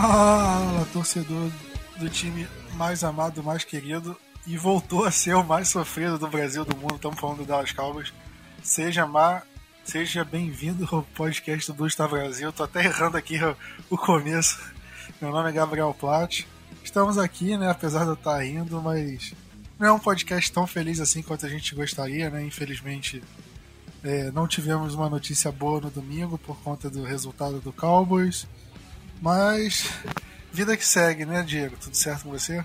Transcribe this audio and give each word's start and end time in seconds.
Fala, 0.00 0.86
torcedor 0.92 1.50
do 1.98 2.08
time 2.08 2.46
mais 2.74 3.02
amado, 3.02 3.42
mais 3.42 3.64
querido 3.64 4.16
e 4.46 4.56
voltou 4.56 5.04
a 5.04 5.10
ser 5.10 5.34
o 5.34 5.42
mais 5.42 5.70
sofrido 5.70 6.16
do 6.16 6.28
Brasil, 6.28 6.64
do 6.64 6.76
mundo. 6.76 6.94
Estamos 6.94 7.18
falando 7.18 7.38
do 7.38 7.44
Dallas 7.44 7.72
Cowboys. 7.72 8.12
Seja 8.62 9.08
má, 9.08 9.42
seja 9.84 10.24
bem-vindo 10.24 10.88
ao 10.92 11.02
podcast 11.02 11.66
do 11.66 11.76
Gustavo 11.76 12.14
Brasil. 12.14 12.52
Tô 12.52 12.62
até 12.62 12.84
errando 12.84 13.16
aqui 13.16 13.40
o, 13.90 13.98
começo. 13.98 14.60
Meu 15.20 15.32
nome 15.32 15.48
é 15.48 15.52
Gabriel 15.52 15.92
Platt. 15.98 16.46
Estamos 16.84 17.18
aqui, 17.18 17.56
né? 17.56 17.68
Apesar 17.68 18.04
de 18.04 18.10
eu 18.10 18.14
estar 18.14 18.38
rindo, 18.38 18.80
mas 18.80 19.34
não 19.80 19.88
é 19.88 19.92
um 19.92 19.98
podcast 19.98 20.52
tão 20.52 20.64
feliz 20.64 21.00
assim 21.00 21.22
quanto 21.22 21.44
a 21.44 21.48
gente 21.48 21.74
gostaria, 21.74 22.30
né? 22.30 22.44
Infelizmente, 22.44 23.20
é, 24.04 24.30
não 24.30 24.46
tivemos 24.46 24.94
uma 24.94 25.10
notícia 25.10 25.50
boa 25.50 25.80
no 25.80 25.90
domingo 25.90 26.38
por 26.38 26.56
conta 26.60 26.88
do 26.88 27.02
resultado 27.02 27.58
do 27.58 27.72
Cowboys. 27.72 28.46
Mas 29.20 29.90
vida 30.52 30.76
que 30.76 30.86
segue, 30.86 31.24
né, 31.24 31.42
Diego? 31.42 31.76
Tudo 31.80 31.96
certo 31.96 32.24
com 32.24 32.30
você? 32.30 32.64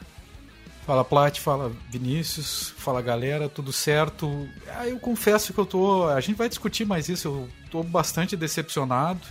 Fala 0.85 1.05
Plat, 1.05 1.39
fala 1.39 1.71
Vinícius, 1.89 2.73
fala 2.77 3.01
galera, 3.01 3.47
tudo 3.47 3.71
certo? 3.71 4.49
Ah, 4.75 4.87
eu 4.87 4.99
confesso 4.99 5.53
que 5.53 5.59
eu 5.59 5.65
tô. 5.65 6.09
A 6.09 6.19
gente 6.19 6.35
vai 6.35 6.49
discutir 6.49 6.85
mais 6.85 7.07
isso, 7.07 7.27
eu 7.27 7.49
tô 7.71 7.83
bastante 7.83 8.35
decepcionado. 8.35 9.21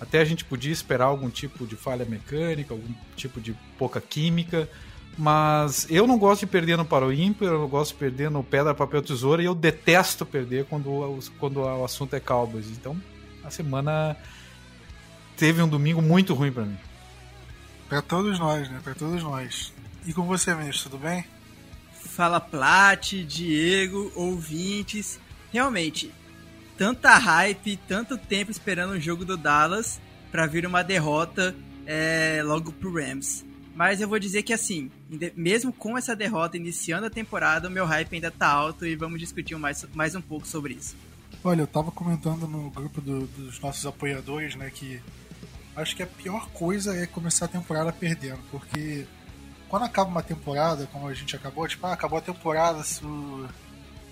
Até 0.00 0.20
a 0.20 0.24
gente 0.24 0.44
podia 0.44 0.72
esperar 0.72 1.06
algum 1.06 1.30
tipo 1.30 1.66
de 1.66 1.76
falha 1.76 2.04
mecânica, 2.04 2.74
algum 2.74 2.92
tipo 3.16 3.40
de 3.40 3.54
pouca 3.78 4.00
química. 4.00 4.68
Mas 5.16 5.86
eu 5.90 6.06
não 6.06 6.18
gosto 6.18 6.40
de 6.40 6.46
perder 6.46 6.76
no 6.76 6.84
Paro 6.84 7.12
Ímpar, 7.12 7.48
eu 7.48 7.68
gosto 7.68 7.92
de 7.92 7.98
perder 7.98 8.30
no 8.30 8.44
Pedra, 8.44 8.74
Papel, 8.74 9.02
Tesoura 9.02 9.42
e 9.42 9.46
eu 9.46 9.54
detesto 9.54 10.24
perder 10.24 10.64
quando, 10.66 11.18
quando 11.40 11.60
o 11.60 11.84
assunto 11.84 12.14
é 12.14 12.20
Cowboys. 12.20 12.66
Então 12.68 12.96
a 13.42 13.50
semana 13.50 14.16
teve 15.38 15.62
um 15.62 15.68
domingo 15.68 16.02
muito 16.02 16.34
ruim 16.34 16.52
para 16.52 16.64
mim. 16.64 16.76
Para 17.88 18.02
todos 18.02 18.38
nós, 18.38 18.68
né? 18.68 18.80
Para 18.82 18.94
todos 18.94 19.22
nós. 19.22 19.72
E 20.04 20.12
com 20.12 20.24
você, 20.24 20.54
ministro, 20.54 20.90
tudo 20.90 21.00
bem? 21.00 21.24
Fala 21.92 22.40
Plat, 22.40 23.12
Diego, 23.24 24.12
ouvintes. 24.14 25.18
Realmente, 25.52 26.12
tanta 26.76 27.16
hype, 27.16 27.78
tanto 27.88 28.18
tempo 28.18 28.50
esperando 28.50 28.90
o 28.90 29.00
jogo 29.00 29.24
do 29.24 29.36
Dallas 29.36 30.00
para 30.30 30.46
vir 30.46 30.66
uma 30.66 30.82
derrota 30.82 31.54
é, 31.86 32.42
logo 32.44 32.72
pro 32.72 32.92
Rams. 32.92 33.46
Mas 33.74 34.00
eu 34.00 34.08
vou 34.08 34.18
dizer 34.18 34.42
que 34.42 34.52
assim, 34.52 34.90
mesmo 35.36 35.72
com 35.72 35.96
essa 35.96 36.14
derrota 36.16 36.56
iniciando 36.56 37.06
a 37.06 37.10
temporada, 37.10 37.68
o 37.68 37.70
meu 37.70 37.86
hype 37.86 38.12
ainda 38.12 38.30
tá 38.30 38.48
alto 38.48 38.84
e 38.84 38.96
vamos 38.96 39.20
discutir 39.20 39.56
mais, 39.56 39.86
mais 39.94 40.16
um 40.16 40.20
pouco 40.20 40.46
sobre 40.46 40.74
isso. 40.74 40.96
Olha, 41.44 41.62
eu 41.62 41.66
tava 41.66 41.92
comentando 41.92 42.48
no 42.48 42.68
grupo 42.70 43.00
do, 43.00 43.26
dos 43.28 43.60
nossos 43.60 43.86
apoiadores, 43.86 44.56
né, 44.56 44.68
que 44.68 45.00
acho 45.78 45.96
que 45.96 46.02
a 46.02 46.06
pior 46.06 46.48
coisa 46.50 46.96
é 46.96 47.06
começar 47.06 47.46
a 47.46 47.48
temporada 47.48 47.92
perdendo, 47.92 48.40
porque 48.50 49.06
quando 49.68 49.84
acaba 49.84 50.10
uma 50.10 50.22
temporada, 50.22 50.86
como 50.86 51.08
a 51.08 51.14
gente 51.14 51.36
acabou, 51.36 51.68
tipo, 51.68 51.86
ah, 51.86 51.92
acabou 51.92 52.18
a 52.18 52.22
temporada, 52.22 52.82
su... 52.82 53.48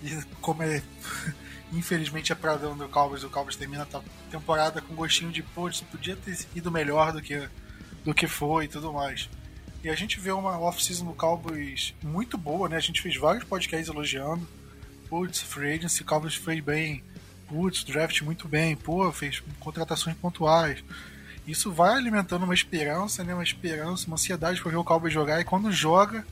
e 0.03 0.23
como 0.41 0.63
é. 0.63 0.81
Infelizmente 1.73 2.31
é 2.31 2.35
padrão 2.35 2.77
do 2.77 2.87
Cowboys, 2.87 3.23
o 3.23 3.29
Cowboys 3.29 3.57
termina 3.57 3.85
a 3.91 4.01
temporada 4.31 4.81
com 4.81 4.95
gostinho 4.95 5.31
de, 5.31 5.43
putz, 5.43 5.81
podia 5.81 6.15
ter 6.15 6.37
ido 6.55 6.71
melhor 6.71 7.11
do 7.11 7.21
que, 7.21 7.49
do 8.05 8.13
que 8.13 8.25
foi 8.25 8.65
e 8.65 8.67
tudo 8.69 8.93
mais. 8.93 9.29
E 9.83 9.89
a 9.89 9.95
gente 9.95 10.17
vê 10.17 10.31
uma 10.31 10.57
off-season 10.57 11.05
do 11.05 11.13
Cowboys 11.13 11.93
muito 12.01 12.37
boa, 12.37 12.69
né? 12.69 12.77
A 12.77 12.81
gente 12.81 13.01
fez 13.01 13.17
vários 13.17 13.43
podcasts 13.43 13.89
elogiando. 13.89 14.47
Putz, 15.09 15.41
free 15.41 15.73
agency, 15.73 16.05
Cowboys 16.05 16.35
fez 16.35 16.63
bem. 16.63 17.03
Putz, 17.49 17.83
draft 17.83 18.21
muito 18.21 18.47
bem. 18.47 18.75
Pô, 18.77 19.11
fez 19.11 19.43
contratações 19.59 20.15
pontuais 20.15 20.81
isso 21.47 21.71
vai 21.71 21.93
alimentando 21.95 22.43
uma 22.43 22.53
esperança, 22.53 23.23
né? 23.23 23.33
Uma 23.33 23.43
esperança, 23.43 24.05
uma 24.07 24.15
ansiedade 24.15 24.61
para 24.61 24.69
ver 24.69 24.77
o 24.77 24.83
Cowboys 24.83 25.13
jogar. 25.13 25.39
E 25.39 25.45
quando 25.45 25.71
joga, 25.71 26.25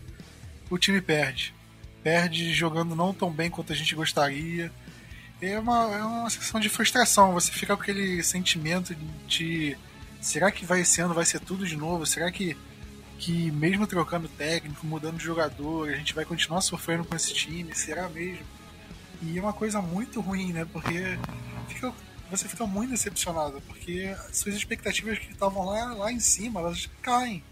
o 0.70 0.78
time 0.78 1.00
perde. 1.00 1.54
Perde 2.04 2.54
jogando 2.54 2.96
não 2.96 3.14
tão 3.14 3.32
bem 3.32 3.50
quanto 3.50 3.72
a 3.72 3.76
gente 3.76 3.96
gostaria. 3.96 4.72
É 5.42 5.58
uma, 5.58 5.96
é 5.96 6.04
uma 6.04 6.30
sensação 6.30 6.60
de 6.60 6.68
frustração. 6.68 7.32
Você 7.32 7.50
fica 7.52 7.76
com 7.76 7.82
aquele 7.82 8.22
sentimento 8.24 8.94
de 9.26 9.78
será 10.20 10.52
que 10.52 10.66
vai 10.66 10.82
esse 10.82 11.00
ano 11.00 11.14
vai 11.14 11.26
ser 11.26 11.40
tudo 11.40 11.66
de 11.66 11.78
novo? 11.78 12.06
Será 12.06 12.30
que, 12.30 12.58
que 13.18 13.52
mesmo 13.52 13.88
trocando 13.88 14.28
técnico, 14.28 14.86
mudando 14.86 15.18
de 15.18 15.24
jogador, 15.24 15.90
a 15.90 15.96
gente 15.96 16.14
vai 16.14 16.26
continuar 16.26 16.60
sofrendo 16.60 17.06
com 17.06 17.16
esse 17.16 17.34
time? 17.34 17.74
Será 17.74 18.10
mesmo? 18.10 18.46
E 19.22 19.38
é 19.38 19.42
uma 19.42 19.54
coisa 19.54 19.82
muito 19.82 20.20
ruim, 20.20 20.52
né? 20.52 20.66
Porque 20.66 21.18
fica 21.70 21.94
você 22.30 22.48
fica 22.48 22.66
muito 22.66 22.92
decepcionado, 22.92 23.62
porque 23.62 24.16
suas 24.32 24.56
expectativas 24.56 25.20
que 25.20 25.32
estavam 25.32 25.66
lá, 25.66 25.94
lá 25.94 26.12
em 26.12 26.20
cima, 26.20 26.60
elas 26.60 26.90
caem. 27.02 27.44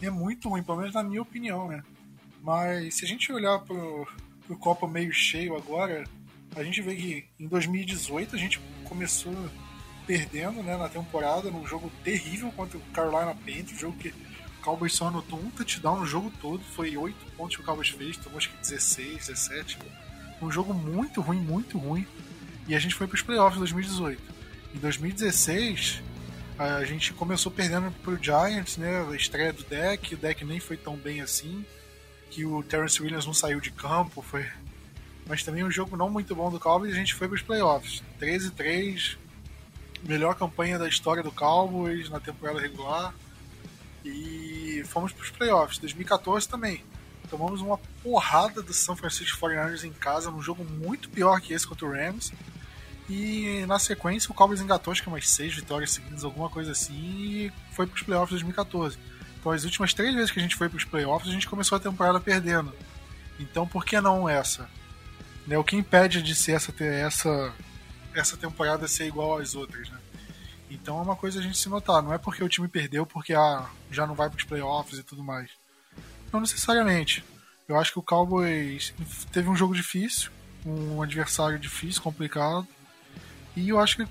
E 0.00 0.06
é 0.06 0.10
muito 0.10 0.48
ruim, 0.48 0.62
pelo 0.62 0.78
menos 0.78 0.94
na 0.94 1.02
minha 1.02 1.22
opinião, 1.22 1.68
né? 1.68 1.82
Mas 2.42 2.96
se 2.96 3.04
a 3.04 3.08
gente 3.08 3.32
olhar 3.32 3.58
pro, 3.60 4.06
pro 4.46 4.56
copo 4.56 4.86
meio 4.86 5.12
cheio 5.12 5.56
agora, 5.56 6.04
a 6.54 6.62
gente 6.62 6.80
vê 6.82 6.94
que 6.94 7.24
em 7.40 7.48
2018 7.48 8.36
a 8.36 8.38
gente 8.38 8.60
começou 8.84 9.34
perdendo 10.06 10.62
né, 10.62 10.76
na 10.76 10.88
temporada, 10.88 11.50
num 11.50 11.66
jogo 11.66 11.90
terrível 12.04 12.52
contra 12.52 12.78
o 12.78 12.80
Carolina 12.92 13.34
Panthers, 13.34 13.78
jogo 13.78 13.98
que 13.98 14.08
o 14.08 14.62
Cowboys 14.62 14.94
só 14.94 15.08
anotou 15.08 15.38
um 15.38 15.50
touchdown 15.50 16.00
no 16.00 16.06
jogo 16.06 16.32
todo, 16.40 16.62
foi 16.62 16.96
8 16.96 17.32
pontos 17.36 17.56
que 17.56 17.62
o 17.62 17.64
Cowboys 17.64 17.88
fez, 17.88 18.16
tomou 18.16 18.38
acho 18.38 18.50
que 18.50 18.58
16, 18.58 19.26
17. 19.26 19.78
Um 20.40 20.50
jogo 20.50 20.72
muito 20.72 21.20
ruim, 21.20 21.40
muito 21.40 21.78
ruim. 21.78 22.06
E 22.68 22.74
a 22.74 22.78
gente 22.78 22.94
foi 22.94 23.06
para 23.06 23.14
os 23.14 23.22
playoffs 23.22 23.56
em 23.56 23.60
2018. 23.60 24.22
Em 24.74 24.78
2016, 24.78 26.02
a 26.58 26.84
gente 26.84 27.12
começou 27.12 27.52
perdendo 27.52 27.90
para 28.02 28.12
o 28.12 28.22
Giants, 28.22 28.76
né? 28.76 29.06
A 29.08 29.14
estreia 29.14 29.52
do 29.52 29.62
deck, 29.64 30.14
o 30.14 30.18
deck 30.18 30.44
nem 30.44 30.58
foi 30.58 30.76
tão 30.76 30.96
bem 30.96 31.20
assim. 31.20 31.64
Que 32.30 32.44
o 32.44 32.62
Terrence 32.62 33.00
Williams 33.00 33.26
não 33.26 33.34
saiu 33.34 33.60
de 33.60 33.70
campo, 33.70 34.20
foi. 34.20 34.46
Mas 35.28 35.42
também 35.42 35.64
um 35.64 35.70
jogo 35.70 35.96
não 35.96 36.10
muito 36.10 36.34
bom 36.34 36.50
do 36.50 36.58
Cowboys 36.58 36.92
a 36.92 36.96
gente 36.96 37.14
foi 37.14 37.28
para 37.28 37.36
os 37.36 37.42
playoffs. 37.42 38.02
13-3, 38.20 39.16
melhor 40.02 40.34
campanha 40.34 40.78
da 40.78 40.88
história 40.88 41.22
do 41.22 41.32
Cowboys 41.32 42.08
na 42.08 42.20
temporada 42.20 42.60
regular. 42.60 43.14
E 44.04 44.82
fomos 44.86 45.12
para 45.12 45.22
os 45.22 45.30
playoffs. 45.30 45.78
2014 45.78 46.48
também. 46.48 46.82
Tomamos 47.28 47.60
uma 47.60 47.78
porrada 48.02 48.62
do 48.62 48.72
São 48.72 48.96
Francisco 48.96 49.38
49ers 49.40 49.84
em 49.84 49.92
casa, 49.92 50.30
num 50.30 50.40
jogo 50.40 50.64
muito 50.64 51.08
pior 51.08 51.40
que 51.40 51.52
esse 51.52 51.66
contra 51.66 51.86
o 51.86 51.90
Rams. 51.90 52.32
E 53.08 53.64
na 53.66 53.78
sequência 53.78 54.30
o 54.30 54.34
Cowboys 54.34 54.60
engatou 54.60 54.92
acho 54.92 55.02
que 55.02 55.08
umas 55.08 55.28
seis 55.28 55.54
vitórias 55.54 55.92
seguidas, 55.92 56.24
alguma 56.24 56.50
coisa 56.50 56.72
assim, 56.72 56.94
e 56.94 57.52
foi 57.72 57.86
para 57.86 57.96
os 57.96 58.02
playoffs 58.02 58.38
de 58.38 58.44
2014. 58.44 58.98
Então 59.38 59.52
as 59.52 59.64
últimas 59.64 59.94
três 59.94 60.14
vezes 60.14 60.30
que 60.30 60.40
a 60.40 60.42
gente 60.42 60.56
foi 60.56 60.68
para 60.68 60.78
os 60.78 60.84
playoffs, 60.84 61.30
a 61.30 61.32
gente 61.32 61.48
começou 61.48 61.76
a 61.76 61.80
temporada 61.80 62.18
perdendo. 62.18 62.74
Então 63.38 63.66
por 63.66 63.84
que 63.84 64.00
não 64.00 64.28
essa? 64.28 64.68
Né, 65.46 65.56
o 65.56 65.62
que 65.62 65.76
impede 65.76 66.20
de 66.20 66.34
ser 66.34 66.52
essa, 66.52 66.74
essa, 66.82 67.52
essa 68.12 68.36
temporada 68.36 68.88
ser 68.88 69.06
igual 69.06 69.38
às 69.38 69.54
outras, 69.54 69.88
né? 69.88 69.98
Então 70.68 70.98
é 70.98 71.02
uma 71.02 71.14
coisa 71.14 71.38
a 71.38 71.42
gente 71.42 71.56
se 71.56 71.68
notar, 71.68 72.02
não 72.02 72.12
é 72.12 72.18
porque 72.18 72.42
o 72.42 72.48
time 72.48 72.66
perdeu 72.66 73.06
porque 73.06 73.32
ah, 73.32 73.66
já 73.88 74.04
não 74.04 74.16
vai 74.16 74.28
para 74.28 74.38
os 74.38 74.44
playoffs 74.44 74.98
e 74.98 75.04
tudo 75.04 75.22
mais. 75.22 75.48
Não 76.32 76.40
necessariamente. 76.40 77.24
Eu 77.68 77.78
acho 77.78 77.92
que 77.92 77.98
o 77.98 78.02
Cowboys 78.02 78.92
teve 79.32 79.48
um 79.48 79.56
jogo 79.56 79.74
difícil, 79.74 80.30
um 80.64 81.00
adversário 81.02 81.58
difícil, 81.58 82.02
complicado, 82.02 82.66
e 83.56 83.70
eu 83.70 83.80
acho 83.80 83.96
que 83.96 84.06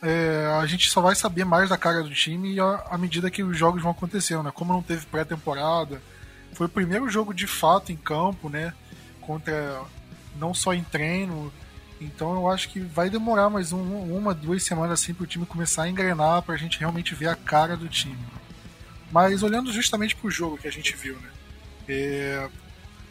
é, 0.00 0.46
a 0.60 0.66
gente 0.66 0.90
só 0.90 1.00
vai 1.00 1.14
saber 1.14 1.44
mais 1.44 1.70
da 1.70 1.76
cara 1.76 2.02
do 2.02 2.10
time 2.10 2.56
à 2.60 2.96
medida 2.96 3.30
que 3.30 3.42
os 3.42 3.58
jogos 3.58 3.82
vão 3.82 3.90
acontecendo, 3.90 4.42
né? 4.42 4.52
Como 4.54 4.72
não 4.72 4.82
teve 4.82 5.04
pré-temporada, 5.06 6.00
foi 6.52 6.66
o 6.66 6.70
primeiro 6.70 7.08
jogo 7.08 7.34
de 7.34 7.46
fato 7.46 7.90
em 7.90 7.96
campo, 7.96 8.48
né? 8.48 8.72
Contra 9.20 9.82
não 10.38 10.54
só 10.54 10.72
em 10.72 10.84
treino. 10.84 11.52
Então 12.00 12.34
eu 12.34 12.48
acho 12.48 12.68
que 12.68 12.80
vai 12.80 13.08
demorar 13.08 13.48
mais 13.48 13.72
um, 13.72 13.82
uma, 14.14 14.34
duas 14.34 14.62
semanas 14.62 15.00
assim 15.00 15.14
para 15.14 15.24
o 15.24 15.26
time 15.26 15.46
começar 15.46 15.84
a 15.84 15.88
engrenar, 15.88 16.42
para 16.42 16.54
a 16.54 16.58
gente 16.58 16.78
realmente 16.78 17.14
ver 17.14 17.28
a 17.28 17.36
cara 17.36 17.76
do 17.76 17.88
time. 17.88 18.18
Mas 19.10 19.42
olhando 19.42 19.72
justamente 19.72 20.14
para 20.14 20.28
o 20.28 20.30
jogo 20.30 20.58
que 20.58 20.68
a 20.68 20.72
gente 20.72 20.94
viu, 20.94 21.14
né? 21.16 21.30
É, 21.88 22.48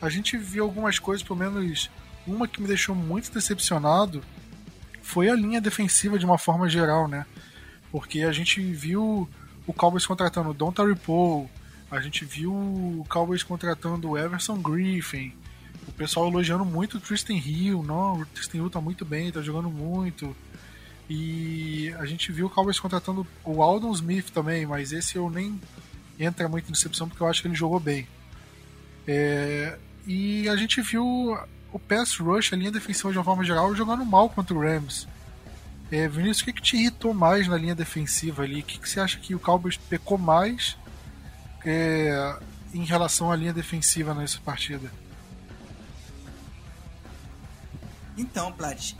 a 0.02 0.10
gente 0.10 0.38
viu 0.38 0.64
algumas 0.64 1.00
coisas, 1.00 1.26
pelo 1.26 1.40
menos 1.40 1.90
uma 2.28 2.48
que 2.48 2.62
me 2.62 2.68
deixou 2.68 2.94
muito 2.94 3.32
decepcionado 3.32 4.24
foi 5.04 5.30
a 5.30 5.36
linha 5.36 5.62
defensiva 5.62 6.18
de 6.18 6.26
uma 6.26 6.38
forma 6.38 6.68
geral, 6.68 7.08
né? 7.08 7.26
Porque 7.92 8.22
a 8.22 8.32
gente 8.32 8.60
viu 8.60 9.30
o 9.68 9.74
Cowboys 9.74 10.06
contratando 10.06 10.50
o 10.50 10.54
Don 10.54 10.74
Paul, 11.06 11.50
a 11.92 12.00
gente 12.00 12.26
viu 12.26 12.52
o 12.52 13.06
Cowboys 13.08 13.44
contratando 13.44 14.10
o 14.10 14.18
Everson 14.18 14.58
Griffin, 14.60 15.34
o 15.88 15.92
pessoal 15.92 16.28
elogiando 16.28 16.66
muito 16.66 16.98
o 16.98 17.00
Tristan 17.02 17.34
Hill, 17.34 17.84
não, 17.84 18.22
o 18.22 18.26
Tristan 18.26 18.58
Hill 18.58 18.70
tá 18.70 18.82
muito 18.82 19.06
bem, 19.06 19.32
tá 19.32 19.42
jogando 19.42 19.70
muito. 19.70 20.36
E 21.10 21.94
a 22.00 22.06
gente 22.06 22.32
viu 22.32 22.48
o 22.48 22.50
Cowboys 22.50 22.80
contratando 22.80 23.28
o 23.44 23.62
Aldon 23.62 23.92
Smith 23.92 24.30
também, 24.32 24.66
mas 24.66 24.94
esse 24.94 25.18
eu 25.18 25.30
nem 25.30 25.60
entra 26.18 26.48
muito 26.48 26.70
em 26.70 26.72
decepção 26.72 27.10
porque 27.10 27.22
eu 27.22 27.28
acho 27.28 27.42
que 27.42 27.48
ele 27.50 27.56
jogou 27.56 27.80
bem. 27.80 28.08
É, 29.06 29.78
e 30.08 30.48
a 30.48 30.56
gente 30.56 30.82
viu 30.82 31.38
o 31.74 31.80
pass 31.80 32.18
rush, 32.20 32.54
a 32.54 32.56
linha 32.56 32.72
defensiva 32.72 33.12
de 33.12 33.18
uma 33.18 33.24
forma 33.24 33.44
geral, 33.44 33.76
jogando 33.76 34.06
mal 34.06 34.30
contra 34.30 34.56
o 34.56 34.62
Rams. 34.62 35.08
É, 35.92 36.08
Vinícius, 36.08 36.42
o 36.42 36.46
que, 36.46 36.54
que 36.54 36.62
te 36.62 36.78
irritou 36.78 37.14
mais 37.14 37.48
na 37.48 37.58
linha 37.58 37.76
defensiva 37.76 38.44
ali? 38.44 38.62
O 38.62 38.64
que, 38.64 38.80
que 38.80 38.88
você 38.88 39.00
acha 39.00 39.20
que 39.20 39.34
o 39.34 39.40
Cowboys 39.40 39.76
pecou 39.76 40.18
mais 40.18 40.78
é, 41.66 42.38
em 42.74 42.86
relação 42.86 43.32
à 43.32 43.36
linha 43.36 43.52
defensiva 43.52 44.14
nessa 44.14 44.40
partida? 44.40 44.92
Então, 48.16 48.52
Plat, 48.52 48.94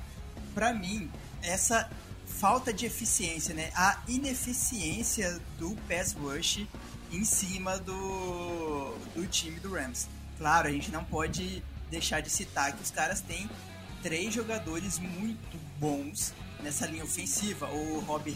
para 0.56 0.74
mim, 0.74 1.10
essa 1.44 1.90
falta 2.26 2.74
de 2.74 2.86
eficiência, 2.88 3.54
né? 3.54 3.70
A 3.76 4.00
ineficiência 4.08 5.40
do 5.60 5.76
pass 5.88 6.14
rush 6.14 6.66
em 7.12 7.24
cima 7.24 7.78
do, 7.78 8.96
do 9.16 9.28
time 9.28 9.60
do 9.60 9.74
Rams. 9.74 10.08
Claro, 10.40 10.68
a 10.68 10.72
gente 10.72 10.92
não 10.92 11.04
pode 11.04 11.64
deixar 11.94 12.22
de 12.22 12.30
citar 12.30 12.74
que 12.74 12.82
os 12.82 12.90
caras 12.90 13.22
têm 13.22 13.48
três 14.02 14.34
jogadores 14.34 14.98
muito 14.98 15.58
bons 15.80 16.34
nessa 16.62 16.88
linha 16.88 17.04
ofensiva. 17.04 17.68
O 17.70 18.00
Rob 18.00 18.36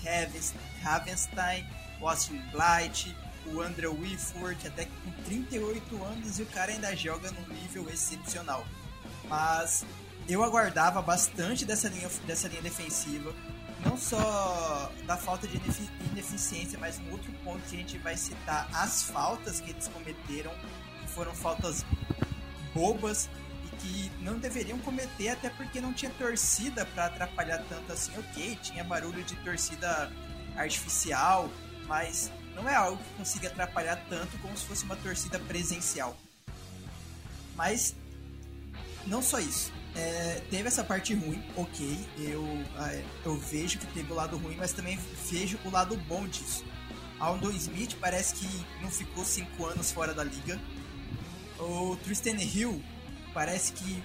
Havenstein, 0.86 1.66
o 2.00 2.08
Austin 2.08 2.40
Blight, 2.52 3.16
o 3.48 3.62
Andrew 3.62 4.00
Whitford, 4.00 4.68
até 4.68 4.86
com 4.86 5.12
38 5.26 6.04
anos 6.04 6.38
e 6.38 6.44
o 6.44 6.46
cara 6.46 6.72
ainda 6.72 6.96
joga 6.96 7.32
num 7.32 7.56
nível 7.56 7.90
excepcional. 7.90 8.64
Mas 9.28 9.84
eu 10.30 10.44
aguardava 10.44 11.02
bastante 11.02 11.66
dessa 11.66 11.90
linha, 11.90 12.10
dessa 12.28 12.48
linha 12.48 12.62
defensiva, 12.62 13.34
não 13.84 13.98
só 13.98 14.92
da 15.08 15.18
falta 15.18 15.48
de 15.48 15.60
ineficiência, 16.12 16.78
mas 16.78 17.00
um 17.00 17.12
outro 17.12 17.32
ponto 17.44 17.62
que 17.68 17.76
a 17.76 17.80
gente 17.80 17.98
vai 17.98 18.16
citar, 18.16 18.70
as 18.72 19.04
faltas 19.04 19.60
que 19.60 19.72
eles 19.72 19.88
cometeram, 19.88 20.52
que 21.02 21.08
foram 21.08 21.34
faltas 21.34 21.84
bobas 22.74 23.28
que 23.80 24.12
não 24.22 24.38
deveriam 24.38 24.78
cometer, 24.80 25.30
até 25.30 25.50
porque 25.50 25.80
não 25.80 25.94
tinha 25.94 26.12
torcida 26.12 26.86
para 26.86 27.06
atrapalhar 27.06 27.64
tanto 27.70 27.92
assim. 27.92 28.12
Ok, 28.18 28.58
tinha 28.62 28.84
barulho 28.84 29.24
de 29.24 29.36
torcida 29.38 30.12
artificial, 30.56 31.50
mas 31.88 32.32
não 32.56 32.68
é 32.68 32.76
algo 32.76 33.02
que 33.02 33.14
consiga 33.16 33.48
atrapalhar 33.48 33.96
tanto 34.10 34.38
como 34.40 34.58
se 34.58 34.66
fosse 34.66 34.84
uma 34.84 34.96
torcida 34.96 35.40
presencial. 35.40 36.18
Mas 37.56 37.96
não 39.06 39.22
só 39.22 39.40
isso. 39.40 39.72
É, 39.96 40.44
teve 40.52 40.68
essa 40.68 40.84
parte 40.84 41.14
ruim, 41.14 41.44
ok. 41.56 42.08
Eu, 42.20 42.46
eu 43.26 43.38
vejo 43.38 43.80
que 43.80 43.88
teve 43.88 44.12
o 44.12 44.16
lado 44.16 44.38
ruim, 44.38 44.56
mas 44.56 44.74
também 44.74 45.00
vejo 45.30 45.58
o 45.66 45.70
lado 45.70 45.96
bom 45.98 46.28
disso. 46.28 46.64
Aldon 47.20 47.52
Smith 47.52 47.96
parece 48.00 48.36
que 48.36 48.66
não 48.82 48.92
ficou 48.92 49.26
cinco 49.26 49.66
anos 49.66 49.92
fora 49.92 50.14
da 50.14 50.24
liga. 50.24 50.60
O 51.60 51.96
Tristan 52.04 52.38
Hill 52.38 52.84
parece 53.38 53.72
que 53.72 54.04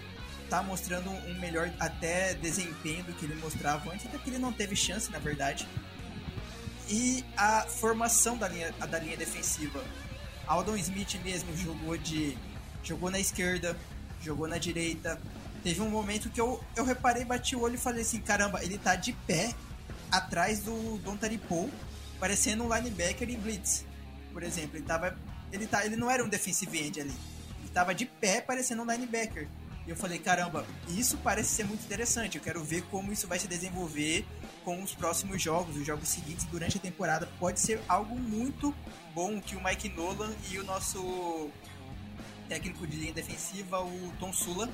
tá 0.50 0.62
mostrando 0.62 1.08
um 1.08 1.40
melhor 1.40 1.72
até 1.80 2.34
desempenho 2.34 3.02
do 3.04 3.14
que 3.14 3.24
ele 3.24 3.34
mostrava 3.36 3.90
antes, 3.90 4.04
até 4.04 4.18
que 4.18 4.28
ele 4.28 4.38
não 4.38 4.52
teve 4.52 4.76
chance, 4.76 5.10
na 5.10 5.18
verdade. 5.18 5.66
E 6.86 7.24
a 7.34 7.62
formação 7.62 8.36
da 8.36 8.46
linha, 8.46 8.70
da 8.72 8.98
linha 8.98 9.16
defensiva. 9.16 9.82
Aldon 10.46 10.76
Smith 10.76 11.18
mesmo 11.24 11.56
jogou 11.56 11.96
de 11.96 12.36
jogou 12.84 13.10
na 13.10 13.18
esquerda, 13.18 13.74
jogou 14.20 14.46
na 14.46 14.58
direita, 14.58 15.18
Teve 15.62 15.80
um 15.80 15.88
momento 15.88 16.28
que 16.28 16.40
eu, 16.40 16.62
eu 16.76 16.84
reparei, 16.84 17.24
bati 17.24 17.56
o 17.56 17.60
olho 17.60 17.76
e 17.76 17.78
falei 17.78 18.02
assim, 18.02 18.20
caramba, 18.20 18.62
ele 18.62 18.76
tá 18.76 18.96
de 18.96 19.12
pé 19.12 19.54
atrás 20.10 20.58
do 20.58 20.98
Don 20.98 21.16
Taripou, 21.16 21.70
parecendo 22.20 22.64
um 22.64 22.74
linebacker 22.74 23.30
em 23.30 23.38
blitz. 23.38 23.86
Por 24.30 24.42
exemplo, 24.42 24.76
ele 24.76 24.84
tava 24.84 25.16
ele 25.52 25.66
tá, 25.66 25.86
ele 25.86 25.96
não 25.96 26.10
era 26.10 26.22
um 26.22 26.28
defensive 26.28 26.78
end 26.78 27.00
ali. 27.00 27.14
Tava 27.72 27.94
de 27.94 28.06
pé 28.06 28.40
parecendo 28.40 28.82
um 28.82 28.90
linebacker. 28.90 29.48
E 29.86 29.90
eu 29.90 29.96
falei, 29.96 30.18
caramba, 30.18 30.64
isso 30.88 31.16
parece 31.18 31.50
ser 31.50 31.64
muito 31.64 31.84
interessante. 31.84 32.36
Eu 32.36 32.44
quero 32.44 32.62
ver 32.62 32.82
como 32.82 33.12
isso 33.12 33.26
vai 33.26 33.38
se 33.38 33.48
desenvolver 33.48 34.24
com 34.64 34.80
os 34.82 34.94
próximos 34.94 35.42
jogos, 35.42 35.76
os 35.76 35.86
jogos 35.86 36.08
seguintes 36.08 36.44
durante 36.44 36.78
a 36.78 36.80
temporada. 36.80 37.28
Pode 37.40 37.58
ser 37.58 37.80
algo 37.88 38.14
muito 38.14 38.72
bom 39.14 39.40
que 39.40 39.56
o 39.56 39.64
Mike 39.64 39.88
Nolan 39.88 40.32
e 40.50 40.58
o 40.58 40.64
nosso 40.64 41.50
técnico 42.48 42.86
de 42.86 42.96
linha 42.96 43.12
defensiva, 43.12 43.80
o 43.80 44.12
Tom 44.20 44.32
Sula, 44.32 44.68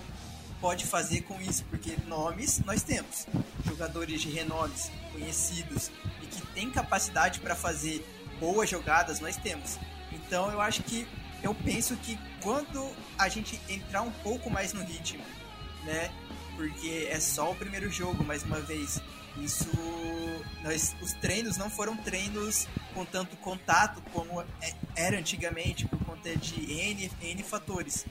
pode 0.61 0.85
fazer 0.85 1.23
com 1.23 1.41
isso, 1.41 1.65
porque 1.71 1.97
nomes 2.06 2.59
nós 2.61 2.83
temos, 2.83 3.27
jogadores 3.65 4.21
de 4.21 4.29
renomes 4.29 4.91
conhecidos 5.12 5.91
e 6.23 6.27
que 6.27 6.47
têm 6.49 6.71
capacidade 6.71 7.41
para 7.41 7.55
fazer 7.55 8.05
boas 8.41 8.69
jogadas 8.69 9.21
nós 9.21 9.37
temos. 9.37 9.79
Então 10.12 10.50
eu 10.50 10.61
acho 10.61 10.83
que 10.83 11.06
eu 11.43 11.55
penso 11.55 11.96
que 11.96 12.19
quando 12.43 12.90
a 13.19 13.29
gente 13.29 13.61
entrar 13.69 14.02
um 14.02 14.11
pouco 14.11 14.50
mais 14.50 14.73
no 14.73 14.85
ritmo, 14.85 15.25
né? 15.85 16.11
Porque 16.56 17.08
é 17.11 17.20
só 17.20 17.52
o 17.52 17.55
primeiro 17.55 17.90
jogo, 17.90 18.25
mais 18.25 18.43
uma 18.43 18.61
vez. 18.61 19.00
Isso, 19.37 19.69
nós, 20.64 20.96
os 21.00 21.12
treinos 21.12 21.56
não 21.56 21.70
foram 21.70 21.96
treinos 21.96 22.67
com 22.93 23.05
tanto 23.05 23.37
contato 23.37 24.02
como 24.12 24.43
é, 24.61 24.75
era 24.96 25.17
antigamente 25.17 25.87
por 25.87 25.99
conta 26.05 26.37
de 26.37 26.73
N, 26.73 27.11
N 27.23 27.43
fatores. 27.44 28.05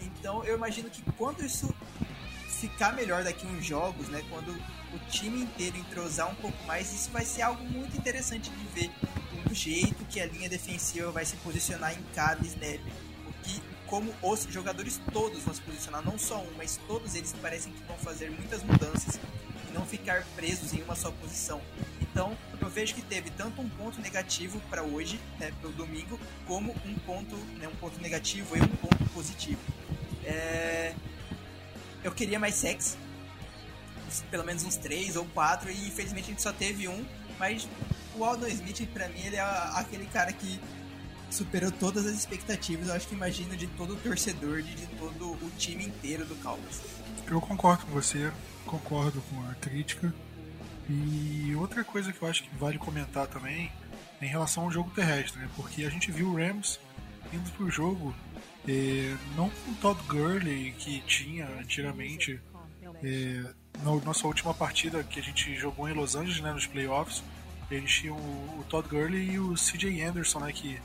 Então 0.00 0.42
eu 0.44 0.56
imagino 0.56 0.88
que 0.88 1.02
quando 1.12 1.44
isso 1.44 1.72
ficar 2.48 2.94
melhor 2.94 3.22
daqui 3.22 3.46
uns 3.46 3.64
jogos, 3.64 4.08
né, 4.08 4.24
quando 4.30 4.50
o 4.50 4.98
time 5.10 5.42
inteiro 5.42 5.76
entrosar 5.76 6.30
um 6.30 6.34
pouco 6.36 6.56
mais, 6.66 6.92
isso 6.92 7.10
vai 7.10 7.24
ser 7.24 7.42
algo 7.42 7.62
muito 7.64 7.96
interessante 7.96 8.50
de 8.50 8.64
ver 8.68 8.90
o 9.50 9.54
jeito 9.54 9.97
que 10.08 10.20
a 10.20 10.26
linha 10.26 10.48
defensiva 10.48 11.10
vai 11.10 11.24
se 11.24 11.36
posicionar 11.36 11.92
em 11.92 12.02
cada 12.14 12.44
snap. 12.46 12.80
O 13.26 13.32
que, 13.42 13.62
como 13.86 14.14
os 14.22 14.44
jogadores 14.44 15.00
todos 15.12 15.42
vão 15.42 15.54
se 15.54 15.60
posicionar, 15.62 16.04
não 16.04 16.18
só 16.18 16.40
um, 16.40 16.50
mas 16.56 16.78
todos 16.86 17.14
eles 17.14 17.32
parecem 17.40 17.72
que 17.72 17.82
vão 17.84 17.96
fazer 17.98 18.30
muitas 18.30 18.62
mudanças 18.62 19.18
e 19.68 19.72
não 19.72 19.86
ficar 19.86 20.24
presos 20.34 20.72
em 20.72 20.82
uma 20.82 20.94
só 20.94 21.10
posição. 21.10 21.60
Então, 22.00 22.36
eu 22.60 22.68
vejo 22.68 22.94
que 22.94 23.02
teve 23.02 23.30
tanto 23.30 23.60
um 23.60 23.68
ponto 23.68 24.00
negativo 24.00 24.60
para 24.68 24.82
hoje, 24.82 25.20
né, 25.38 25.52
para 25.60 25.70
o 25.70 25.72
domingo, 25.72 26.18
como 26.46 26.74
um 26.84 26.94
ponto, 27.06 27.36
né, 27.58 27.68
um 27.68 27.76
ponto 27.76 28.00
negativo 28.00 28.56
e 28.56 28.60
um 28.60 28.68
ponto 28.68 29.04
positivo. 29.10 29.60
É... 30.24 30.94
Eu 32.02 32.12
queria 32.12 32.38
mais 32.38 32.54
sexo. 32.54 32.96
Pelo 34.30 34.44
menos 34.44 34.64
uns 34.64 34.76
três 34.76 35.16
ou 35.16 35.24
quatro. 35.26 35.70
E 35.70 35.88
infelizmente 35.88 36.24
a 36.24 36.28
gente 36.28 36.42
só 36.42 36.52
teve 36.52 36.88
um. 36.88 37.04
Mas 37.38 37.68
o 38.18 38.24
Aldon 38.24 38.48
Smith, 38.48 38.86
pra 38.92 39.08
mim, 39.08 39.20
ele 39.20 39.36
é 39.36 39.40
aquele 39.40 40.06
cara 40.06 40.32
que 40.32 40.60
superou 41.30 41.70
todas 41.70 42.06
as 42.06 42.14
expectativas. 42.14 42.88
Eu 42.88 42.94
acho 42.94 43.08
que 43.08 43.14
imagino 43.14 43.56
de 43.56 43.66
todo 43.68 43.94
o 43.94 43.96
torcedor, 43.96 44.62
de, 44.62 44.74
de 44.74 44.86
todo 44.98 45.32
o 45.32 45.50
time 45.56 45.86
inteiro 45.86 46.24
do 46.24 46.34
Cowboys. 46.36 46.80
Eu 47.26 47.40
concordo 47.40 47.86
com 47.86 47.92
você, 47.92 48.32
concordo 48.66 49.22
com 49.30 49.48
a 49.48 49.54
crítica. 49.54 50.12
E 50.88 51.54
outra 51.56 51.84
coisa 51.84 52.12
que 52.12 52.22
eu 52.22 52.28
acho 52.28 52.42
que 52.42 52.56
vale 52.56 52.78
comentar 52.78 53.26
também 53.26 53.70
é 54.20 54.24
em 54.24 54.28
relação 54.28 54.64
ao 54.64 54.70
jogo 54.70 54.90
terrestre, 54.90 55.38
né? 55.40 55.48
Porque 55.54 55.84
a 55.84 55.90
gente 55.90 56.10
viu 56.10 56.28
o 56.28 56.36
Rams 56.36 56.80
indo 57.32 57.50
pro 57.52 57.70
jogo 57.70 58.14
é, 58.66 59.16
não 59.36 59.50
com 59.50 59.70
o 59.70 59.74
Todd 59.76 60.00
Gurley 60.08 60.72
que 60.72 61.00
tinha 61.00 61.46
antigamente. 61.60 62.40
É, 63.02 63.44
na 63.82 63.94
nossa 64.04 64.26
última 64.26 64.52
partida 64.52 65.04
que 65.04 65.20
a 65.20 65.22
gente 65.22 65.54
jogou 65.54 65.88
em 65.88 65.92
Los 65.92 66.16
Angeles, 66.16 66.40
né, 66.40 66.52
nos 66.52 66.66
playoffs, 66.66 67.22
eles 67.70 67.92
tinham 67.92 68.16
o, 68.16 68.64
Todd 68.68 68.88
Gurley 68.88 69.32
e 69.32 69.38
o 69.38 69.54
CJ 69.54 70.02
Anderson, 70.02 70.40
né, 70.40 70.52
que 70.52 70.80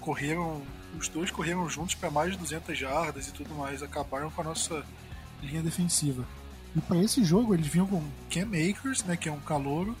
correram, 0.00 0.62
os 0.98 1.08
dois 1.08 1.30
correram 1.30 1.68
juntos 1.68 1.94
para 1.94 2.10
mais 2.10 2.32
de 2.32 2.38
200 2.38 2.76
jardas 2.78 3.28
e 3.28 3.32
tudo 3.32 3.54
mais, 3.54 3.82
acabaram 3.82 4.30
com 4.30 4.40
a 4.40 4.44
nossa 4.44 4.84
linha 5.42 5.62
defensiva. 5.62 6.24
E 6.74 6.80
para 6.80 6.98
esse 6.98 7.24
jogo 7.24 7.54
eles 7.54 7.66
vinham 7.66 7.86
com 7.86 8.02
Cam 8.30 8.48
Akers, 8.48 9.04
né, 9.04 9.16
que 9.16 9.28
é 9.28 9.32
um 9.32 9.40
calouro, 9.40 9.96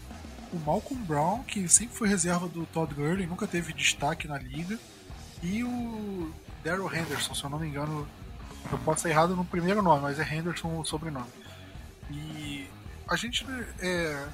o 0.52 0.58
Malcolm 0.58 1.04
Brown, 1.04 1.42
que 1.44 1.68
sempre 1.68 1.96
foi 1.96 2.08
reserva 2.08 2.48
do 2.48 2.66
Todd 2.66 2.94
Gurley, 2.94 3.26
nunca 3.26 3.46
teve 3.46 3.72
destaque 3.72 4.26
na 4.26 4.38
liga, 4.38 4.78
e 5.42 5.64
o 5.64 6.32
Daryl 6.62 6.92
Henderson, 6.92 7.34
se 7.34 7.44
eu 7.44 7.50
não 7.50 7.58
me 7.58 7.68
engano. 7.68 8.06
Eu 8.70 8.78
posso 8.78 8.98
estar 8.98 9.08
errado 9.08 9.34
no 9.34 9.44
primeiro 9.44 9.82
nome, 9.82 10.02
mas 10.02 10.18
é 10.18 10.34
Henderson 10.34 10.78
o 10.78 10.84
sobrenome. 10.84 11.30
E 12.10 12.66
a 13.08 13.16
gente, 13.16 13.46
é, 13.78 14.28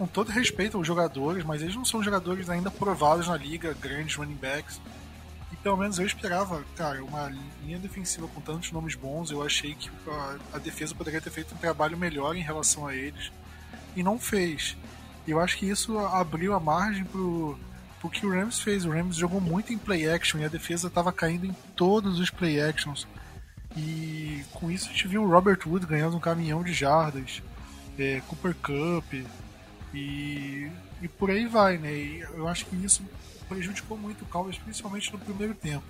com 0.00 0.06
todo 0.06 0.30
respeito 0.30 0.78
aos 0.78 0.86
jogadores, 0.86 1.44
mas 1.44 1.60
eles 1.60 1.76
não 1.76 1.84
são 1.84 2.02
jogadores 2.02 2.48
ainda 2.48 2.70
provados 2.70 3.28
na 3.28 3.36
liga, 3.36 3.76
grandes 3.78 4.14
running 4.14 4.32
backs. 4.34 4.80
E 5.52 5.56
pelo 5.56 5.76
menos 5.76 5.98
eu 5.98 6.06
esperava, 6.06 6.64
cara, 6.74 7.04
uma 7.04 7.30
linha 7.62 7.78
defensiva 7.78 8.26
com 8.28 8.40
tantos 8.40 8.72
nomes 8.72 8.94
bons. 8.94 9.30
Eu 9.30 9.42
achei 9.42 9.74
que 9.74 9.90
a, 10.08 10.38
a 10.54 10.58
defesa 10.58 10.94
poderia 10.94 11.20
ter 11.20 11.28
feito 11.28 11.54
um 11.54 11.58
trabalho 11.58 11.98
melhor 11.98 12.34
em 12.34 12.40
relação 12.40 12.86
a 12.86 12.96
eles. 12.96 13.30
E 13.94 14.02
não 14.02 14.18
fez. 14.18 14.74
E 15.26 15.32
eu 15.32 15.38
acho 15.38 15.58
que 15.58 15.68
isso 15.68 15.98
abriu 15.98 16.54
a 16.54 16.60
margem 16.60 17.04
pro 17.04 17.58
o 18.02 18.08
que 18.08 18.24
o 18.24 18.30
Rams 18.30 18.58
fez. 18.58 18.86
O 18.86 18.90
Rams 18.90 19.16
jogou 19.16 19.38
muito 19.38 19.70
em 19.70 19.76
play 19.76 20.10
action 20.10 20.40
e 20.40 20.46
a 20.46 20.48
defesa 20.48 20.88
estava 20.88 21.12
caindo 21.12 21.44
em 21.44 21.54
todos 21.76 22.18
os 22.18 22.30
play 22.30 22.58
actions. 22.58 23.06
E 23.76 24.42
com 24.54 24.70
isso 24.70 24.88
a 24.88 24.92
gente 24.92 25.08
viu 25.08 25.24
o 25.24 25.30
Robert 25.30 25.58
Wood 25.66 25.84
ganhando 25.84 26.16
um 26.16 26.20
caminhão 26.20 26.64
de 26.64 26.72
jardas, 26.72 27.42
é, 27.98 28.22
Cooper 28.26 28.54
Cup 28.54 29.26
e, 29.94 30.70
e 31.02 31.08
por 31.08 31.30
aí 31.30 31.46
vai, 31.46 31.78
né? 31.78 31.92
E 31.92 32.20
eu 32.20 32.46
acho 32.48 32.66
que 32.66 32.76
isso 32.76 33.02
prejudicou 33.48 33.98
muito 33.98 34.22
o 34.22 34.26
Cowboys, 34.26 34.58
principalmente 34.58 35.12
no 35.12 35.18
primeiro 35.18 35.54
tempo. 35.54 35.84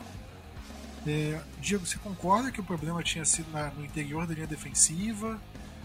É, 1.06 1.40
Diego, 1.60 1.86
você 1.86 1.98
concorda 1.98 2.50
que 2.50 2.60
o 2.60 2.64
problema 2.64 3.02
tinha 3.02 3.24
sido 3.24 3.50
na, 3.50 3.70
no 3.70 3.84
interior 3.84 4.26
da 4.26 4.34
linha 4.34 4.46
defensiva? 4.46 5.40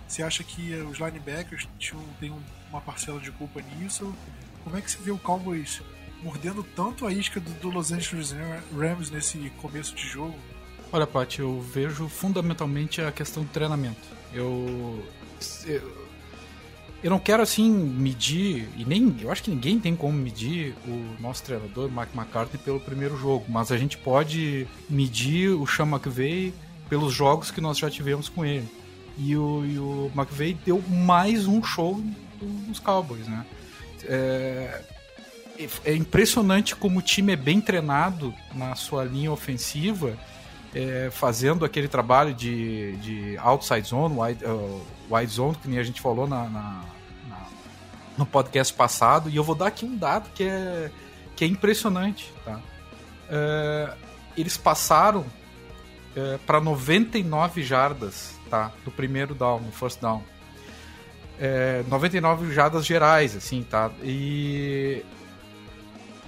Você 0.07 0.21
acha 0.21 0.43
que 0.43 0.73
os 0.75 0.99
linebackers 0.99 1.67
tinham, 1.79 2.03
têm 2.19 2.33
uma 2.69 2.81
parcela 2.81 3.19
de 3.19 3.31
culpa 3.31 3.61
nisso? 3.61 4.13
Como 4.63 4.77
é 4.77 4.81
que 4.81 4.91
você 4.91 4.97
vê 4.99 5.11
o 5.11 5.17
Cowboys 5.17 5.81
mordendo 6.21 6.63
tanto 6.63 7.05
a 7.05 7.11
isca 7.11 7.39
do, 7.39 7.51
do 7.59 7.69
Los 7.69 7.91
Angeles 7.91 8.33
Rams 8.75 9.09
nesse 9.09 9.49
começo 9.61 9.95
de 9.95 10.07
jogo? 10.07 10.37
Olha, 10.91 11.07
Paty, 11.07 11.39
eu 11.39 11.59
vejo 11.61 12.07
fundamentalmente 12.07 13.01
a 13.01 13.11
questão 13.11 13.43
do 13.43 13.49
treinamento. 13.49 14.07
Eu, 14.33 15.03
eu, 15.65 16.04
eu 17.05 17.11
não 17.11 17.19
quero 17.19 17.43
assim 17.43 17.69
medir 17.69 18.67
e 18.75 18.83
nem 18.83 19.15
eu 19.21 19.31
acho 19.31 19.43
que 19.43 19.51
ninguém 19.51 19.79
tem 19.79 19.95
como 19.95 20.17
medir 20.17 20.73
o 20.87 21.21
nosso 21.21 21.43
treinador 21.43 21.87
Mike 21.87 22.17
McCarthy 22.17 22.57
pelo 22.57 22.79
primeiro 22.79 23.15
jogo, 23.15 23.45
mas 23.47 23.71
a 23.71 23.77
gente 23.77 23.95
pode 23.95 24.65
medir 24.89 25.49
o 25.49 25.67
Sean 25.67 25.85
McVay 25.85 26.51
pelos 26.89 27.13
jogos 27.13 27.51
que 27.51 27.61
nós 27.61 27.77
já 27.77 27.91
tivemos 27.91 28.27
com 28.27 28.43
ele. 28.43 28.67
E 29.19 29.37
o, 29.37 29.63
e 29.63 29.77
o 29.77 30.11
McVay 30.15 30.57
deu 30.65 30.81
mais 30.89 31.45
um 31.45 31.63
show 31.63 32.01
dos 32.41 32.79
Cowboys, 32.79 33.27
né? 33.27 33.45
É, 34.05 34.81
é 35.85 35.93
impressionante 35.93 36.75
como 36.75 36.97
o 36.97 37.03
time 37.03 37.33
é 37.33 37.35
bem 37.35 37.61
treinado 37.61 38.33
na 38.55 38.73
sua 38.73 39.03
linha 39.03 39.31
ofensiva, 39.31 40.17
é, 40.73 41.09
fazendo 41.11 41.65
aquele 41.65 41.87
trabalho 41.87 42.33
de, 42.33 42.93
de 42.97 43.37
outside 43.37 43.87
zone, 43.87 44.19
wide, 44.19 44.43
uh, 44.43 44.81
wide 45.11 45.31
zone, 45.31 45.55
que 45.61 45.67
nem 45.69 45.77
a 45.77 45.83
gente 45.83 46.01
falou 46.01 46.25
na, 46.25 46.49
na, 46.49 46.94
no 48.17 48.25
podcast 48.25 48.73
passado. 48.73 49.29
E 49.29 49.35
eu 49.35 49.43
vou 49.43 49.55
dar 49.55 49.67
aqui 49.67 49.85
um 49.85 49.95
dado 49.95 50.29
que 50.33 50.43
é, 50.43 50.91
que 51.35 51.43
é 51.43 51.47
impressionante. 51.47 52.31
Tá? 52.43 52.59
É, 53.29 53.93
eles 54.37 54.57
passaram 54.57 55.25
é, 56.15 56.37
para 56.45 56.59
99 56.59 57.63
jardas 57.63 58.33
tá? 58.49 58.71
do 58.83 58.91
primeiro 58.91 59.35
down, 59.35 59.59
no 59.59 59.71
first 59.71 59.99
down. 59.99 60.23
É, 61.39 61.83
99 61.87 62.53
jardas 62.53 62.85
gerais, 62.85 63.35
assim, 63.35 63.61
tá? 63.63 63.91
E 64.01 65.03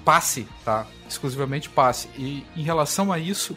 passe, 0.04 0.48
tá? 0.66 0.86
Exclusivamente 1.08 1.70
passe. 1.70 2.10
E 2.18 2.46
em 2.56 2.64
relação 2.64 3.12
a 3.12 3.18
isso, 3.18 3.56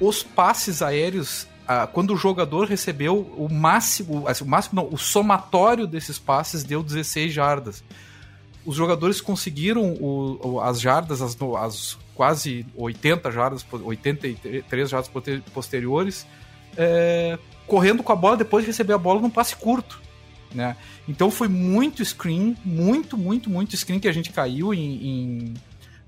os 0.00 0.22
passes 0.22 0.82
aéreos, 0.82 1.48
quando 1.92 2.12
o 2.12 2.16
jogador 2.16 2.66
recebeu 2.66 3.20
o 3.36 3.48
máximo, 3.52 4.28
assim, 4.28 4.44
o 4.44 4.46
máximo 4.46 4.82
não, 4.82 4.88
o 4.92 4.98
somatório 4.98 5.86
desses 5.86 6.18
passes 6.18 6.62
deu 6.62 6.82
16 6.82 7.32
jardas. 7.32 7.84
Os 8.64 8.76
jogadores 8.76 9.20
conseguiram 9.20 9.92
o, 9.92 10.54
o, 10.54 10.60
as 10.60 10.80
jardas, 10.80 11.20
as, 11.20 11.36
as, 11.58 11.98
quase 12.14 12.66
80 12.76 13.30
jardas, 13.30 13.66
83 13.70 14.90
jardas 14.90 15.10
posteriores, 15.52 16.26
é, 16.76 17.38
correndo 17.66 18.02
com 18.02 18.12
a 18.12 18.16
bola 18.16 18.36
depois 18.36 18.64
de 18.64 18.70
receber 18.70 18.92
a 18.92 18.98
bola 18.98 19.20
num 19.20 19.30
passe 19.30 19.56
curto. 19.56 20.00
Né? 20.54 20.76
Então 21.08 21.30
foi 21.30 21.48
muito 21.48 22.04
screen, 22.04 22.56
muito, 22.64 23.16
muito, 23.18 23.50
muito 23.50 23.76
screen 23.76 23.98
que 23.98 24.08
a 24.08 24.12
gente 24.12 24.30
caiu 24.30 24.72
em, 24.72 25.06
em 25.06 25.54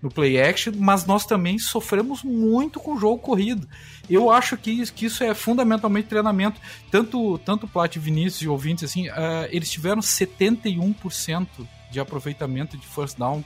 no 0.02 0.10
play 0.10 0.40
action, 0.40 0.72
mas 0.76 1.06
nós 1.06 1.24
também 1.24 1.58
sofremos 1.58 2.22
muito 2.22 2.78
com 2.78 2.94
o 2.94 2.98
jogo 2.98 3.18
corrido. 3.18 3.66
Eu 4.08 4.30
acho 4.30 4.56
que, 4.56 4.84
que 4.92 5.06
isso 5.06 5.24
é 5.24 5.34
fundamentalmente 5.34 6.08
treinamento. 6.08 6.60
Tanto, 6.90 7.38
tanto 7.38 7.66
Plat, 7.66 7.96
Vinícius 7.96 8.42
e 8.42 8.48
ouvintes, 8.48 8.84
assim, 8.84 9.08
uh, 9.08 9.48
eles 9.50 9.70
tiveram 9.70 10.00
71% 10.00 11.46
de 11.90 12.00
aproveitamento 12.00 12.76
de 12.76 12.86
first 12.86 13.18
down 13.18 13.44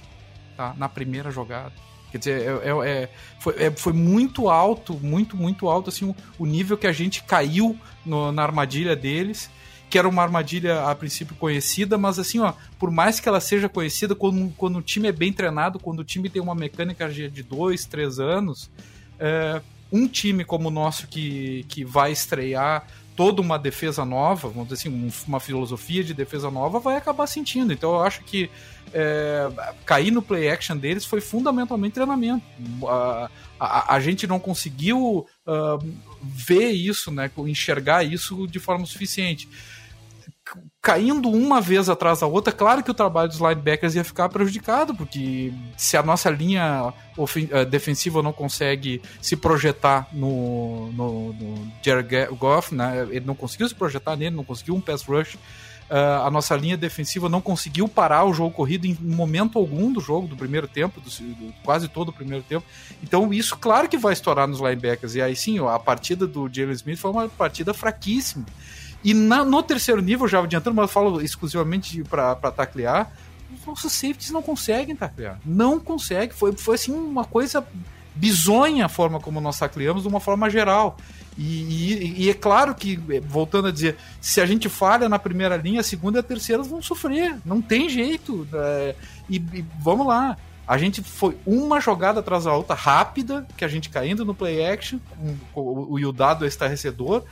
tá, 0.57 0.75
na 0.77 0.89
primeira 0.89 1.31
jogada. 1.31 1.73
Quer 2.11 2.19
dizer, 2.19 2.43
é, 2.43 2.69
é, 2.69 2.89
é, 2.89 3.11
foi, 3.39 3.55
é, 3.57 3.71
foi, 3.71 3.93
muito 3.93 4.49
alto, 4.49 4.95
muito, 4.95 5.37
muito 5.37 5.69
alto 5.69 5.91
assim, 5.91 6.07
o, 6.07 6.17
o 6.41 6.47
nível 6.47 6.77
que 6.77 6.87
a 6.87 6.93
gente 6.93 7.23
caiu 7.23 7.79
no, 8.05 8.33
na 8.33 8.43
armadilha 8.43 8.97
deles 8.97 9.49
que 9.91 9.99
era 9.99 10.09
uma 10.09 10.23
armadilha 10.23 10.85
a 10.85 10.95
princípio 10.95 11.35
conhecida, 11.35 11.99
mas 11.99 12.17
assim, 12.17 12.39
ó, 12.39 12.55
por 12.79 12.93
mais 12.93 13.19
que 13.19 13.29
ela 13.29 13.41
seja 13.41 13.69
conhecida, 13.69 14.15
quando, 14.15 14.55
quando 14.57 14.79
o 14.79 14.83
time 14.83 15.09
é 15.09 15.13
bem 15.13 15.33
treinado, 15.33 15.81
quando 15.81 15.99
o 15.99 16.05
time 16.05 16.31
tem 16.31 16.41
uma 16.41 16.55
mecânica 16.55 17.09
de 17.11 17.43
dois, 17.43 17.85
três 17.85 18.21
anos, 18.21 18.71
é, 19.19 19.61
um 19.93 20.07
time 20.07 20.45
como 20.45 20.69
o 20.69 20.71
nosso 20.71 21.09
que, 21.09 21.67
que 21.69 21.85
vai 21.85 22.13
estrear 22.13 22.87
toda 23.17 23.43
uma 23.43 23.59
defesa 23.59 24.05
nova, 24.05 24.49
vamos 24.49 24.69
dizer 24.69 24.89
assim, 24.89 25.13
uma 25.27 25.41
filosofia 25.41 26.05
de 26.05 26.15
defesa 26.15 26.51
nova, 26.51 26.79
vai 26.79 26.97
acabar 26.97 27.27
sentindo. 27.27 27.73
Então 27.73 27.91
eu 27.91 28.03
acho 28.03 28.23
que 28.23 28.49
é, 28.95 29.49
cair 29.85 30.13
no 30.13 30.23
play 30.23 30.49
action 30.49 30.77
deles 30.77 31.05
foi 31.05 31.21
fundamentalmente 31.21 31.95
treinamento. 31.95 32.45
A, 32.87 33.29
a, 33.59 33.95
a 33.97 34.01
gente 34.01 34.27
não 34.27 34.39
conseguiu 34.39 35.27
uh, 35.47 35.87
ver 36.23 36.71
isso, 36.71 37.11
né, 37.11 37.31
enxergar 37.39 38.05
isso 38.05 38.47
de 38.47 38.61
forma 38.61 38.87
suficiente 38.87 39.49
caindo 40.83 41.29
uma 41.31 41.61
vez 41.61 41.89
atrás 41.89 42.21
da 42.21 42.27
outra, 42.27 42.53
claro 42.53 42.83
que 42.83 42.91
o 42.91 42.95
trabalho 42.95 43.29
dos 43.29 43.39
linebackers 43.39 43.95
ia 43.95 44.05
ficar 44.05 44.29
prejudicado, 44.29 44.95
porque 44.95 45.53
se 45.77 45.97
a 45.97 46.03
nossa 46.03 46.31
linha 46.31 46.93
eh, 47.51 47.65
defensiva 47.65 48.23
não 48.23 48.33
consegue 48.33 49.03
se 49.21 49.37
projetar 49.37 50.09
no, 50.13 50.91
no, 50.93 51.33
no 51.33 51.73
Jared 51.83 52.35
Goff, 52.39 52.75
né? 52.75 53.07
ele 53.11 53.27
não 53.27 53.35
conseguiu 53.35 53.69
se 53.69 53.75
projetar 53.75 54.17
nele, 54.17 54.35
não 54.35 54.45
conseguiu 54.45 54.75
um 54.75 54.81
pass 54.81 55.03
rush, 55.03 55.37
uh, 55.91 56.25
a 56.25 56.31
nossa 56.31 56.57
linha 56.57 56.77
defensiva 56.77 57.29
não 57.29 57.41
conseguiu 57.41 57.89
parar 57.89 58.25
o 58.25 58.33
jogo 58.33 58.55
corrido 58.55 58.87
em 58.87 58.97
momento 59.01 59.59
algum 59.59 59.93
do 59.93 60.01
jogo, 60.01 60.29
do 60.29 60.37
primeiro 60.37 60.69
tempo, 60.69 61.01
do, 61.01 61.11
do, 61.11 61.55
quase 61.65 61.89
todo 61.89 62.11
o 62.11 62.13
primeiro 62.13 62.45
tempo. 62.45 62.65
Então 63.03 63.35
isso, 63.35 63.57
claro 63.59 63.89
que 63.89 63.99
vai 63.99 64.13
estourar 64.13 64.47
nos 64.47 64.61
linebackers. 64.61 65.15
E 65.17 65.21
aí 65.21 65.35
sim, 65.35 65.59
a 65.59 65.79
partida 65.79 66.27
do 66.27 66.49
Jalen 66.51 66.73
Smith 66.73 66.99
foi 66.99 67.11
uma 67.11 67.29
partida 67.29 67.75
fraquíssima. 67.75 68.47
E 69.03 69.15
na, 69.15 69.45
no 69.45 69.63
terceiro 69.63 70.01
nível, 70.01 70.29
já 70.29 70.41
adiantando, 70.41 70.77
mas 70.77 70.85
eu 70.85 70.89
falo 70.89 71.21
exclusivamente 71.21 72.03
para 72.05 72.35
taclear, 72.51 73.11
os 73.53 73.67
nossos 73.67 73.93
safeties 73.93 74.31
não 74.31 74.43
conseguem 74.43 74.95
taclear. 74.95 75.39
Não 75.45 75.81
consegue. 75.81 76.35
Foi, 76.35 76.53
foi 76.53 76.75
assim 76.75 76.93
uma 76.93 77.25
coisa 77.25 77.67
bizonha 78.15 78.87
a 78.87 78.89
forma 78.89 79.21
como 79.21 79.41
nós 79.41 79.59
tacleamos 79.59 80.03
de 80.03 80.09
uma 80.09 80.21
forma 80.21 80.51
geral. 80.51 80.97
E, 81.39 81.43
e, 81.43 82.25
e, 82.25 82.31
é 82.31 82.35
claro 82.35 82.75
que, 82.75 82.97
voltando 83.21 83.69
a 83.69 83.71
dizer, 83.71 83.97
se 84.21 84.41
a 84.41 84.47
gente 84.47 84.69
falha 84.69 85.09
na 85.09 85.19
primeira 85.19 85.57
linha, 85.57 85.81
a 85.81 85.85
segunda 85.85 86.19
e 86.19 86.21
a 86.21 86.23
terceira 86.23 86.63
vão 86.63 86.83
sofrer. 86.83 87.37
Não 87.45 87.63
tem 87.63 87.89
jeito. 87.89 88.47
É, 88.53 88.95
e, 89.29 89.37
e, 89.37 89.65
vamos 89.79 90.07
lá. 90.07 90.37
A 90.67 90.79
gente 90.79 91.03
foi 91.03 91.37
uma 91.47 91.81
jogada 91.81 92.21
atrás 92.21 92.45
da 92.45 92.55
outra, 92.55 92.77
rápida, 92.77 93.47
que 93.57 93.65
a 93.65 93.69
gente 93.69 93.89
caindo 93.89 94.25
no 94.25 94.35
play 94.35 94.65
action, 94.65 94.99
o, 95.55 95.61
o, 95.61 96.09
o 96.09 96.13
dado 96.13 96.47
estarrecedor 96.47 97.25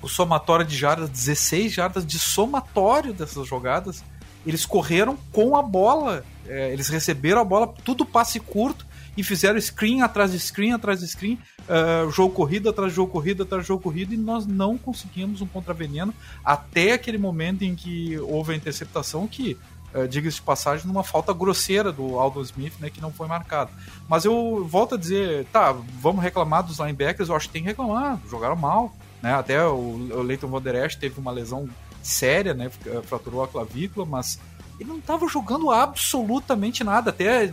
o 0.00 0.08
somatório 0.08 0.64
de 0.64 0.76
jardas, 0.76 1.10
16 1.10 1.72
jardas 1.72 2.06
de 2.06 2.18
somatório 2.18 3.12
dessas 3.12 3.46
jogadas. 3.46 4.04
Eles 4.46 4.64
correram 4.64 5.18
com 5.32 5.56
a 5.56 5.62
bola, 5.62 6.24
é, 6.46 6.72
eles 6.72 6.88
receberam 6.88 7.40
a 7.40 7.44
bola, 7.44 7.66
tudo 7.84 8.06
passe 8.06 8.38
curto 8.40 8.86
e 9.18 9.22
fizeram 9.24 9.60
screen 9.60 10.00
atrás 10.00 10.30
de 10.30 10.38
screen 10.38 10.72
atrás 10.72 11.00
de 11.00 11.08
screen, 11.08 11.40
uh, 11.68 12.08
jogo 12.08 12.32
corrido 12.32 12.68
atrás 12.68 12.92
de 12.92 12.96
jogo 12.96 13.10
corrido 13.10 13.42
atrás 13.42 13.64
de 13.64 13.68
jogo 13.68 13.82
corrido 13.82 14.14
e 14.14 14.16
nós 14.16 14.46
não 14.46 14.78
conseguimos 14.78 15.40
um 15.40 15.46
contraveneno 15.46 16.14
até 16.44 16.92
aquele 16.92 17.18
momento 17.18 17.62
em 17.62 17.74
que 17.74 18.16
houve 18.20 18.52
a 18.52 18.56
interceptação 18.56 19.26
que 19.26 19.56
Uh, 19.88 20.06
diga-se 20.06 20.36
de 20.36 20.42
passagem, 20.42 20.86
numa 20.86 21.02
falta 21.02 21.32
grosseira 21.32 21.90
do 21.90 22.18
Aldo 22.18 22.42
Smith, 22.42 22.74
né, 22.78 22.90
que 22.90 23.00
não 23.00 23.10
foi 23.10 23.26
marcado. 23.26 23.70
Mas 24.06 24.26
eu 24.26 24.62
volto 24.68 24.96
a 24.96 24.98
dizer, 24.98 25.46
tá, 25.46 25.74
vamos 25.98 26.22
reclamar 26.22 26.62
dos 26.62 26.78
linebackers, 26.78 27.30
eu 27.30 27.34
acho 27.34 27.46
que 27.46 27.54
tem 27.54 27.62
que 27.62 27.68
reclamar, 27.68 28.20
jogaram 28.28 28.54
mal, 28.54 28.94
né? 29.22 29.34
Até 29.34 29.64
o, 29.64 29.76
o 29.76 30.22
Leighton 30.22 30.48
Van 30.48 30.60
Der 30.60 30.74
Esch 30.86 30.96
teve 30.96 31.18
uma 31.18 31.30
lesão 31.30 31.68
séria, 32.02 32.54
né? 32.54 32.70
Fraturou 33.04 33.42
a 33.42 33.48
clavícula, 33.48 34.06
mas 34.06 34.38
ele 34.78 34.88
não 34.88 34.98
estava 34.98 35.26
jogando 35.28 35.70
absolutamente 35.70 36.84
nada. 36.84 37.10
Até 37.10 37.52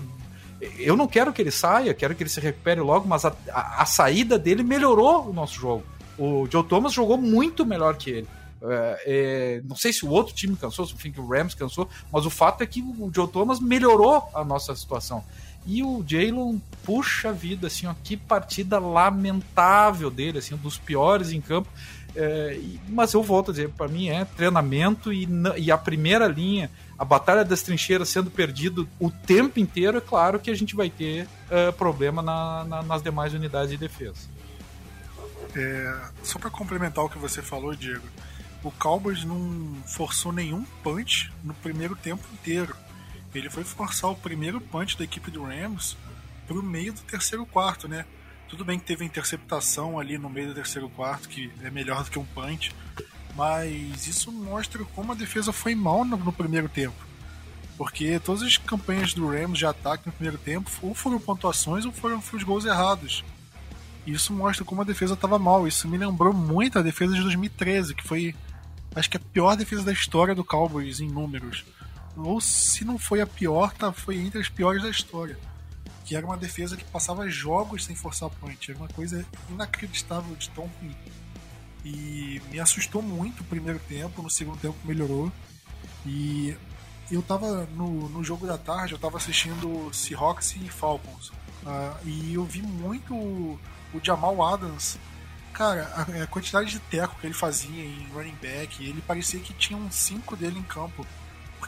eu 0.80 0.96
não 0.96 1.08
quero 1.08 1.34
que 1.34 1.42
ele 1.42 1.52
saia, 1.52 1.94
quero 1.94 2.16
que 2.16 2.24
ele 2.24 2.30
se 2.30 2.40
recupere 2.40 2.80
logo, 2.80 3.08
mas 3.08 3.26
a, 3.26 3.36
a, 3.52 3.82
a 3.82 3.86
saída 3.86 4.38
dele 4.40 4.64
melhorou 4.64 5.30
o 5.30 5.34
nosso 5.34 5.56
jogo. 5.56 5.84
O 6.18 6.48
Joe 6.50 6.64
Thomas 6.64 6.94
jogou 6.94 7.18
muito 7.18 7.66
melhor 7.66 7.98
que 7.98 8.10
ele. 8.10 8.28
É, 8.64 9.04
é, 9.06 9.62
não 9.66 9.76
sei 9.76 9.92
se 9.92 10.06
o 10.06 10.10
outro 10.10 10.34
time 10.34 10.56
cansou, 10.56 10.86
se 10.86 10.94
o 10.94 11.28
Rams 11.28 11.54
cansou, 11.54 11.90
mas 12.12 12.26
o 12.26 12.30
fato 12.30 12.64
é 12.64 12.66
que 12.66 12.82
o 12.82 13.12
Joe 13.14 13.28
Thomas 13.28 13.60
melhorou 13.60 14.28
a 14.34 14.44
nossa 14.44 14.76
situação. 14.76 15.24
E 15.66 15.82
o 15.82 16.04
Jalen, 16.08 16.62
puxa 16.84 17.32
vida, 17.32 17.68
assim, 17.68 17.88
ó, 17.88 17.96
que 18.04 18.16
partida 18.16 18.78
lamentável 18.80 20.12
dele, 20.12 20.38
assim, 20.38 20.54
um 20.54 20.60
dos 20.60 20.78
piores 20.78 21.32
em 21.32 21.42
campo. 21.42 21.68
É, 22.16 22.60
mas 22.88 23.14
eu 23.14 23.22
volto 23.22 23.52
a 23.52 23.54
dizer, 23.54 23.70
para 23.70 23.90
mim 23.90 24.08
é 24.08 24.24
treinamento 24.24 25.12
e, 25.12 25.28
e 25.58 25.70
a 25.70 25.78
primeira 25.78 26.28
linha, 26.28 26.72
a 26.98 27.04
batalha 27.04 27.44
das 27.44 27.62
trincheiras 27.62 28.08
sendo 28.08 28.32
perdido 28.32 28.88
o 29.00 29.12
tempo 29.12 29.60
inteiro, 29.60 29.98
é 29.98 30.02
claro 30.02 30.40
que 30.40 30.50
a 30.50 30.56
gente 30.56 30.76
vai 30.76 30.90
ter 30.90 31.24
uh, 31.26 31.74
problema 31.74 32.22
na, 32.22 32.64
na, 32.64 32.84
nas 32.84 33.02
demais 33.02 33.34
unidades 33.34 33.72
de 33.72 33.78
defesa. 33.78 34.30
É, 35.54 35.96
só 36.24 36.40
para 36.40 36.50
complementar 36.50 37.04
o 37.04 37.10
que 37.10 37.18
você 37.18 37.42
falou, 37.42 37.76
Diego, 37.76 38.06
o 38.64 38.72
Cowboys 38.72 39.24
não 39.24 39.76
forçou 39.86 40.32
nenhum 40.32 40.64
punch 40.84 41.32
no 41.44 41.54
primeiro 41.54 41.96
tempo 41.96 42.24
inteiro. 42.34 42.76
Ele 43.40 43.50
foi 43.50 43.64
forçar 43.64 44.10
o 44.10 44.16
primeiro 44.16 44.62
punch 44.62 44.98
da 44.98 45.04
equipe 45.04 45.30
do 45.30 45.44
Rams 45.44 45.98
pro 46.48 46.64
meio 46.64 46.94
do 46.94 47.02
terceiro 47.02 47.46
quarto, 47.46 47.88
né? 47.88 48.06
Tudo 48.48 48.64
bem 48.64 48.80
que 48.80 48.86
teve 48.86 49.04
interceptação 49.04 50.00
ali 50.00 50.18
no 50.18 50.30
meio 50.30 50.50
do 50.50 50.54
terceiro 50.54 50.90
quarto, 50.90 51.28
que 51.28 51.52
é 51.64 51.70
melhor 51.70 52.04
do 52.04 52.12
que 52.12 52.20
um 52.20 52.26
punch. 52.26 52.74
Mas 53.36 54.08
isso 54.08 54.32
mostra 54.32 54.84
como 54.96 55.12
a 55.12 55.16
defesa 55.16 55.52
foi 55.52 55.76
mal 55.76 56.06
no, 56.06 56.16
no 56.16 56.32
primeiro 56.32 56.70
tempo. 56.70 56.96
Porque 57.78 58.20
todas 58.20 58.42
as 58.42 58.58
campanhas 58.58 59.14
do 59.14 59.28
Rams 59.28 59.58
de 59.58 59.66
ataque 59.66 60.08
no 60.08 60.14
primeiro 60.14 60.38
tempo 60.38 60.72
ou 60.82 60.94
foram 60.94 61.20
pontuações 61.20 61.86
ou 61.86 61.92
foram 61.92 62.22
os 62.32 62.44
gols 62.44 62.66
errados. 62.66 63.24
Isso 64.08 64.32
mostra 64.32 64.64
como 64.64 64.82
a 64.82 64.86
defesa 64.86 65.16
estava 65.16 65.38
mal. 65.38 65.68
Isso 65.68 65.88
me 65.88 65.98
lembrou 65.98 66.32
muito 66.32 66.80
a 66.80 66.82
defesa 66.82 67.14
de 67.16 67.22
2013, 67.22 67.96
que 67.96 68.08
foi, 68.08 68.36
acho 68.96 69.10
que 69.10 69.18
a 69.18 69.20
pior 69.20 69.58
defesa 69.58 69.84
da 69.84 69.92
história 69.92 70.36
do 70.36 70.44
Cowboys 70.44 71.00
em 71.00 71.08
números. 71.10 71.66
Ou 72.16 72.40
se 72.40 72.86
não 72.86 72.98
foi 72.98 73.22
a 73.22 73.28
pior, 73.28 73.74
tá, 73.74 73.92
foi 73.92 74.18
entre 74.18 74.40
as 74.40 74.50
piores 74.50 74.84
da 74.84 74.90
história. 74.90 75.38
Que 76.06 76.16
era 76.16 76.26
uma 76.26 76.38
defesa 76.38 76.78
que 76.78 76.86
passava 76.86 77.28
jogos 77.28 77.86
sem 77.86 77.96
forçar 77.96 78.30
point. 78.30 78.72
Era 78.72 78.80
uma 78.80 78.88
coisa 78.90 79.26
inacreditável 79.50 80.36
de 80.36 80.50
tão 80.50 80.70
ruim. 80.80 80.96
E 81.84 82.42
me 82.50 82.60
assustou 82.60 83.02
muito 83.02 83.42
o 83.42 83.44
primeiro 83.44 83.80
tempo, 83.80 84.22
no 84.22 84.30
segundo 84.30 84.60
tempo 84.60 84.78
melhorou. 84.86 85.32
E 86.06 86.56
eu 87.12 87.22
tava 87.22 87.68
no, 87.76 88.10
no 88.10 88.24
jogo 88.24 88.48
da 88.48 88.58
tarde, 88.58 88.94
eu 88.94 89.00
tava 89.00 89.18
assistindo 89.18 89.94
Seahawks 89.94 90.56
e 90.56 90.70
Falcons. 90.70 91.30
Uh, 91.64 91.98
e 92.06 92.34
eu 92.36 92.44
vi 92.44 92.62
muito 92.62 93.14
o, 93.16 93.60
o 93.94 94.00
Jamal 94.04 94.42
Adams. 94.42 94.98
Cara, 95.54 95.92
a, 95.96 96.24
a, 96.24 96.28
quantidade 96.28 96.70
de 96.70 96.80
teco 96.80 97.16
que 97.20 97.28
ele 97.28 97.34
fazia 97.34 97.84
em 97.84 98.08
running 98.14 98.38
back, 98.42 98.84
ele 98.84 99.02
parecia 99.02 99.40
que 99.40 99.54
tinha 99.54 99.78
um 99.78 99.90
5 99.90 100.36
dele 100.36 100.60
em 100.60 100.64
campo. 100.64 101.06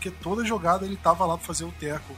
Porque 0.07 0.23
toda 0.23 0.45
jogada 0.45 0.85
ele 0.85 0.95
tava 0.95 1.25
lá 1.25 1.37
pra 1.37 1.45
fazer 1.45 1.65
o 1.65 1.71
teco. 1.71 2.15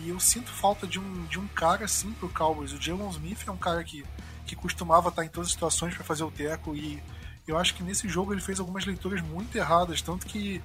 E 0.00 0.08
eu 0.08 0.20
sinto 0.20 0.50
falta 0.50 0.86
de 0.86 0.98
um, 0.98 1.24
de 1.26 1.38
um 1.38 1.46
cara 1.48 1.84
assim 1.84 2.12
pro 2.12 2.28
Cowboys. 2.28 2.72
O 2.72 2.80
Jalen 2.80 3.10
Smith 3.10 3.46
é 3.46 3.50
um 3.50 3.56
cara 3.56 3.82
que, 3.82 4.04
que 4.46 4.54
costumava 4.54 5.08
estar 5.08 5.24
em 5.24 5.28
todas 5.28 5.48
as 5.48 5.52
situações 5.52 5.94
para 5.94 6.04
fazer 6.04 6.24
o 6.24 6.30
teco. 6.30 6.74
E 6.74 7.02
eu 7.46 7.58
acho 7.58 7.74
que 7.74 7.82
nesse 7.82 8.08
jogo 8.08 8.32
ele 8.32 8.40
fez 8.40 8.60
algumas 8.60 8.86
leituras 8.86 9.20
muito 9.20 9.56
erradas. 9.56 10.00
Tanto 10.00 10.26
que 10.26 10.62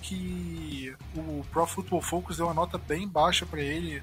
que 0.00 0.94
o 1.14 1.44
Pro 1.52 1.64
Football 1.64 2.02
Focus 2.02 2.36
deu 2.36 2.46
uma 2.46 2.54
nota 2.54 2.76
bem 2.76 3.06
baixa 3.06 3.46
para 3.46 3.60
ele. 3.60 4.02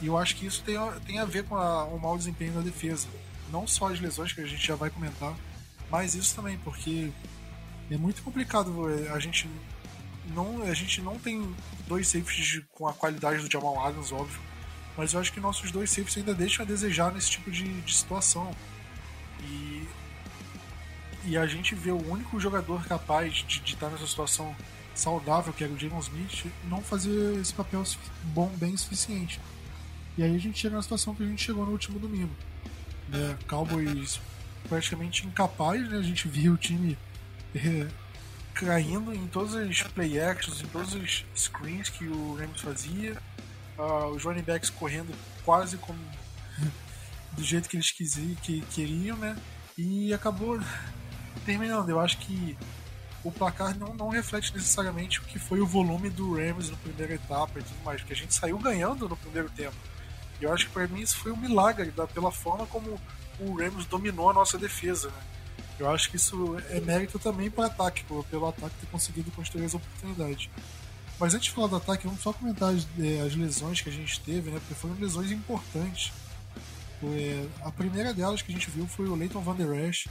E 0.00 0.06
eu 0.06 0.16
acho 0.16 0.34
que 0.36 0.46
isso 0.46 0.62
tem, 0.62 0.76
tem 1.06 1.18
a 1.18 1.24
ver 1.24 1.44
com 1.44 1.56
a, 1.56 1.84
o 1.84 1.98
mau 1.98 2.16
desempenho 2.16 2.54
da 2.54 2.60
defesa. 2.60 3.06
Não 3.50 3.66
só 3.66 3.92
as 3.92 4.00
lesões 4.00 4.32
que 4.32 4.40
a 4.40 4.46
gente 4.46 4.66
já 4.66 4.76
vai 4.76 4.88
comentar, 4.88 5.34
mas 5.90 6.14
isso 6.14 6.34
também, 6.34 6.58
porque 6.58 7.10
é 7.90 7.96
muito 7.96 8.22
complicado. 8.22 8.86
A 9.12 9.18
gente 9.18 9.48
não, 10.26 10.62
a 10.62 10.74
gente 10.74 11.00
não 11.00 11.18
tem 11.18 11.54
dois 11.86 12.08
safeties 12.08 12.62
com 12.72 12.86
a 12.86 12.92
qualidade 12.92 13.42
do 13.42 13.50
Jamal 13.50 13.84
Adams, 13.84 14.12
óbvio. 14.12 14.40
Mas 14.96 15.12
eu 15.12 15.20
acho 15.20 15.32
que 15.32 15.40
nossos 15.40 15.70
dois 15.70 15.90
safeties 15.90 16.18
ainda 16.18 16.34
deixam 16.34 16.64
a 16.64 16.68
desejar 16.68 17.12
nesse 17.12 17.30
tipo 17.30 17.50
de, 17.50 17.80
de 17.82 17.94
situação. 17.94 18.54
E 19.42 19.88
e 21.24 21.36
a 21.36 21.46
gente 21.46 21.74
vê 21.74 21.90
o 21.90 22.10
único 22.10 22.40
jogador 22.40 22.84
capaz 22.84 23.34
de, 23.34 23.60
de 23.60 23.74
estar 23.74 23.90
nessa 23.90 24.06
situação 24.06 24.54
saudável, 24.94 25.52
que 25.52 25.62
era 25.62 25.72
o 25.72 25.78
James 25.78 26.06
Smith, 26.06 26.46
não 26.64 26.82
fazer 26.82 27.38
esse 27.38 27.52
papel 27.52 27.82
bom, 28.24 28.48
bem 28.56 28.76
suficiente. 28.76 29.40
E 30.16 30.22
aí 30.22 30.34
a 30.34 30.38
gente 30.38 30.58
chega 30.58 30.76
na 30.76 30.82
situação 30.82 31.14
que 31.14 31.22
a 31.22 31.26
gente 31.26 31.42
chegou 31.42 31.64
no 31.64 31.72
último 31.72 31.98
domingo. 31.98 32.34
Né? 33.08 33.36
Cowboys 33.46 34.20
praticamente 34.68 35.26
incapaz, 35.26 35.88
né? 35.90 35.98
a 35.98 36.02
gente 36.02 36.26
viu 36.28 36.54
o 36.54 36.56
time 36.56 36.96
é, 37.54 37.86
caindo 38.64 39.14
em 39.14 39.26
todas 39.26 39.54
as 39.54 39.82
play 39.82 40.20
actions, 40.20 40.60
em 40.60 40.66
todos 40.66 40.94
os 40.94 41.24
screens 41.34 41.88
que 41.88 42.04
o 42.04 42.34
Rams 42.34 42.60
fazia, 42.60 43.16
uh, 43.78 44.06
os 44.08 44.24
running 44.24 44.42
backs 44.42 44.68
correndo 44.68 45.14
quase 45.44 45.78
como 45.78 45.98
do 47.32 47.42
jeito 47.42 47.68
que 47.68 47.76
eles 47.76 47.90
quisiam, 47.90 48.34
que 48.36 48.60
queriam, 48.72 49.16
né? 49.16 49.36
E 49.78 50.12
acabou 50.12 50.60
terminando, 51.46 51.88
eu 51.88 51.98
acho 51.98 52.18
que 52.18 52.56
o 53.24 53.30
placar 53.30 53.76
não, 53.78 53.94
não 53.94 54.08
reflete 54.08 54.54
necessariamente 54.54 55.20
o 55.20 55.22
que 55.22 55.38
foi 55.38 55.60
o 55.60 55.66
volume 55.66 56.10
do 56.10 56.36
Rams 56.36 56.70
na 56.70 56.76
primeira 56.76 57.14
etapa 57.14 57.58
e 57.58 57.62
tudo 57.62 57.82
mais, 57.84 58.00
porque 58.00 58.12
a 58.12 58.16
gente 58.16 58.34
saiu 58.34 58.58
ganhando 58.58 59.08
no 59.08 59.16
primeiro 59.16 59.48
tempo. 59.50 59.76
E 60.40 60.44
eu 60.44 60.52
acho 60.52 60.66
que 60.66 60.72
para 60.72 60.86
mim 60.86 61.00
isso 61.00 61.16
foi 61.16 61.32
um 61.32 61.36
milagre 61.36 61.90
da, 61.90 62.06
pela 62.06 62.30
forma 62.30 62.66
como 62.66 63.00
o 63.38 63.58
Rams 63.58 63.86
dominou 63.86 64.30
a 64.30 64.34
nossa 64.34 64.58
defesa. 64.58 65.08
Né? 65.08 65.22
Eu 65.80 65.90
acho 65.90 66.10
que 66.10 66.16
isso 66.16 66.56
é 66.68 66.80
mérito 66.80 67.18
também 67.18 67.50
para 67.50 67.62
o 67.62 67.66
ataque, 67.66 68.04
pelo, 68.04 68.22
pelo 68.24 68.48
ataque 68.48 68.74
ter 68.80 68.86
conseguido 68.86 69.30
construir 69.30 69.64
as 69.64 69.74
oportunidades. 69.74 70.50
Mas 71.18 71.34
antes 71.34 71.46
de 71.46 71.52
falar 71.52 71.68
do 71.68 71.76
ataque, 71.76 72.06
vamos 72.06 72.22
só 72.22 72.32
comentar 72.32 72.74
as, 72.74 72.86
é, 72.98 73.20
as 73.20 73.34
lesões 73.34 73.80
que 73.80 73.88
a 73.88 73.92
gente 73.92 74.20
teve, 74.20 74.50
né? 74.50 74.58
Porque 74.58 74.74
foram 74.74 74.94
lesões 74.94 75.30
importantes. 75.30 76.12
É, 77.02 77.46
a 77.62 77.70
primeira 77.70 78.12
delas 78.12 78.42
que 78.42 78.52
a 78.52 78.54
gente 78.54 78.70
viu 78.70 78.86
foi 78.86 79.06
o 79.06 79.14
Leighton 79.14 79.40
Van 79.40 79.54
Der 79.54 79.88
Esch, 79.88 80.06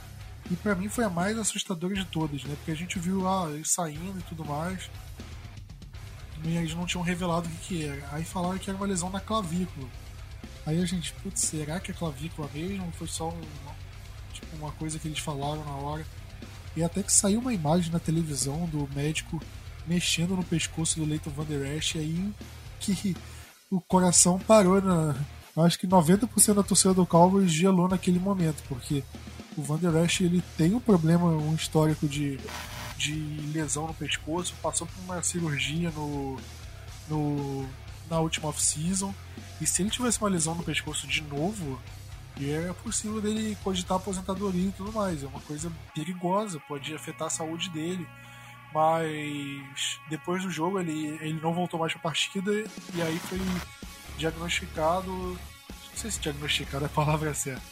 e 0.50 0.56
para 0.56 0.74
mim 0.74 0.88
foi 0.88 1.04
a 1.04 1.10
mais 1.10 1.38
assustadora 1.38 1.94
de 1.94 2.04
todas, 2.04 2.42
né? 2.44 2.54
Porque 2.56 2.72
a 2.72 2.76
gente 2.76 2.98
viu 2.98 3.20
lá 3.20 3.46
ah, 3.46 3.50
ele 3.50 3.64
saindo 3.64 4.18
e 4.18 4.22
tudo 4.22 4.44
mais. 4.44 4.90
E 6.42 6.56
eles 6.56 6.74
não 6.74 6.86
tinham 6.86 7.02
revelado 7.02 7.46
o 7.46 7.50
que, 7.50 7.58
que 7.58 7.84
era. 7.84 8.08
Aí 8.12 8.24
falaram 8.24 8.58
que 8.58 8.70
era 8.70 8.76
uma 8.76 8.86
lesão 8.86 9.10
na 9.10 9.20
clavícula. 9.20 9.88
Aí 10.66 10.80
a 10.82 10.86
gente, 10.86 11.12
putz, 11.14 11.42
será 11.42 11.78
que 11.78 11.90
é 11.90 11.94
clavícula 11.94 12.48
mesmo? 12.52 12.90
Foi 12.92 13.06
só 13.06 13.28
um, 13.28 13.40
uma 14.58 14.72
coisa 14.72 14.98
que 14.98 15.08
eles 15.08 15.18
falaram 15.18 15.64
na 15.64 15.76
hora. 15.76 16.06
E 16.76 16.82
até 16.82 17.02
que 17.02 17.12
saiu 17.12 17.40
uma 17.40 17.52
imagem 17.52 17.90
na 17.90 17.98
televisão 17.98 18.66
do 18.66 18.88
médico 18.94 19.40
mexendo 19.86 20.36
no 20.36 20.44
pescoço 20.44 21.00
do 21.00 21.04
Leighton 21.04 21.30
Van 21.30 21.44
Der 21.44 21.76
Esch, 21.76 21.96
aí 21.96 22.32
que 22.78 23.16
o 23.70 23.80
coração 23.80 24.38
parou 24.38 24.80
na. 24.80 25.16
Acho 25.56 25.78
que 25.78 25.86
90% 25.86 26.54
da 26.54 26.62
torcida 26.62 26.94
do 26.94 27.04
Cowboys 27.04 27.52
gelou 27.52 27.88
naquele 27.88 28.18
momento, 28.18 28.62
porque 28.68 29.02
o 29.56 29.62
Van 29.62 29.78
Der 29.78 30.04
Esch 30.04 30.20
ele 30.20 30.42
tem 30.56 30.74
um 30.74 30.80
problema, 30.80 31.26
um 31.26 31.54
histórico 31.54 32.06
de, 32.06 32.38
de 32.96 33.14
lesão 33.52 33.86
no 33.86 33.94
pescoço, 33.94 34.54
passou 34.62 34.86
por 34.86 35.02
uma 35.02 35.22
cirurgia 35.22 35.90
no, 35.90 36.38
no 37.08 37.68
na 38.08 38.20
última 38.20 38.48
off-season. 38.48 39.14
E 39.60 39.66
se 39.66 39.82
ele 39.82 39.90
tivesse 39.90 40.18
uma 40.20 40.28
lesão 40.28 40.54
no 40.54 40.62
pescoço 40.62 41.06
de 41.06 41.22
novo, 41.22 41.78
é 42.48 42.72
possível 42.72 43.20
dele 43.20 43.56
cogitar 43.62 43.96
aposentadoria 43.96 44.68
e 44.68 44.72
tudo 44.72 44.92
mais. 44.92 45.22
É 45.22 45.26
uma 45.26 45.40
coisa 45.40 45.70
perigosa, 45.94 46.60
pode 46.60 46.94
afetar 46.94 47.26
a 47.26 47.30
saúde 47.30 47.68
dele. 47.70 48.06
Mas 48.72 49.98
depois 50.08 50.42
do 50.42 50.50
jogo 50.50 50.78
ele, 50.78 51.18
ele 51.20 51.40
não 51.42 51.52
voltou 51.52 51.80
mais 51.80 51.92
para 51.92 52.00
a 52.00 52.02
partida 52.04 52.52
e 52.94 53.02
aí 53.02 53.18
foi 53.18 53.38
diagnosticado. 54.16 55.10
Não 55.10 55.96
sei 55.96 56.10
se 56.10 56.20
diagnosticado 56.20 56.84
é 56.84 56.86
a 56.86 56.90
palavra 56.90 57.34
certa, 57.34 57.62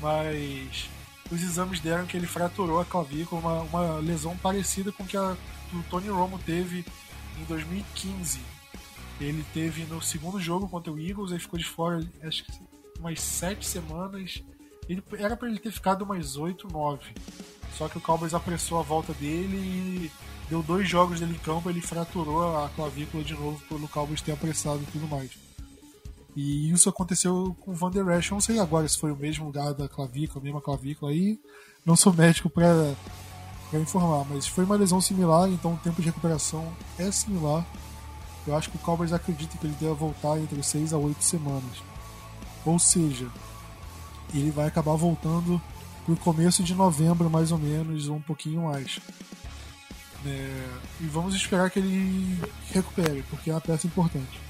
mas 0.00 0.90
os 1.30 1.42
exames 1.42 1.80
deram 1.80 2.06
que 2.06 2.16
ele 2.16 2.26
fraturou 2.26 2.80
a 2.80 2.84
clavícula, 2.84 3.40
uma, 3.40 3.60
uma 3.62 3.98
lesão 3.98 4.36
parecida 4.36 4.92
com 4.92 5.06
que 5.06 5.16
a, 5.16 5.36
o 5.72 5.82
Tony 5.88 6.08
Romo 6.08 6.38
teve 6.38 6.84
em 7.40 7.44
2015. 7.44 8.40
Ele 9.18 9.44
teve 9.54 9.84
no 9.84 10.02
segundo 10.02 10.38
jogo 10.38 10.68
contra 10.68 10.92
o 10.92 10.98
Eagles, 10.98 11.30
ele 11.30 11.40
ficou 11.40 11.58
de 11.58 11.64
fora 11.64 12.06
acho 12.22 12.44
que 12.44 12.52
umas 13.02 13.20
sete 13.20 13.66
semanas. 13.66 14.42
Ele, 14.88 15.02
era 15.18 15.36
para 15.36 15.48
ele 15.48 15.58
ter 15.58 15.72
ficado 15.72 16.02
umas 16.02 16.36
oito, 16.36 16.68
nove. 16.68 17.12
Só 17.76 17.88
que 17.88 17.98
o 17.98 18.00
Cowboys 18.00 18.34
apressou 18.34 18.78
a 18.78 18.82
volta 18.82 19.12
dele 19.14 19.56
e 19.56 20.10
deu 20.48 20.62
dois 20.62 20.88
jogos 20.88 21.20
dele 21.20 21.34
em 21.34 21.38
campo, 21.38 21.68
ele 21.68 21.80
fraturou 21.80 22.56
a 22.64 22.68
clavícula 22.70 23.24
de 23.24 23.34
novo 23.34 23.60
pelo 23.68 23.88
Cowboys 23.88 24.20
ter 24.20 24.32
apressado 24.32 24.82
e 24.82 24.92
tudo 24.92 25.08
mais. 25.08 25.30
E 26.36 26.70
isso 26.70 26.88
aconteceu 26.88 27.56
com 27.60 27.72
o 27.72 27.74
Van 27.74 27.90
Der 27.90 28.06
Esch. 28.18 28.30
Eu 28.30 28.36
não 28.36 28.40
sei 28.40 28.58
agora 28.58 28.88
se 28.88 28.98
foi 28.98 29.12
o 29.12 29.16
mesmo 29.16 29.46
lugar 29.46 29.74
da 29.74 29.88
clavícula, 29.88 30.40
a 30.40 30.44
mesma 30.44 30.60
clavícula 30.60 31.10
aí. 31.10 31.38
Não 31.84 31.96
sou 31.96 32.12
médico 32.12 32.48
para 32.48 32.94
informar, 33.74 34.24
mas 34.28 34.46
foi 34.46 34.64
uma 34.64 34.76
lesão 34.76 35.00
similar, 35.00 35.48
então 35.48 35.74
o 35.74 35.78
tempo 35.78 36.00
de 36.00 36.06
recuperação 36.06 36.72
é 36.98 37.10
similar. 37.10 37.66
Eu 38.46 38.56
acho 38.56 38.70
que 38.70 38.76
o 38.76 38.80
Cowboys 38.80 39.12
acredita 39.12 39.56
que 39.56 39.66
ele 39.66 39.76
deve 39.78 39.94
voltar 39.94 40.38
entre 40.38 40.62
6 40.62 40.92
a 40.92 40.98
8 40.98 41.22
semanas. 41.22 41.91
Ou 42.64 42.78
seja, 42.78 43.28
ele 44.34 44.50
vai 44.50 44.66
acabar 44.66 44.94
voltando 44.94 45.60
no 46.06 46.16
começo 46.16 46.62
de 46.62 46.74
novembro, 46.74 47.30
mais 47.30 47.52
ou 47.52 47.58
menos, 47.58 48.08
ou 48.08 48.16
um 48.16 48.22
pouquinho 48.22 48.62
mais. 48.62 49.00
É, 50.24 50.68
e 51.00 51.04
vamos 51.06 51.34
esperar 51.34 51.70
que 51.70 51.78
ele 51.78 52.38
recupere, 52.70 53.24
porque 53.28 53.50
é 53.50 53.54
uma 53.54 53.60
peça 53.60 53.86
importante. 53.86 54.40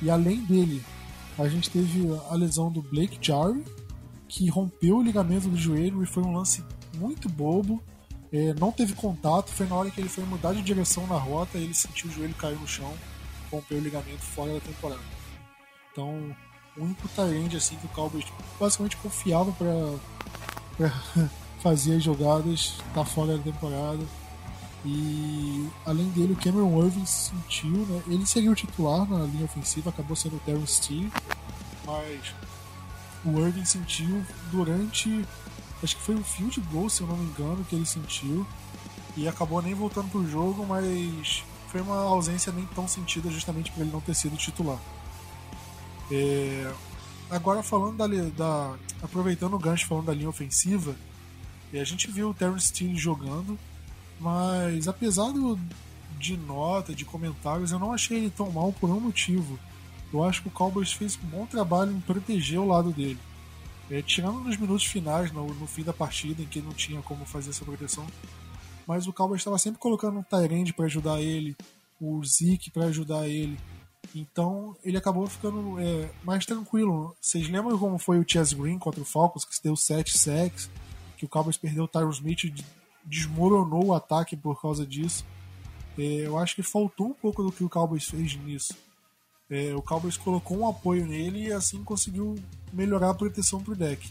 E 0.00 0.10
além 0.10 0.40
dele 0.40 0.82
a 1.38 1.48
gente 1.48 1.70
teve 1.70 2.06
a 2.30 2.34
lesão 2.34 2.70
do 2.70 2.82
Blake 2.82 3.18
Jarry, 3.20 3.64
que 4.28 4.48
rompeu 4.48 4.98
o 4.98 5.02
ligamento 5.02 5.48
do 5.48 5.56
joelho 5.56 6.02
e 6.02 6.06
foi 6.06 6.22
um 6.22 6.34
lance 6.34 6.64
muito 6.94 7.28
bobo. 7.28 7.82
É, 8.32 8.54
não 8.54 8.72
teve 8.72 8.94
contato, 8.94 9.50
foi 9.50 9.66
na 9.66 9.74
hora 9.74 9.90
que 9.90 10.00
ele 10.00 10.08
foi 10.08 10.24
mudar 10.24 10.54
de 10.54 10.62
direção 10.62 11.06
na 11.06 11.16
rota, 11.16 11.58
ele 11.58 11.74
sentiu 11.74 12.08
o 12.08 12.12
joelho 12.12 12.34
cair 12.34 12.58
no 12.58 12.66
chão, 12.66 12.92
rompeu 13.50 13.78
o 13.78 13.80
ligamento 13.80 14.22
fora 14.22 14.54
da 14.54 14.60
temporada. 14.60 15.02
Então, 15.90 16.34
o 16.76 16.84
único 16.84 17.08
talento 17.08 17.56
assim 17.56 17.76
que 17.76 17.86
o 17.86 17.88
Cowboys 17.90 18.24
basicamente 18.58 18.96
confiava 18.96 19.52
para 19.52 20.90
fazer 21.60 21.96
as 21.96 22.02
jogadas, 22.02 22.74
tá 22.94 23.04
fora 23.04 23.36
da 23.36 23.42
temporada. 23.42 24.04
E 24.84 25.68
além 25.86 26.08
dele, 26.10 26.32
o 26.32 26.36
Cameron 26.36 26.84
Irving 26.84 27.06
sentiu, 27.06 27.86
né? 27.86 28.02
Ele 28.08 28.26
seria 28.26 28.50
o 28.50 28.54
titular 28.54 29.08
na 29.08 29.24
linha 29.24 29.44
ofensiva, 29.44 29.90
acabou 29.90 30.16
sendo 30.16 30.36
o 30.36 30.40
Terrence 30.40 30.74
Steele, 30.74 31.12
mas 31.86 32.34
o 33.24 33.38
Irving 33.38 33.64
sentiu 33.64 34.24
durante 34.50 35.24
Acho 35.82 35.96
que 35.96 36.02
foi 36.02 36.14
um 36.14 36.22
field 36.22 36.60
goal, 36.72 36.88
se 36.88 37.00
eu 37.00 37.08
não 37.08 37.16
me 37.16 37.24
engano, 37.24 37.64
que 37.64 37.74
ele 37.74 37.84
sentiu. 37.84 38.46
E 39.16 39.26
acabou 39.26 39.60
nem 39.60 39.74
voltando 39.74 40.08
pro 40.08 40.26
jogo, 40.26 40.64
mas 40.64 41.42
foi 41.68 41.80
uma 41.80 41.96
ausência 41.96 42.52
nem 42.52 42.64
tão 42.66 42.86
sentida 42.86 43.28
justamente 43.28 43.70
por 43.72 43.82
ele 43.82 43.90
não 43.90 44.00
ter 44.00 44.14
sido 44.14 44.36
titular. 44.36 44.78
É... 46.12 46.72
Agora 47.30 47.62
falando 47.62 47.96
da, 47.96 48.06
da, 48.06 48.76
aproveitando 49.02 49.54
o 49.54 49.58
gancho 49.58 49.86
falando 49.86 50.06
da 50.06 50.14
linha 50.14 50.28
ofensiva, 50.28 50.94
é, 51.72 51.80
a 51.80 51.84
gente 51.84 52.10
viu 52.10 52.28
o 52.28 52.34
Terrence 52.34 52.66
Steele 52.66 52.94
jogando, 52.94 53.58
mas 54.20 54.86
apesar 54.86 55.32
do, 55.32 55.58
de 56.18 56.36
nota, 56.36 56.94
de 56.94 57.06
comentários, 57.06 57.72
eu 57.72 57.78
não 57.78 57.92
achei 57.92 58.18
ele 58.18 58.30
tão 58.30 58.50
mal 58.52 58.70
por 58.72 58.90
um 58.90 59.00
motivo. 59.00 59.58
Eu 60.12 60.22
acho 60.22 60.42
que 60.42 60.48
o 60.48 60.50
Cowboys 60.50 60.92
fez 60.92 61.18
um 61.24 61.26
bom 61.26 61.46
trabalho 61.46 61.90
em 61.90 62.00
proteger 62.00 62.60
o 62.60 62.66
lado 62.66 62.92
dele. 62.92 63.18
É, 63.90 64.02
tirando 64.02 64.40
nos 64.40 64.58
minutos 64.58 64.84
finais, 64.84 65.32
no, 65.32 65.52
no, 65.54 65.66
fim 65.66 65.82
da 65.82 65.92
partida, 65.92 66.42
em 66.42 66.46
que 66.46 66.60
não 66.60 66.72
tinha 66.72 67.00
como 67.00 67.24
fazer 67.24 67.50
essa 67.50 67.64
proteção. 67.64 68.06
Mas 68.86 69.06
o 69.06 69.12
Cowboys 69.12 69.40
estava 69.40 69.58
sempre 69.58 69.80
colocando 69.80 70.18
um 70.18 70.22
Tyrande 70.22 70.74
para 70.74 70.84
ajudar 70.84 71.20
ele, 71.20 71.56
o 71.98 72.22
Zeke 72.24 72.70
para 72.70 72.86
ajudar 72.86 73.26
ele. 73.26 73.58
Então 74.14 74.76
ele 74.84 74.96
acabou 74.96 75.26
ficando 75.26 75.80
é, 75.80 76.10
mais 76.22 76.44
tranquilo. 76.44 77.16
Vocês 77.20 77.48
lembram 77.48 77.78
como 77.78 77.98
foi 77.98 78.18
o 78.18 78.24
Chess 78.26 78.52
Green 78.52 78.78
contra 78.78 79.00
o 79.00 79.04
Falcons, 79.04 79.44
que 79.44 79.54
se 79.54 79.62
deu 79.62 79.76
7 79.76 80.18
sacks, 80.18 80.70
que 81.16 81.24
o 81.24 81.28
Cowboys 81.28 81.56
perdeu 81.56 81.84
o 81.84 81.88
Tyron 81.88 82.10
Smith 82.10 82.52
desmoronou 83.04 83.86
o 83.86 83.94
ataque 83.94 84.36
por 84.36 84.60
causa 84.60 84.86
disso. 84.86 85.24
É, 85.98 86.26
eu 86.26 86.38
acho 86.38 86.54
que 86.54 86.62
faltou 86.62 87.08
um 87.08 87.14
pouco 87.14 87.42
do 87.42 87.52
que 87.52 87.64
o 87.64 87.68
Cowboys 87.68 88.04
fez 88.04 88.34
nisso. 88.36 88.74
É, 89.50 89.74
o 89.74 89.82
Cowboys 89.82 90.16
colocou 90.16 90.58
um 90.58 90.68
apoio 90.68 91.06
nele 91.06 91.48
e 91.48 91.52
assim 91.52 91.84
conseguiu 91.84 92.36
melhorar 92.72 93.10
a 93.10 93.14
proteção 93.14 93.62
pro 93.62 93.76
deck. 93.76 94.10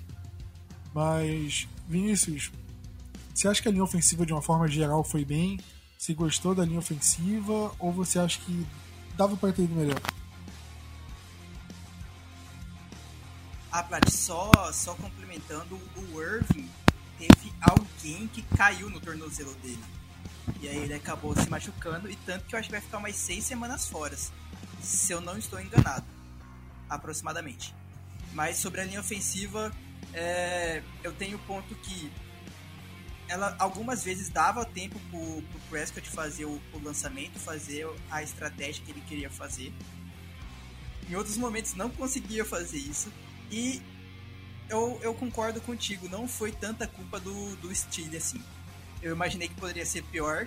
Mas, 0.94 1.68
Vinícius, 1.88 2.52
você 3.34 3.48
acha 3.48 3.62
que 3.62 3.68
a 3.68 3.72
linha 3.72 3.84
ofensiva 3.84 4.26
de 4.26 4.34
uma 4.34 4.42
forma 4.42 4.68
geral 4.68 5.04
foi 5.04 5.26
bem? 5.26 5.60
Você 5.98 6.14
gostou 6.14 6.54
da 6.54 6.66
linha 6.66 6.80
ofensiva 6.80 7.72
ou 7.80 7.92
você 7.92 8.20
acha 8.20 8.40
que 8.42 8.68
dava 9.16 9.36
para 9.38 9.54
ter 9.54 9.64
ido 9.64 9.76
melhor? 9.76 10.02
Ah, 13.72 13.84
Plat, 13.84 14.10
só, 14.10 14.52
só 14.74 14.94
complementando, 14.96 15.76
o 15.96 16.22
Irving 16.22 16.70
teve 17.18 17.54
alguém 17.62 18.28
que 18.28 18.42
caiu 18.58 18.90
no 18.90 19.00
tornozelo 19.00 19.54
dele. 19.56 19.84
E 20.60 20.68
aí 20.68 20.78
ele 20.78 20.94
acabou 20.94 21.36
se 21.36 21.50
machucando, 21.50 22.10
e 22.10 22.16
tanto 22.18 22.46
que 22.46 22.56
eu 22.56 22.60
acho 22.60 22.68
que 22.68 22.74
vai 22.74 22.82
ficar 22.82 23.00
mais 23.00 23.16
seis 23.16 23.46
semanas 23.46 23.88
fora. 23.88 24.18
Se 24.82 25.14
eu 25.14 25.22
não 25.22 25.38
estou 25.38 25.62
enganado. 25.62 26.06
Aproximadamente. 26.90 27.74
Mas 28.34 28.58
sobre 28.58 28.82
a 28.82 28.84
linha 28.84 29.00
ofensiva, 29.00 29.72
é, 30.14 30.84
eu 31.04 31.14
tenho 31.14 31.38
o 31.38 31.42
ponto 31.42 31.74
que 31.76 32.12
ela 33.32 33.56
algumas 33.58 34.04
vezes 34.04 34.28
dava 34.28 34.66
tempo 34.66 35.00
pro, 35.10 35.42
pro 35.42 35.60
Prescott 35.70 36.10
fazer 36.10 36.44
o, 36.44 36.62
o, 36.74 36.84
lançamento, 36.84 37.40
fazer 37.40 37.88
a 38.10 38.22
estratégia 38.22 38.84
que 38.84 38.92
ele 38.92 39.02
queria 39.08 39.30
fazer. 39.30 39.72
Em 41.10 41.16
outros 41.16 41.38
momentos 41.38 41.74
não 41.74 41.90
conseguia 41.90 42.44
fazer 42.44 42.78
isso. 42.78 43.10
E 43.50 43.82
eu, 44.68 45.00
eu 45.02 45.14
concordo 45.14 45.62
contigo, 45.62 46.10
não 46.10 46.28
foi 46.28 46.52
tanta 46.52 46.86
culpa 46.86 47.22
do, 47.22 47.56
do 47.56 47.74
Steele 47.74 48.18
assim. 48.18 48.44
Eu 49.02 49.14
imaginei 49.14 49.48
que 49.48 49.56
poderia 49.56 49.86
ser 49.86 50.04
pior. 50.04 50.46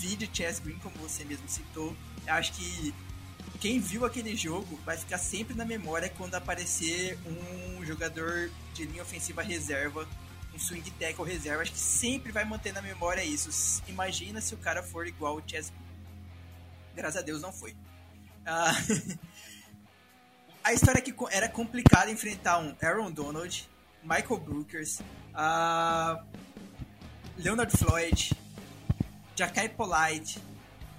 Vi 0.00 0.16
de 0.16 0.28
Chess 0.32 0.60
Green, 0.60 0.78
como 0.78 0.96
você 0.96 1.26
mesmo 1.26 1.46
citou. 1.46 1.94
Eu 2.26 2.32
acho 2.32 2.54
que 2.54 2.94
quem 3.60 3.78
viu 3.80 4.06
aquele 4.06 4.34
jogo 4.34 4.80
vai 4.82 4.96
ficar 4.96 5.18
sempre 5.18 5.54
na 5.54 5.66
memória 5.66 6.08
quando 6.08 6.34
aparecer 6.36 7.18
um 7.26 7.84
jogador 7.84 8.50
de 8.72 8.86
linha 8.86 9.02
ofensiva 9.02 9.42
reserva 9.42 10.08
um 10.54 10.58
swing 10.58 10.88
tackle 10.92 11.24
reserva, 11.24 11.62
acho 11.62 11.72
que 11.72 11.78
sempre 11.78 12.30
vai 12.30 12.44
manter 12.44 12.72
na 12.72 12.80
memória 12.80 13.24
isso. 13.24 13.82
Imagina 13.88 14.40
se 14.40 14.54
o 14.54 14.58
cara 14.58 14.82
for 14.82 15.06
igual 15.06 15.36
o 15.36 15.42
Chess 15.46 15.72
Graças 16.94 17.20
a 17.20 17.24
Deus 17.24 17.42
não 17.42 17.52
foi. 17.52 17.74
Ah, 18.46 18.72
a 20.62 20.72
história 20.72 21.00
é 21.00 21.02
que 21.02 21.14
era 21.30 21.48
complicado 21.48 22.08
enfrentar 22.08 22.58
um 22.58 22.74
Aaron 22.80 23.10
Donald, 23.10 23.68
Michael 24.02 24.38
Brookers, 24.38 25.00
uh, 25.34 26.22
Leonard 27.36 27.76
Floyd, 27.76 28.32
Jackai 29.34 29.68
Polite, 29.68 30.38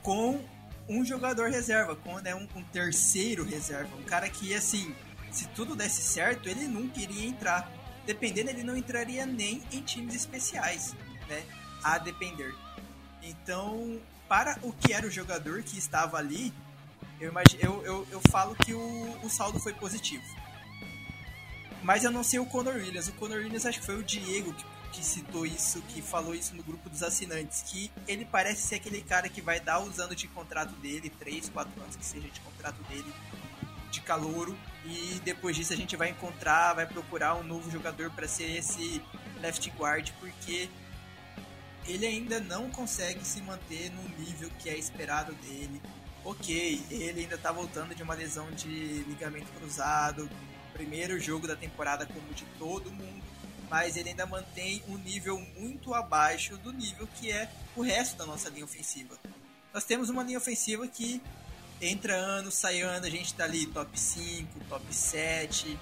com 0.01 0.43
um 0.89 1.05
jogador 1.05 1.49
reserva, 1.49 1.95
com 1.95 2.19
né, 2.19 2.35
um, 2.35 2.47
um, 2.55 2.63
terceiro 2.63 3.45
reserva, 3.45 3.95
um 3.95 4.03
cara 4.03 4.29
que, 4.29 4.53
assim, 4.53 4.93
se 5.31 5.47
tudo 5.49 5.75
desse 5.75 6.01
certo, 6.01 6.49
ele 6.49 6.67
nunca 6.67 6.99
iria 6.99 7.25
entrar 7.25 7.71
dependendo, 8.05 8.49
ele 8.49 8.63
não 8.63 8.75
entraria 8.75 9.25
nem 9.25 9.63
em 9.71 9.81
times 9.81 10.15
especiais, 10.15 10.95
né? 11.27 11.43
A 11.83 11.97
depender. 11.97 12.53
Então, 13.21 13.99
para 14.27 14.57
o 14.61 14.71
que 14.71 14.93
era 14.93 15.05
o 15.05 15.11
jogador 15.11 15.63
que 15.63 15.77
estava 15.77 16.17
ali, 16.17 16.53
eu, 17.19 17.29
imagino, 17.29 17.61
eu, 17.61 17.85
eu, 17.85 18.07
eu 18.11 18.21
falo 18.29 18.55
que 18.55 18.73
o, 18.73 19.19
o 19.23 19.29
saldo 19.29 19.59
foi 19.59 19.73
positivo. 19.73 20.23
Mas 21.81 22.03
eu 22.03 22.11
não 22.11 22.23
sei 22.23 22.39
o 22.39 22.45
Conor 22.45 22.75
Williams. 22.75 23.07
O 23.07 23.13
Conor 23.13 23.37
Williams 23.37 23.65
acho 23.65 23.79
que 23.79 23.85
foi 23.85 23.95
o 23.95 24.03
Diego 24.03 24.53
que, 24.53 24.65
que 24.93 25.05
citou 25.05 25.45
isso, 25.45 25.81
que 25.83 26.01
falou 26.01 26.33
isso 26.33 26.55
no 26.55 26.63
grupo 26.63 26.89
dos 26.89 27.03
assinantes, 27.03 27.61
que 27.61 27.91
ele 28.07 28.25
parece 28.25 28.63
ser 28.63 28.75
aquele 28.75 29.01
cara 29.01 29.29
que 29.29 29.41
vai 29.41 29.59
dar 29.59 29.79
os 29.79 29.99
anos 29.99 30.15
de 30.15 30.27
contrato 30.27 30.73
dele, 30.75 31.09
3, 31.09 31.49
4 31.49 31.81
anos 31.81 31.95
que 31.95 32.05
seja 32.05 32.27
de 32.27 32.39
contrato 32.41 32.81
dele, 32.83 33.13
de 33.91 34.01
calouro 34.01 34.57
e 34.85 35.19
depois 35.23 35.55
disso 35.55 35.73
a 35.73 35.75
gente 35.75 35.95
vai 35.95 36.09
encontrar, 36.09 36.73
vai 36.73 36.85
procurar 36.85 37.35
um 37.35 37.43
novo 37.43 37.69
jogador 37.71 38.11
para 38.11 38.27
ser 38.27 38.57
esse 38.57 39.01
left 39.41 39.67
guard 39.71 40.11
porque 40.19 40.69
ele 41.87 42.05
ainda 42.05 42.39
não 42.39 42.69
consegue 42.69 43.25
se 43.25 43.41
manter 43.41 43.91
no 43.91 44.03
nível 44.19 44.49
que 44.59 44.69
é 44.69 44.77
esperado 44.77 45.33
dele. 45.35 45.81
Ok, 46.23 46.83
ele 46.89 47.21
ainda 47.21 47.35
está 47.35 47.51
voltando 47.51 47.93
de 47.93 48.01
uma 48.01 48.15
lesão 48.15 48.49
de 48.51 49.03
ligamento 49.03 49.51
cruzado, 49.53 50.29
primeiro 50.73 51.19
jogo 51.19 51.47
da 51.47 51.55
temporada 51.55 52.05
como 52.05 52.33
de 52.33 52.43
todo 52.57 52.91
mundo, 52.91 53.23
mas 53.69 53.95
ele 53.95 54.09
ainda 54.09 54.25
mantém 54.25 54.83
um 54.87 54.97
nível 54.97 55.39
muito 55.57 55.93
abaixo 55.93 56.57
do 56.57 56.73
nível 56.73 57.07
que 57.15 57.31
é 57.31 57.49
o 57.75 57.81
resto 57.81 58.17
da 58.17 58.25
nossa 58.25 58.49
linha 58.49 58.65
ofensiva. 58.65 59.15
Nós 59.73 59.83
temos 59.83 60.09
uma 60.09 60.23
linha 60.23 60.37
ofensiva 60.37 60.87
que 60.87 61.21
entra 61.81 62.15
ano, 62.15 62.51
sai 62.51 62.81
ano, 62.81 63.05
a 63.05 63.09
gente 63.09 63.33
tá 63.33 63.43
ali 63.43 63.65
top 63.67 63.99
5, 63.99 64.59
top 64.69 64.93
7. 64.93 65.77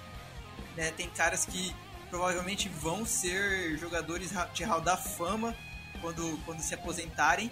Né? 0.76 0.90
Tem 0.92 1.08
caras 1.10 1.44
que 1.44 1.74
provavelmente 2.10 2.68
vão 2.68 3.04
ser 3.04 3.76
jogadores 3.78 4.30
de 4.52 4.64
hall 4.64 4.80
da 4.80 4.96
fama 4.96 5.56
quando, 6.00 6.38
quando 6.44 6.60
se 6.60 6.74
aposentarem. 6.74 7.50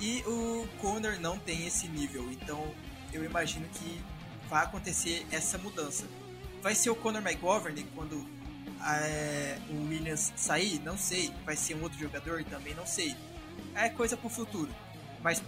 E 0.00 0.22
o 0.26 0.68
Conor 0.80 1.20
não 1.20 1.38
tem 1.38 1.66
esse 1.66 1.86
nível. 1.88 2.30
Então 2.32 2.72
eu 3.12 3.24
imagino 3.24 3.66
que 3.68 4.02
vai 4.48 4.64
acontecer 4.64 5.26
essa 5.30 5.56
mudança. 5.58 6.06
Vai 6.62 6.74
ser 6.74 6.90
o 6.90 6.96
Conor 6.96 7.22
McGovern 7.22 7.82
quando 7.94 8.26
é, 8.84 9.58
o 9.70 9.88
Williams 9.88 10.32
sair? 10.36 10.80
Não 10.80 10.98
sei. 10.98 11.32
Vai 11.44 11.56
ser 11.56 11.74
um 11.74 11.82
outro 11.82 11.98
jogador? 11.98 12.42
Também 12.44 12.74
não 12.74 12.86
sei. 12.86 13.14
É 13.74 13.88
coisa 13.88 14.16
pro 14.16 14.28
futuro. 14.28 14.72
Mas 15.22 15.42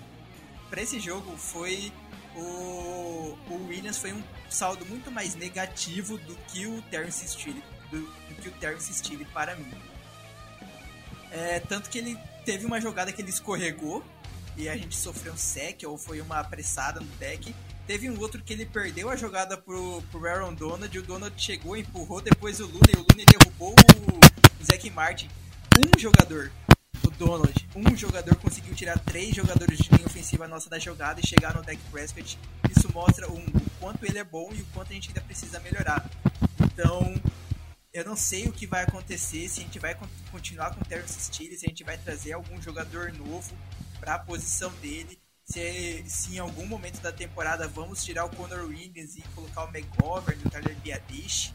para 0.71 0.83
esse 0.83 0.99
jogo 1.01 1.37
foi 1.37 1.93
o, 2.37 3.39
o 3.51 3.67
Williams 3.69 3.99
foi 3.99 4.13
um 4.13 4.23
saldo 4.51 4.85
muito 4.87 5.11
mais 5.11 5.35
negativo 5.35 6.19
do 6.19 6.35
que 6.49 6.67
o 6.67 6.83
Terence 6.83 7.27
Steele, 7.27 7.63
do, 7.91 8.01
do 8.01 8.35
que 8.43 8.49
o 8.49 8.53
Terence 8.53 8.93
Steele 8.93 9.25
para 9.27 9.57
mim. 9.57 9.73
É, 11.31 11.61
tanto 11.61 11.91
que 11.91 11.99
ele 11.99 12.19
teve 12.45 12.65
uma 12.65 12.81
jogada 12.81 13.13
que 13.13 13.21
ele 13.21 13.31
escorregou 13.31 14.05
e 14.57 14.69
a 14.69 14.77
gente 14.77 14.97
sofreu 14.97 15.33
um 15.33 15.37
sec 15.37 15.83
ou 15.87 15.99
foi 15.99 16.21
uma 16.21 16.39
apressada 16.39 17.01
no 17.01 17.07
deck. 17.17 17.55
Teve 17.87 18.11
um 18.11 18.19
outro 18.21 18.43
que 18.43 18.53
ele 18.53 18.67
perdeu 18.67 19.11
a 19.11 19.17
jogada 19.17 19.57
pro, 19.57 20.03
pro 20.11 20.27
Aaron 20.27 20.55
Donald 20.55 20.95
e 20.95 20.99
o 20.99 21.03
Donald 21.03 21.35
chegou, 21.41 21.77
empurrou 21.77 22.21
depois 22.21 22.61
o 22.61 22.67
Luna 22.67 22.89
e 22.93 22.97
o 22.97 23.01
Luna 23.01 23.25
derrubou 23.31 23.71
o, 23.73 24.63
o 24.63 24.65
Zack 24.65 24.89
Martin. 24.91 25.29
Um 25.79 25.99
jogador 25.99 26.51
Donald, 27.19 27.69
um 27.75 27.97
jogador 27.97 28.37
conseguiu 28.37 28.75
tirar 28.75 28.99
três 28.99 29.35
jogadores 29.35 29.79
de 29.79 29.89
linha 29.91 30.07
ofensiva 30.07 30.47
nossa 30.47 30.69
da 30.69 30.79
jogada 30.79 31.21
e 31.21 31.27
chegar 31.27 31.55
no 31.55 31.63
deck 31.63 31.81
Prescott. 31.91 32.39
Isso 32.71 32.93
mostra 32.93 33.31
um, 33.31 33.39
o 33.39 33.71
quanto 33.81 34.05
ele 34.05 34.19
é 34.19 34.25
bom 34.25 34.51
e 34.53 34.63
o 34.63 34.67
quanto 34.67 34.91
a 34.91 34.95
gente 34.95 35.09
ainda 35.09 35.21
precisa 35.21 35.61
melhorar. 35.61 36.09
Então, 36.61 37.15
eu 37.93 38.05
não 38.05 38.17
sei 38.17 38.47
o 38.47 38.53
que 38.53 38.67
vai 38.67 38.83
acontecer, 38.83 39.49
se 39.49 39.61
a 39.61 39.63
gente 39.63 39.79
vai 39.79 39.97
continuar 40.31 40.75
com 40.75 40.83
o 40.83 40.85
Terrence 40.85 41.19
Steele, 41.19 41.57
se 41.57 41.65
a 41.65 41.69
gente 41.69 41.83
vai 41.83 41.97
trazer 41.97 42.33
algum 42.33 42.61
jogador 42.61 43.13
novo 43.13 43.57
para 43.99 44.15
a 44.15 44.19
posição 44.19 44.71
dele, 44.83 45.19
se, 45.45 46.05
se, 46.07 46.35
em 46.35 46.39
algum 46.39 46.67
momento 46.67 47.01
da 47.01 47.13
temporada 47.13 47.67
vamos 47.69 48.05
tirar 48.05 48.25
o 48.25 48.31
Conor 48.31 48.67
Williams 48.67 49.17
e 49.17 49.23
colocar 49.35 49.65
o 49.65 49.69
McGovern 49.69 50.43
o 50.45 50.51
Tyler 50.51 50.77
Biadish. 50.77 51.55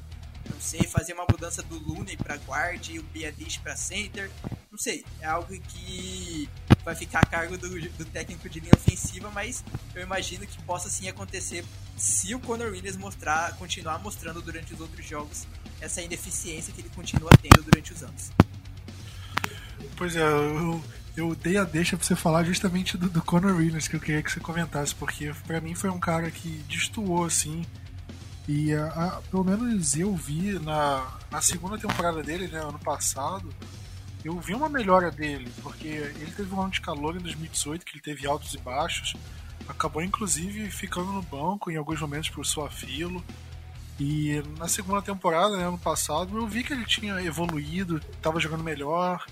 Não 0.50 0.60
sei, 0.60 0.84
fazer 0.84 1.14
uma 1.14 1.26
mudança 1.30 1.62
do 1.62 1.78
Looney 1.78 2.18
para 2.18 2.36
guard 2.36 2.88
e 2.90 2.98
o 2.98 3.04
Biadish 3.04 3.58
para 3.58 3.76
center. 3.76 4.32
Não 4.72 4.78
sei, 4.78 5.04
é 5.20 5.26
algo 5.26 5.54
que 5.60 6.50
vai 6.86 6.96
ficar 6.96 7.20
a 7.20 7.26
cargo 7.26 7.58
do, 7.58 7.70
do, 7.70 8.06
técnico 8.06 8.48
de 8.48 8.62
linha 8.62 8.72
ofensiva, 8.74 9.30
mas 9.30 9.66
eu 9.94 10.02
imagino 10.02 10.48
que 10.48 10.62
possa 10.64 10.90
sim 10.90 11.10
acontecer 11.10 11.66
se 11.98 12.34
o 12.34 12.40
Conor 12.40 12.72
Williams 12.72 12.96
mostrar, 12.96 13.58
continuar 13.58 14.00
mostrando 14.00 14.42
durante 14.42 14.74
os 14.74 14.80
outros 14.80 15.06
jogos 15.06 15.46
essa 15.82 16.02
ineficiência 16.02 16.74
que 16.74 16.80
ele 16.80 16.90
continua 16.96 17.30
tendo 17.42 17.62
durante 17.64 17.92
os 17.92 18.02
anos. 18.02 18.32
Pois 19.98 20.16
é, 20.16 20.22
eu, 20.22 20.82
eu 21.18 21.36
dei 21.36 21.58
a 21.58 21.66
deixa 21.66 21.98
pra 21.98 22.08
você 22.08 22.16
falar 22.16 22.46
justamente 22.46 22.98
do, 22.98 23.10
do 23.10 23.22
Conor 23.22 23.58
Williams, 23.58 23.90
que 23.90 23.98
eu 23.98 24.00
queria 24.00 24.24
que 24.24 24.32
você 24.32 24.40
comentasse, 24.40 24.96
porque 24.96 25.34
para 25.46 25.60
mim 25.60 25.76
foi 25.76 25.90
um 25.90 26.00
cara 26.00 26.32
que 26.32 26.64
destoou, 26.70 27.26
assim. 27.26 27.66
E 28.48 28.74
a, 28.74 28.88
a, 28.88 29.22
pelo 29.30 29.44
menos 29.44 29.98
eu 29.98 30.16
vi 30.16 30.58
na, 30.60 31.20
na 31.30 31.42
segunda 31.42 31.78
temporada 31.78 32.24
dele, 32.24 32.48
né, 32.48 32.60
ano 32.60 32.80
passado, 32.80 33.54
eu 34.24 34.40
vi 34.40 34.54
uma 34.54 34.70
melhora 34.70 35.10
dele, 35.10 35.52
porque 35.62 35.88
ele 35.88 36.32
teve 36.36 36.54
um 36.54 36.62
ano 36.62 36.72
de 36.72 36.82
calor 36.82 37.16
em 37.16 37.20
2018, 37.20 37.86
que 37.86 37.94
ele 37.94 38.02
teve 38.02 38.28
altos 38.28 38.54
e 38.54 38.58
baixos, 38.58 39.16
acabou 39.68 40.02
inclusive 40.02 40.70
ficando 40.70 41.12
no 41.12 41.22
banco 41.22 41.72
em 41.72 41.78
alguns 41.78 42.00
momentos 42.00 42.30
por 42.30 42.46
sua 42.46 42.70
filo. 42.70 43.24
E 44.00 44.42
na 44.58 44.68
segunda 44.68 45.02
temporada, 45.02 45.58
né, 45.58 45.68
ano 45.68 45.78
passado, 45.78 46.38
eu 46.38 46.48
vi 46.48 46.64
que 46.64 46.74
ele 46.74 46.86
tinha 46.86 47.22
evoluído, 47.22 47.98
estava 47.98 48.40
jogando 48.40 48.64
melhor, 48.64 49.26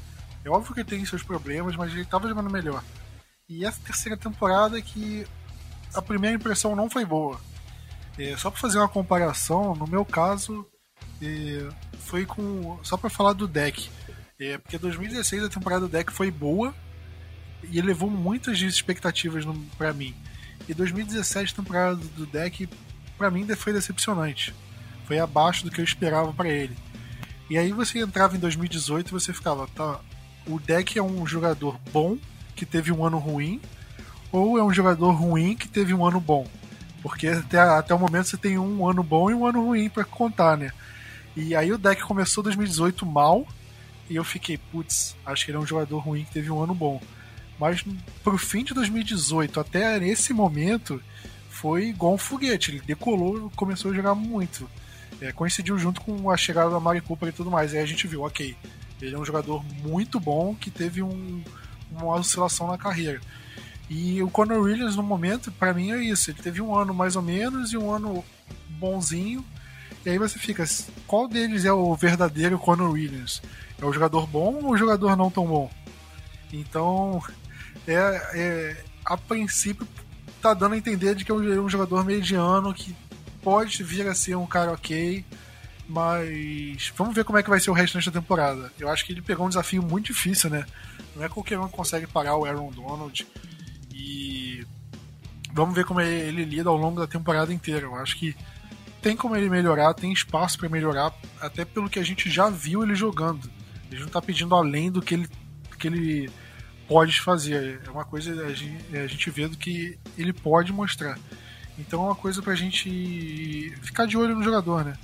é 0.43 0.49
óbvio 0.49 0.73
que 0.73 0.81
ele 0.81 0.89
tem 0.89 1.05
seus 1.05 1.23
problemas, 1.23 1.75
mas 1.75 1.91
ele 1.91 2.01
estava 2.01 2.27
jogando 2.27 2.49
melhor. 2.49 2.83
E 3.47 3.65
essa 3.65 3.79
terceira 3.81 4.15
temporada 4.17 4.77
é 4.77 4.81
que 4.81 5.25
a 5.93 6.01
primeira 6.01 6.35
impressão 6.35 6.75
não 6.75 6.89
foi 6.89 7.03
boa. 7.03 7.39
É, 8.17 8.35
só 8.37 8.51
para 8.51 8.59
fazer 8.59 8.77
uma 8.77 8.89
comparação, 8.89 9.75
no 9.75 9.87
meu 9.87 10.05
caso, 10.05 10.65
é, 11.21 11.67
foi 11.99 12.25
com. 12.25 12.79
Só 12.83 12.97
para 12.97 13.09
falar 13.09 13.33
do 13.33 13.47
deck. 13.47 13.89
É, 14.39 14.57
porque 14.57 14.77
2016 14.77 15.43
a 15.43 15.49
temporada 15.49 15.81
do 15.81 15.91
deck 15.91 16.13
foi 16.13 16.31
boa 16.31 16.73
e 17.69 17.77
elevou 17.77 18.09
muitas 18.09 18.61
expectativas 18.61 19.43
para 19.77 19.91
mim. 19.91 20.15
E 20.67 20.73
2017 20.73 21.51
a 21.51 21.55
temporada 21.57 21.95
do 21.95 22.25
deck, 22.25 22.69
para 23.17 23.29
mim, 23.29 23.45
foi 23.53 23.73
decepcionante. 23.73 24.55
Foi 25.05 25.19
abaixo 25.19 25.65
do 25.65 25.71
que 25.71 25.81
eu 25.81 25.83
esperava 25.83 26.31
para 26.31 26.47
ele. 26.47 26.77
E 27.49 27.57
aí 27.57 27.73
você 27.73 27.99
entrava 27.99 28.37
em 28.37 28.39
2018 28.39 29.09
e 29.09 29.11
você 29.11 29.33
ficava, 29.33 29.67
tá, 29.67 29.99
o 30.47 30.57
deck 30.57 30.97
é 30.97 31.03
um 31.03 31.27
jogador 31.27 31.77
bom 31.91 32.17
que 32.55 32.65
teve 32.65 32.93
um 32.93 33.03
ano 33.03 33.17
ruim, 33.17 33.59
ou 34.31 34.57
é 34.57 34.63
um 34.63 34.73
jogador 34.73 35.11
ruim 35.11 35.53
que 35.53 35.67
teve 35.67 35.93
um 35.93 36.05
ano 36.05 36.21
bom. 36.21 36.47
Porque 37.01 37.27
até, 37.27 37.59
até 37.59 37.93
o 37.93 37.99
momento 37.99 38.27
você 38.27 38.37
tem 38.37 38.57
um 38.57 38.87
ano 38.87 39.03
bom 39.03 39.29
e 39.29 39.33
um 39.33 39.45
ano 39.45 39.65
ruim 39.65 39.89
para 39.89 40.05
contar, 40.05 40.55
né? 40.55 40.71
E 41.35 41.55
aí 41.55 41.73
o 41.73 41.77
deck 41.77 42.03
começou 42.03 42.43
2018 42.43 43.05
mal, 43.05 43.45
e 44.09 44.15
eu 44.15 44.23
fiquei, 44.23 44.57
putz, 44.57 45.15
acho 45.25 45.45
que 45.45 45.51
ele 45.51 45.57
é 45.57 45.61
um 45.61 45.65
jogador 45.65 45.99
ruim 45.99 46.25
que 46.25 46.31
teve 46.31 46.49
um 46.49 46.61
ano 46.61 46.73
bom. 46.73 47.01
Mas 47.59 47.83
pro 48.23 48.37
fim 48.37 48.63
de 48.63 48.73
2018 48.73 49.59
até 49.59 49.97
esse 50.07 50.33
momento 50.33 51.01
foi 51.49 51.89
igual 51.89 52.13
um 52.13 52.17
foguete, 52.17 52.71
ele 52.71 52.81
decolou, 52.81 53.51
começou 53.55 53.91
a 53.91 53.93
jogar 53.93 54.15
muito. 54.15 54.69
É, 55.21 55.31
coincidiu 55.33 55.77
junto 55.77 55.99
com 56.01 56.31
a 56.31 56.37
chegada 56.37 56.69
da 56.69 56.79
Mari 56.79 57.01
Cooper 57.01 57.29
e 57.29 57.33
tudo 57.33 57.51
mais. 57.51 57.73
Aí 57.73 57.79
a 57.79 57.85
gente 57.85 58.07
viu, 58.07 58.23
ok, 58.23 58.55
ele 59.01 59.15
é 59.15 59.19
um 59.19 59.25
jogador 59.25 59.63
muito 59.83 60.19
bom 60.19 60.55
que 60.55 60.71
teve 60.71 61.03
um, 61.03 61.43
uma 61.91 62.15
oscilação 62.15 62.67
na 62.67 62.77
carreira. 62.77 63.19
E 63.89 64.21
o 64.21 64.29
Conor 64.29 64.59
Williams, 64.61 64.95
no 64.95 65.03
momento, 65.03 65.51
para 65.51 65.73
mim 65.73 65.91
é 65.91 65.97
isso. 65.97 66.31
Ele 66.31 66.41
teve 66.41 66.61
um 66.61 66.75
ano 66.75 66.93
mais 66.93 67.15
ou 67.15 67.21
menos 67.21 67.73
e 67.73 67.77
um 67.77 67.91
ano 67.91 68.23
bonzinho. 68.69 69.43
E 70.05 70.09
aí 70.09 70.17
você 70.17 70.39
fica, 70.39 70.63
qual 71.05 71.27
deles 71.27 71.65
é 71.65 71.73
o 71.73 71.93
verdadeiro 71.95 72.57
Conor 72.59 72.91
Williams? 72.91 73.41
É 73.81 73.85
o 73.85 73.93
jogador 73.93 74.27
bom 74.27 74.55
ou 74.63 74.71
o 74.71 74.77
jogador 74.77 75.15
não 75.15 75.31
tão 75.31 75.45
bom? 75.45 75.69
Então, 76.51 77.21
é, 77.87 78.21
é 78.33 78.83
a 79.05 79.17
princípio, 79.17 79.87
tá 80.41 80.53
dando 80.53 80.73
a 80.73 80.77
entender 80.77 81.15
de 81.15 81.23
que 81.23 81.31
é 81.31 81.35
um 81.35 81.67
é 81.67 81.69
jogador 81.69 82.03
mediano 82.03 82.73
que 82.73 82.95
pode 83.41 83.83
vir 83.83 84.07
a 84.07 84.13
ser 84.13 84.35
um 84.35 84.45
cara 84.45 84.71
ok 84.71 85.23
mas 85.89 86.93
vamos 86.95 87.15
ver 87.15 87.23
como 87.23 87.39
é 87.39 87.43
que 87.43 87.49
vai 87.49 87.59
ser 87.59 87.71
o 87.71 87.73
resto 87.73 87.95
desta 87.95 88.11
temporada. 88.11 88.71
Eu 88.79 88.89
acho 88.89 89.03
que 89.03 89.11
ele 89.11 89.23
pegou 89.23 89.47
um 89.47 89.49
desafio 89.49 89.81
muito 89.81 90.13
difícil, 90.13 90.47
né? 90.47 90.63
Não 91.15 91.23
é 91.23 91.27
qualquer 91.27 91.59
um 91.59 91.67
que 91.67 91.75
consegue 91.75 92.05
parar 92.05 92.35
o 92.37 92.45
Aaron 92.45 92.71
Donald. 92.71 93.27
E 93.91 94.63
vamos 95.51 95.73
ver 95.73 95.85
como 95.85 95.99
ele 95.99 96.45
lida 96.45 96.69
ao 96.69 96.77
longo 96.77 96.99
da 96.99 97.07
temporada 97.07 97.51
inteira. 97.51 97.87
Eu 97.87 97.95
acho 97.95 98.19
que 98.19 98.35
tem 99.01 99.17
como 99.17 99.35
ele 99.35 99.49
melhorar, 99.49 99.95
tem 99.95 100.13
espaço 100.13 100.59
para 100.59 100.69
melhorar, 100.69 101.11
até 101.41 101.65
pelo 101.65 101.89
que 101.89 101.97
a 101.97 102.03
gente 102.03 102.29
já 102.29 102.51
viu 102.51 102.83
ele 102.83 102.93
jogando. 102.93 103.49
Ele 103.91 104.01
não 104.01 104.09
tá 104.09 104.21
pedindo 104.21 104.53
além 104.55 104.91
do 104.91 105.01
que 105.01 105.13
ele, 105.13 105.29
que 105.77 105.87
ele 105.87 106.29
pode 106.87 107.21
fazer. 107.21 107.81
É 107.85 107.89
uma 107.89 108.05
coisa 108.05 108.45
a 108.45 108.53
gente, 108.53 108.97
a 108.97 109.07
gente 109.07 109.29
vê 109.29 109.47
do 109.47 109.57
que 109.57 109.97
ele 110.17 110.33
pode 110.33 110.73
mostrar. 110.73 111.17
Então 111.77 112.01
é 112.01 112.05
uma 112.07 112.15
coisa 112.15 112.41
pra 112.41 112.55
gente 112.55 113.73
ficar 113.81 114.05
de 114.05 114.17
olho 114.17 114.35
no 114.35 114.43
jogador, 114.43 114.83
né? 114.83 114.97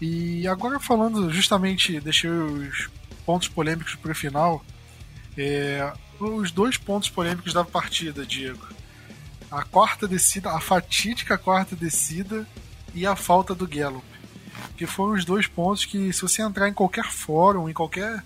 E 0.00 0.48
agora 0.48 0.80
falando 0.80 1.30
justamente, 1.30 2.00
deixei 2.00 2.28
os 2.28 2.90
pontos 3.24 3.46
polêmicos 3.46 3.94
para 3.94 4.10
o 4.10 4.14
final. 4.14 4.64
É, 5.38 5.92
os 6.18 6.50
dois 6.50 6.76
pontos 6.76 7.08
polêmicos 7.08 7.52
da 7.52 7.64
partida, 7.64 8.26
Diego. 8.26 8.66
A 9.50 9.62
quarta 9.62 10.08
descida, 10.08 10.50
a 10.50 10.60
fatídica 10.60 11.38
quarta 11.38 11.76
descida 11.76 12.46
e 12.94 13.06
a 13.06 13.14
falta 13.14 13.54
do 13.54 13.68
Gallup. 13.68 14.04
Que 14.76 14.86
foram 14.86 15.14
os 15.14 15.24
dois 15.24 15.46
pontos 15.46 15.84
que, 15.84 16.12
se 16.12 16.22
você 16.22 16.42
entrar 16.42 16.68
em 16.68 16.72
qualquer 16.72 17.04
fórum, 17.04 17.68
em 17.68 17.72
qualquer 17.72 18.22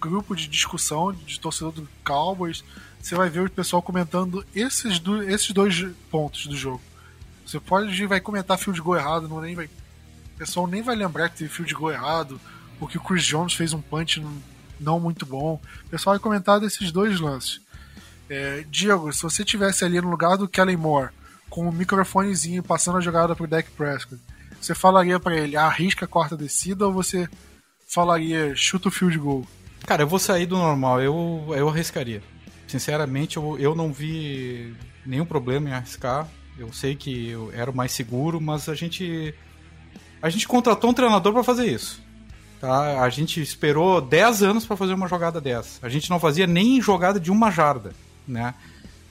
grupo 0.00 0.34
de 0.34 0.48
discussão 0.48 1.12
de 1.12 1.38
torcedor 1.38 1.72
do 1.72 1.88
Cowboys, 2.04 2.64
você 3.00 3.14
vai 3.14 3.28
ver 3.28 3.40
o 3.40 3.50
pessoal 3.50 3.82
comentando 3.82 4.44
esses, 4.54 4.98
do, 4.98 5.22
esses 5.22 5.50
dois 5.52 5.86
pontos 6.10 6.46
do 6.46 6.56
jogo. 6.56 6.82
Você 7.44 7.58
pode 7.58 8.06
vai 8.06 8.20
comentar 8.20 8.58
field 8.58 8.80
goal 8.80 8.96
errado, 8.96 9.28
não 9.28 9.40
nem 9.40 9.54
vai 9.54 9.68
pessoal 10.40 10.66
nem 10.66 10.80
vai 10.80 10.96
lembrar 10.96 11.28
que 11.28 11.36
teve 11.36 11.50
field 11.50 11.74
goal 11.74 11.92
errado, 11.92 12.40
ou 12.80 12.88
que 12.88 12.96
o 12.96 13.00
Chris 13.00 13.24
Jones 13.24 13.52
fez 13.52 13.74
um 13.74 13.80
punch 13.80 14.24
não 14.80 14.98
muito 14.98 15.26
bom. 15.26 15.60
O 15.84 15.88
pessoal 15.90 16.14
vai 16.14 16.20
comentar 16.20 16.58
desses 16.58 16.90
dois 16.90 17.20
lances. 17.20 17.60
É, 18.28 18.64
Diego, 18.70 19.12
se 19.12 19.22
você 19.22 19.44
tivesse 19.44 19.84
ali 19.84 20.00
no 20.00 20.08
lugar 20.08 20.38
do 20.38 20.48
Kellen 20.48 20.78
Moore, 20.78 21.10
com 21.50 21.66
o 21.66 21.68
um 21.68 21.72
microfonezinho 21.72 22.62
passando 22.62 22.96
a 22.96 23.00
jogada 23.02 23.36
pro 23.36 23.46
Dak 23.46 23.70
Prescott, 23.72 24.20
você 24.60 24.74
falaria 24.74 25.18
para 25.18 25.36
ele, 25.36 25.56
arrisca 25.56 26.04
a 26.04 26.08
quarta 26.08 26.36
descida 26.36 26.86
ou 26.86 26.92
você 26.92 27.28
falaria, 27.88 28.54
chuta 28.54 28.88
o 28.88 28.90
field 28.90 29.18
goal? 29.18 29.46
Cara, 29.86 30.02
eu 30.02 30.06
vou 30.06 30.18
sair 30.18 30.46
do 30.46 30.56
normal, 30.56 31.00
eu, 31.00 31.46
eu 31.56 31.68
arriscaria. 31.68 32.22
Sinceramente, 32.68 33.36
eu, 33.36 33.58
eu 33.58 33.74
não 33.74 33.92
vi 33.92 34.74
nenhum 35.04 35.24
problema 35.24 35.70
em 35.70 35.72
arriscar. 35.72 36.28
Eu 36.58 36.72
sei 36.72 36.94
que 36.94 37.30
eu 37.30 37.50
era 37.54 37.70
o 37.70 37.74
mais 37.74 37.90
seguro, 37.92 38.40
mas 38.40 38.68
a 38.68 38.74
gente 38.74 39.34
a 40.22 40.28
gente 40.28 40.46
contratou 40.46 40.90
um 40.90 40.94
treinador 40.94 41.32
para 41.32 41.42
fazer 41.42 41.66
isso. 41.66 42.02
Tá? 42.60 43.02
A 43.02 43.08
gente 43.08 43.40
esperou 43.40 44.02
10 44.02 44.42
anos 44.42 44.66
para 44.66 44.76
fazer 44.76 44.92
uma 44.92 45.08
jogada 45.08 45.40
dessa. 45.40 45.84
A 45.84 45.88
gente 45.88 46.10
não 46.10 46.20
fazia 46.20 46.46
nem 46.46 46.80
jogada 46.80 47.18
de 47.18 47.30
uma 47.30 47.50
jarda, 47.50 47.92
né? 48.28 48.54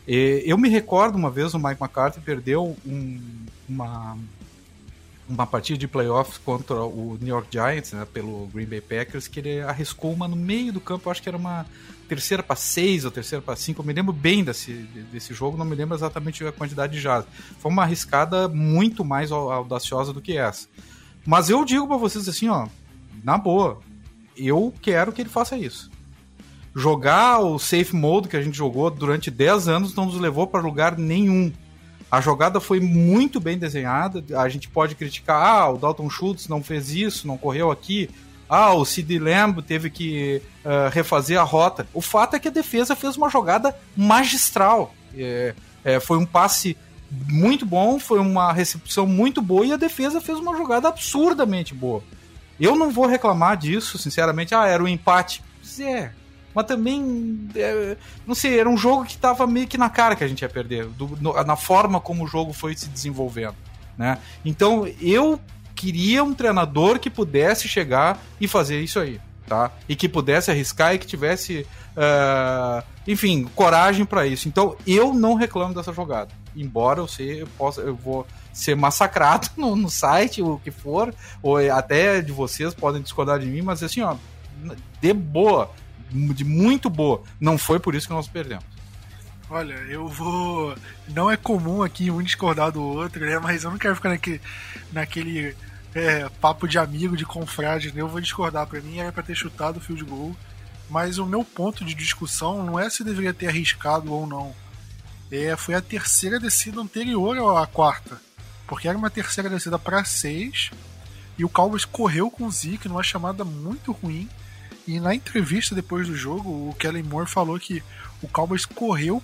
E 0.07 0.43
eu 0.45 0.57
me 0.57 0.69
recordo 0.69 1.17
uma 1.17 1.31
vez 1.31 1.53
o 1.53 1.59
Mike 1.59 1.81
McCarthy 1.81 2.21
perdeu 2.21 2.77
um, 2.85 3.19
uma 3.67 4.17
uma 5.29 5.45
partida 5.45 5.77
de 5.77 5.87
playoffs 5.87 6.37
contra 6.39 6.83
o 6.83 7.17
New 7.21 7.29
York 7.29 7.47
Giants, 7.51 7.93
né, 7.93 8.05
pelo 8.11 8.47
Green 8.47 8.65
Bay 8.65 8.81
Packers, 8.81 9.27
que 9.27 9.39
ele 9.39 9.61
arriscou 9.61 10.11
uma 10.11 10.27
no 10.27 10.35
meio 10.35 10.73
do 10.73 10.81
campo, 10.81 11.09
acho 11.09 11.21
que 11.21 11.29
era 11.29 11.37
uma 11.37 11.65
terceira 12.07 12.41
para 12.41 12.55
seis 12.55 13.05
ou 13.05 13.11
terceira 13.11 13.41
para 13.41 13.55
cinco, 13.55 13.81
eu 13.81 13.85
me 13.85 13.93
lembro 13.93 14.11
bem 14.11 14.43
desse, 14.43 14.73
desse 15.11 15.31
jogo, 15.33 15.55
não 15.55 15.65
me 15.65 15.75
lembro 15.75 15.95
exatamente 15.95 16.43
a 16.43 16.51
quantidade 16.51 16.93
de 16.93 16.99
jardas. 16.99 17.29
Foi 17.59 17.71
uma 17.71 17.83
arriscada 17.83 18.47
muito 18.47 19.05
mais 19.05 19.31
audaciosa 19.31 20.11
do 20.11 20.19
que 20.19 20.35
essa. 20.35 20.67
Mas 21.23 21.49
eu 21.49 21.63
digo 21.63 21.87
para 21.87 21.97
vocês 21.97 22.27
assim, 22.27 22.49
ó, 22.49 22.67
na 23.23 23.37
boa, 23.37 23.79
eu 24.35 24.73
quero 24.81 25.11
que 25.11 25.21
ele 25.21 25.29
faça 25.29 25.55
isso. 25.55 25.91
Jogar 26.75 27.39
o 27.39 27.59
safe 27.59 27.95
mode 27.95 28.27
que 28.27 28.37
a 28.37 28.41
gente 28.41 28.57
jogou 28.57 28.89
durante 28.89 29.29
10 29.29 29.67
anos 29.67 29.95
não 29.95 30.05
nos 30.05 30.19
levou 30.19 30.47
para 30.47 30.61
lugar 30.61 30.97
nenhum. 30.97 31.51
A 32.12 32.22
jogada 32.22 32.60
foi 32.60 32.80
muito 32.80 33.39
bem 33.39 33.58
desenhada. 33.58 34.24
A 34.39 34.50
gente 34.50 34.67
pode 34.67 34.95
criticar, 34.95 35.41
ah, 35.45 35.69
o 35.69 35.78
Dalton 35.78 36.10
Schultz 36.10 36.48
não 36.48 36.63
fez 36.63 36.91
isso, 36.91 37.28
não 37.28 37.38
correu 37.38 37.69
aqui. 37.69 38.10
Ah, 38.50 38.74
o 38.74 38.84
Sid 38.84 39.19
Lamb 39.19 39.62
teve 39.62 39.91
que 39.91 40.41
uh, 40.65 40.89
refazer 40.91 41.39
a 41.39 41.43
rota. 41.43 41.88
O 41.93 42.02
fato 42.02 42.36
é 42.36 42.39
que 42.39 42.48
a 42.48 42.52
defesa 42.52 42.95
fez 42.95 43.15
uma 43.15 43.30
jogada 43.30 43.76
magistral. 43.95 44.93
É, 45.15 45.54
é, 45.84 46.00
foi 46.00 46.17
um 46.17 46.26
passe 46.26 46.76
muito 47.12 47.63
bom, 47.65 48.00
foi 48.00 48.19
uma 48.19 48.52
recepção 48.52 49.06
muito 49.06 49.39
boa 49.41 49.65
e 49.65 49.74
a 49.74 49.78
defesa 49.78 50.19
fez 50.19 50.39
uma 50.39 50.58
jogada 50.58 50.88
absurdamente 50.88 51.76
boa. 51.76 52.04
Eu 52.60 52.76
não 52.76 52.89
vou 52.89 53.06
reclamar 53.06 53.56
disso, 53.56 54.00
sinceramente. 54.00 54.56
Ah, 54.56 54.65
era 54.65 54.84
um 54.84 54.88
empate. 54.88 55.43
É, 55.80 56.12
mas 56.53 56.65
também, 56.65 57.49
é, 57.55 57.97
não 58.25 58.35
sei, 58.35 58.59
era 58.59 58.69
um 58.69 58.77
jogo 58.77 59.05
que 59.05 59.13
estava 59.13 59.45
meio 59.45 59.67
que 59.67 59.77
na 59.77 59.89
cara 59.89 60.15
que 60.15 60.23
a 60.23 60.27
gente 60.27 60.41
ia 60.41 60.49
perder, 60.49 60.85
do, 60.85 61.17
no, 61.19 61.33
na 61.43 61.55
forma 61.55 61.99
como 61.99 62.23
o 62.23 62.27
jogo 62.27 62.53
foi 62.53 62.75
se 62.75 62.88
desenvolvendo. 62.89 63.55
Né? 63.97 64.17
Então, 64.43 64.88
eu 65.01 65.39
queria 65.75 66.23
um 66.23 66.33
treinador 66.33 66.99
que 66.99 67.09
pudesse 67.09 67.67
chegar 67.67 68.19
e 68.39 68.47
fazer 68.47 68.81
isso 68.81 68.99
aí. 68.99 69.19
Tá? 69.47 69.71
E 69.88 69.95
que 69.95 70.07
pudesse 70.07 70.51
arriscar 70.51 70.93
e 70.93 70.99
que 70.99 71.07
tivesse, 71.07 71.65
uh, 71.97 72.83
enfim, 73.07 73.49
coragem 73.55 74.05
para 74.05 74.27
isso. 74.27 74.47
Então, 74.47 74.75
eu 74.85 75.12
não 75.12 75.33
reclamo 75.33 75.73
dessa 75.73 75.91
jogada 75.91 76.29
embora 76.55 76.99
eu, 76.99 77.07
sei, 77.07 77.41
eu, 77.41 77.47
possa, 77.57 77.81
eu 77.81 77.95
vou 77.95 78.25
ser 78.53 78.75
massacrado 78.75 79.49
no, 79.57 79.75
no 79.75 79.89
site, 79.89 80.41
o 80.41 80.59
que 80.59 80.71
for, 80.71 81.13
ou 81.41 81.57
até 81.71 82.21
de 82.21 82.31
vocês 82.31 82.73
podem 82.73 83.01
discordar 83.01 83.39
de 83.39 83.45
mim, 83.45 83.62
mas 83.62 83.81
assim, 83.81 84.01
ó, 84.01 84.15
de 85.01 85.13
boa, 85.13 85.71
de 86.10 86.43
muito 86.43 86.89
boa. 86.89 87.24
Não 87.39 87.58
foi 87.58 87.80
por 87.80 87.95
isso 87.95 88.08
que 88.08 88.13
nós 88.13 88.28
perdemos. 88.28 88.65
Olha, 89.50 89.74
eu 89.89 90.08
vou. 90.08 90.76
Não 91.08 91.30
é 91.30 91.36
comum 91.36 91.82
aqui 91.82 92.12
um 92.12 92.22
discordar 92.22 92.72
do 92.72 92.84
outro, 92.84 93.26
né? 93.26 93.39
Mas 93.39 93.63
eu 93.63 93.72
não 93.72 93.80
quero 93.80 93.95
ficar 93.95 94.10
naquele, 94.10 94.41
naquele 94.91 95.56
é, 95.95 96.30
papo 96.39 96.67
de 96.67 96.78
amigo, 96.78 97.17
de 97.17 97.26
confrade, 97.26 97.91
né? 97.91 98.02
Eu 98.02 98.08
vou 98.08 98.22
discordar. 98.22 98.67
Para 98.67 98.80
mim 98.82 99.00
era 99.00 99.12
para 99.12 99.24
ter 99.24 99.36
chutado 99.36 99.78
o 99.78 99.82
field 99.82 100.04
goal. 100.04 100.36
Mas 100.88 101.17
o 101.17 101.26
meu 101.26 101.43
ponto 101.43 101.84
de 101.84 101.95
discussão 101.95 102.63
não 102.63 102.80
é 102.80 102.89
se 102.89 103.04
deveria 103.04 103.34
ter 103.34 103.48
arriscado 103.48 104.13
ou 104.13 104.28
não. 104.28 104.54
É, 105.32 105.56
foi 105.56 105.76
a 105.76 105.82
terceira 105.82 106.39
descida 106.39 106.80
anterior 106.80 107.58
à 107.58 107.65
quarta. 107.65 108.22
Porque 108.67 108.88
era 108.88 108.98
uma 108.98 109.10
terceira 109.10 109.50
descida 109.50 109.80
para 109.80 110.06
seis. 110.06 110.69
E 111.39 111.45
o 111.45 111.50
Cowboys 111.50 111.86
correu 111.86 112.30
com 112.30 112.45
o 112.45 112.52
Zeke 112.52 112.88
numa 112.88 113.02
chamada 113.02 113.43
muito 113.43 113.91
ruim. 113.91 114.30
E 114.89 114.99
na 114.99 115.13
entrevista 115.13 115.75
depois 115.75 116.08
do 116.08 116.15
jogo, 116.15 116.49
o 116.49 116.73
Kellen 116.73 117.04
Moore 117.04 117.30
falou 117.30 117.60
que 117.60 117.84
o 118.23 118.28
Cowboys 118.28 118.65
correu 118.65 119.21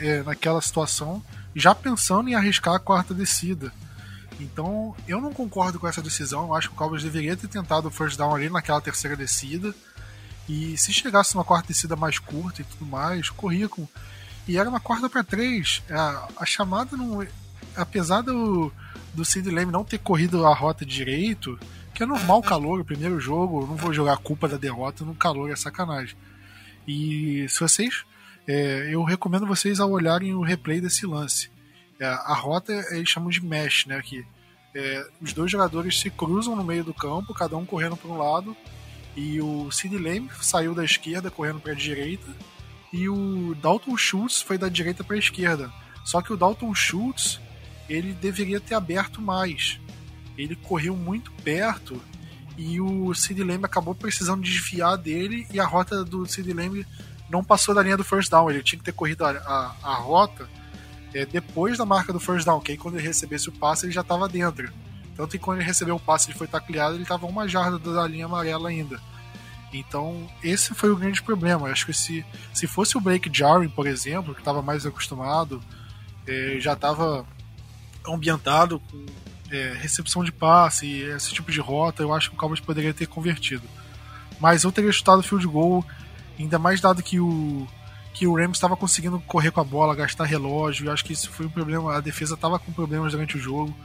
é, 0.00 0.22
naquela 0.22 0.62
situação 0.62 1.20
já 1.56 1.74
pensando 1.74 2.28
em 2.28 2.36
arriscar 2.36 2.76
a 2.76 2.78
quarta 2.78 3.12
descida. 3.12 3.72
Então, 4.38 4.94
eu 5.08 5.20
não 5.20 5.32
concordo 5.32 5.80
com 5.80 5.88
essa 5.88 6.00
decisão. 6.00 6.44
Eu 6.46 6.54
acho 6.54 6.68
que 6.68 6.74
o 6.74 6.78
Cowboys 6.78 7.02
deveria 7.02 7.36
ter 7.36 7.48
tentado 7.48 7.88
o 7.88 7.90
first 7.90 8.16
down 8.16 8.32
ali 8.32 8.48
naquela 8.48 8.80
terceira 8.80 9.16
descida. 9.16 9.74
E 10.48 10.78
se 10.78 10.92
chegasse 10.92 11.34
uma 11.34 11.42
quarta 11.42 11.66
descida 11.66 11.96
mais 11.96 12.20
curta 12.20 12.62
e 12.62 12.64
tudo 12.64 12.86
mais, 12.86 13.28
corria 13.28 13.68
com. 13.68 13.88
E 14.46 14.56
era 14.56 14.68
uma 14.68 14.78
quarta 14.78 15.10
para 15.10 15.24
três. 15.24 15.82
A, 15.90 16.28
a, 16.36 16.46
chamada 16.46 16.96
não. 16.96 17.26
Apesar 17.74 18.20
do, 18.20 18.72
do 19.14 19.24
Sid 19.24 19.50
Lamb 19.50 19.72
não 19.72 19.82
ter 19.82 19.98
corrido 19.98 20.46
a 20.46 20.54
rota 20.54 20.86
direito, 20.86 21.58
que 21.98 22.04
é 22.04 22.06
normal 22.06 22.38
o 22.38 22.42
calor, 22.44 22.78
o 22.78 22.84
primeiro 22.84 23.18
jogo, 23.18 23.62
eu 23.62 23.66
não 23.66 23.74
vou 23.74 23.92
jogar 23.92 24.12
a 24.12 24.16
culpa 24.16 24.46
da 24.46 24.56
derrota 24.56 25.04
no 25.04 25.16
calor, 25.16 25.50
é 25.50 25.56
sacanagem. 25.56 26.16
E 26.86 27.44
se 27.48 27.58
vocês 27.58 28.04
é, 28.46 28.88
eu 28.94 29.02
recomendo 29.02 29.44
vocês 29.44 29.80
a 29.80 29.84
olharem 29.84 30.32
o 30.32 30.40
replay 30.40 30.80
desse 30.80 31.04
lance. 31.04 31.50
É, 31.98 32.06
a 32.06 32.34
rota 32.34 32.72
eles 32.92 33.08
chamam 33.08 33.30
de 33.30 33.44
mesh, 33.44 33.86
né? 33.86 34.00
Que 34.00 34.24
é, 34.76 35.04
os 35.20 35.32
dois 35.32 35.50
jogadores 35.50 35.98
se 35.98 36.08
cruzam 36.08 36.54
no 36.54 36.62
meio 36.62 36.84
do 36.84 36.94
campo, 36.94 37.34
cada 37.34 37.56
um 37.56 37.66
correndo 37.66 37.96
para 37.96 38.08
um 38.08 38.16
lado, 38.16 38.56
e 39.16 39.40
o 39.40 39.68
Sid 39.72 39.98
Lamb 39.98 40.30
saiu 40.40 40.76
da 40.76 40.84
esquerda 40.84 41.32
correndo 41.32 41.58
para 41.58 41.72
a 41.72 41.74
direita, 41.74 42.32
e 42.92 43.08
o 43.08 43.56
Dalton 43.60 43.96
Schultz 43.96 44.40
foi 44.40 44.56
da 44.56 44.68
direita 44.68 45.02
para 45.02 45.16
a 45.16 45.18
esquerda. 45.18 45.68
Só 46.04 46.22
que 46.22 46.32
o 46.32 46.36
Dalton 46.36 46.72
Schultz 46.76 47.40
ele 47.88 48.12
deveria 48.12 48.60
ter 48.60 48.76
aberto 48.76 49.20
mais. 49.20 49.80
Ele 50.38 50.56
correu 50.56 50.96
muito 50.96 51.30
perto 51.44 52.00
e 52.56 52.80
o 52.80 53.12
Sid 53.12 53.42
Lamb 53.42 53.64
acabou 53.64 53.94
precisando 53.94 54.42
desviar 54.42 54.96
dele 54.96 55.46
e 55.52 55.60
a 55.60 55.66
rota 55.66 56.04
do 56.04 56.24
Sid 56.26 56.52
Lamb 56.52 56.86
não 57.28 57.44
passou 57.44 57.74
da 57.74 57.82
linha 57.82 57.96
do 57.96 58.04
first 58.04 58.30
down. 58.30 58.48
Ele 58.48 58.62
tinha 58.62 58.78
que 58.78 58.84
ter 58.84 58.92
corrido 58.92 59.24
a, 59.24 59.30
a, 59.30 59.74
a 59.82 59.94
rota 59.96 60.48
é, 61.12 61.26
depois 61.26 61.76
da 61.76 61.84
marca 61.84 62.12
do 62.12 62.20
first 62.20 62.46
down, 62.46 62.60
que 62.60 62.72
aí 62.72 62.78
quando 62.78 62.96
ele 62.96 63.06
recebesse 63.06 63.48
o 63.48 63.52
passe 63.52 63.86
ele 63.86 63.92
já 63.92 64.00
estava 64.02 64.28
dentro. 64.28 64.72
Tanto 65.16 65.32
que 65.32 65.38
quando 65.38 65.58
ele 65.58 65.66
recebeu 65.66 65.96
o 65.96 66.00
passe 66.00 66.30
ele 66.30 66.38
foi 66.38 66.46
tacleado, 66.46 66.94
ele 66.94 67.02
estava 67.02 67.26
uma 67.26 67.48
jarda 67.48 67.78
da 67.78 68.06
linha 68.06 68.26
amarela 68.26 68.68
ainda. 68.68 69.00
Então, 69.72 70.26
esse 70.42 70.72
foi 70.74 70.90
o 70.90 70.96
grande 70.96 71.22
problema. 71.22 71.68
Acho 71.68 71.86
que 71.86 71.92
se, 71.92 72.24
se 72.54 72.66
fosse 72.66 72.96
o 72.96 73.00
Blake 73.00 73.30
Jarwin, 73.32 73.68
por 73.68 73.86
exemplo, 73.86 74.34
que 74.34 74.40
estava 74.40 74.62
mais 74.62 74.86
acostumado, 74.86 75.62
é, 76.26 76.56
já 76.58 76.72
estava 76.72 77.26
ambientado 78.06 78.80
com 78.80 79.04
é, 79.50 79.72
recepção 79.78 80.24
de 80.24 80.32
passe, 80.32 81.00
esse 81.00 81.32
tipo 81.32 81.50
de 81.50 81.60
rota, 81.60 82.02
eu 82.02 82.12
acho 82.12 82.30
que 82.30 82.36
o 82.36 82.38
Cowboys 82.38 82.60
poderia 82.60 82.94
ter 82.94 83.06
convertido. 83.06 83.62
Mas 84.40 84.64
eu 84.64 84.72
teria 84.72 84.92
chutado 84.92 85.20
o 85.20 85.22
field 85.22 85.46
goal 85.46 85.84
Ainda 86.38 86.58
mais 86.58 86.80
dado 86.80 87.02
que 87.02 87.18
o 87.18 87.66
que 88.14 88.26
o 88.26 88.34
Rams 88.34 88.56
estava 88.56 88.76
conseguindo 88.76 89.20
correr 89.20 89.52
com 89.52 89.60
a 89.60 89.64
bola, 89.64 89.94
gastar 89.94 90.24
relógio. 90.24 90.86
Eu 90.86 90.92
acho 90.92 91.04
que 91.04 91.12
isso 91.12 91.30
foi 91.30 91.46
um 91.46 91.50
problema. 91.50 91.96
A 91.96 92.00
defesa 92.00 92.34
estava 92.34 92.58
com 92.58 92.72
problemas 92.72 93.12
durante 93.12 93.36
o 93.36 93.40
jogo. 93.40 93.76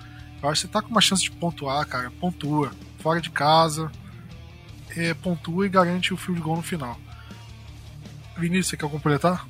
Eu 0.41 0.49
acho 0.49 0.61
que 0.61 0.67
você 0.67 0.73
tá 0.73 0.81
com 0.81 0.89
uma 0.89 1.01
chance 1.01 1.21
de 1.21 1.29
pontuar, 1.29 1.85
cara. 1.85 2.11
Pontua. 2.19 2.71
Fora 2.99 3.21
de 3.21 3.29
casa. 3.29 3.91
É, 4.95 5.13
pontua 5.13 5.67
e 5.67 5.69
garante 5.69 6.13
o 6.13 6.17
field 6.17 6.41
goal 6.41 6.57
no 6.57 6.63
final. 6.63 6.97
Vinícius, 8.35 8.69
você 8.69 8.77
quer 8.77 8.89
completar? 8.89 9.47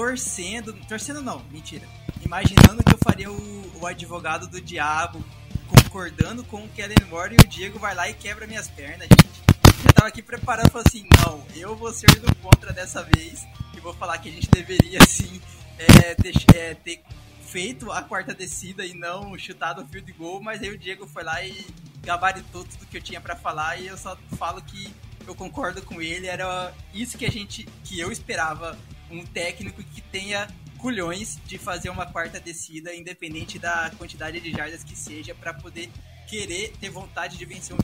Eu 0.00 0.06
torcendo. 0.06 0.72
Torcendo 0.88 1.20
não, 1.20 1.40
mentira. 1.50 1.86
Imaginando 2.24 2.82
que 2.82 2.94
eu 2.94 2.98
faria 3.04 3.30
o, 3.30 3.80
o 3.80 3.86
advogado 3.86 4.46
do 4.46 4.60
diabo 4.60 5.22
concordando 5.68 6.42
com 6.44 6.64
o 6.64 6.68
Kellen 6.70 7.04
Moore 7.08 7.36
e 7.38 7.44
o 7.44 7.48
Diego 7.48 7.78
vai 7.78 7.94
lá 7.94 8.08
e 8.08 8.14
quebra 8.14 8.46
minhas 8.46 8.68
pernas, 8.68 9.08
gente 9.08 9.40
já 9.82 9.92
tava 9.94 10.08
aqui 10.08 10.22
preparando, 10.22 10.70
falando 10.70 10.86
assim, 10.88 11.06
não, 11.24 11.44
eu 11.54 11.76
vou 11.76 11.92
ser 11.92 12.10
do 12.20 12.34
contra 12.36 12.72
dessa 12.72 13.02
vez 13.02 13.46
e 13.76 13.80
vou 13.80 13.94
falar 13.94 14.18
que 14.18 14.28
a 14.28 14.32
gente 14.32 14.48
deveria 14.50 15.00
sim 15.06 15.40
é, 15.78 16.14
ter, 16.14 16.34
é, 16.54 16.74
ter, 16.74 17.02
feito 17.40 17.90
a 17.90 18.02
quarta 18.02 18.32
descida 18.34 18.84
e 18.84 18.94
não 18.94 19.36
chutado 19.36 19.82
o 19.82 19.86
field 19.86 20.12
goal, 20.12 20.40
mas 20.40 20.62
aí 20.62 20.70
o 20.70 20.78
Diego 20.78 21.06
foi 21.06 21.24
lá 21.24 21.42
e 21.44 21.66
gabaritou 22.02 22.64
tudo 22.64 22.86
que 22.86 22.96
eu 22.96 23.02
tinha 23.02 23.20
para 23.20 23.34
falar 23.34 23.76
e 23.80 23.88
eu 23.88 23.98
só 23.98 24.16
falo 24.38 24.62
que 24.62 24.94
eu 25.26 25.34
concordo 25.34 25.82
com 25.82 26.00
ele, 26.00 26.26
era 26.26 26.72
isso 26.94 27.18
que 27.18 27.24
a 27.24 27.30
gente, 27.30 27.64
que 27.84 27.98
eu 27.98 28.12
esperava, 28.12 28.78
um 29.10 29.24
técnico 29.24 29.82
que 29.82 30.00
tenha 30.00 30.48
culhões 30.78 31.38
de 31.46 31.58
fazer 31.58 31.90
uma 31.90 32.06
quarta 32.06 32.40
descida, 32.40 32.94
independente 32.94 33.58
da 33.58 33.90
quantidade 33.98 34.40
de 34.40 34.50
jardas 34.50 34.82
que 34.82 34.96
seja, 34.96 35.34
para 35.34 35.52
poder 35.52 35.90
querer 36.26 36.72
ter 36.80 36.88
vontade 36.88 37.36
de 37.36 37.44
vencer 37.44 37.76
um 37.76 37.78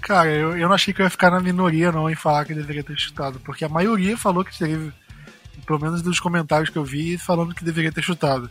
Cara, 0.00 0.30
eu, 0.30 0.56
eu 0.56 0.66
não 0.66 0.74
achei 0.74 0.92
que 0.92 1.00
eu 1.00 1.04
ia 1.04 1.10
ficar 1.10 1.30
na 1.30 1.40
minoria 1.40 1.92
não 1.92 2.08
em 2.08 2.14
falar 2.14 2.44
que 2.44 2.54
deveria 2.54 2.82
ter 2.82 2.98
chutado, 2.98 3.38
porque 3.40 3.64
a 3.64 3.68
maioria 3.68 4.16
falou 4.16 4.44
que 4.44 4.56
teve, 4.56 4.92
pelo 5.66 5.78
menos 5.78 6.02
dos 6.02 6.18
comentários 6.18 6.70
que 6.70 6.78
eu 6.78 6.84
vi, 6.84 7.18
falando 7.18 7.54
que 7.54 7.64
deveria 7.64 7.92
ter 7.92 8.02
chutado. 8.02 8.50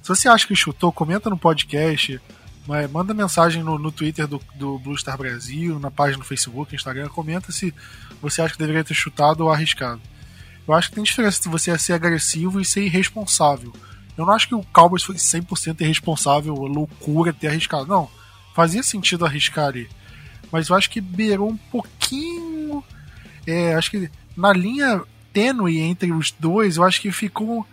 Se 0.00 0.08
você 0.08 0.28
acha 0.28 0.46
que 0.46 0.54
chutou, 0.54 0.92
comenta 0.92 1.28
no 1.28 1.36
podcast, 1.36 2.20
manda 2.92 3.12
mensagem 3.12 3.62
no, 3.62 3.78
no 3.78 3.90
Twitter 3.90 4.26
do, 4.26 4.40
do 4.54 4.78
Blue 4.78 4.96
Star 4.96 5.18
Brasil, 5.18 5.78
na 5.80 5.90
página 5.90 6.18
no 6.18 6.24
Facebook, 6.24 6.74
Instagram, 6.74 7.08
comenta 7.08 7.50
se 7.50 7.74
você 8.22 8.40
acha 8.40 8.52
que 8.52 8.58
deveria 8.58 8.84
ter 8.84 8.94
chutado 8.94 9.44
ou 9.44 9.50
arriscado. 9.50 10.00
Eu 10.66 10.74
acho 10.74 10.88
que 10.88 10.96
tem 10.96 11.04
diferença 11.04 11.38
entre 11.38 11.50
você 11.50 11.76
ser 11.78 11.92
agressivo 11.92 12.60
e 12.60 12.64
ser 12.64 12.82
irresponsável. 12.82 13.72
Eu 14.16 14.26
não 14.26 14.32
acho 14.32 14.48
que 14.48 14.54
o 14.54 14.64
Cowboys 14.72 15.02
foi 15.02 15.16
100% 15.16 15.80
irresponsável, 15.80 16.54
loucura 16.54 17.32
ter 17.32 17.48
arriscado. 17.48 17.86
Não, 17.86 18.10
fazia 18.54 18.82
sentido 18.82 19.24
arriscar 19.24 19.66
ali 19.66 19.88
mas 20.50 20.68
eu 20.68 20.76
acho 20.76 20.90
que 20.90 21.00
beirou 21.00 21.50
um 21.50 21.56
pouquinho. 21.56 22.82
É, 23.46 23.74
acho 23.74 23.90
que 23.90 24.10
na 24.36 24.52
linha 24.52 25.02
tênue 25.32 25.78
entre 25.78 26.12
os 26.12 26.30
dois, 26.30 26.76
eu 26.76 26.84
acho 26.84 27.00
que 27.00 27.12
ficou 27.12 27.66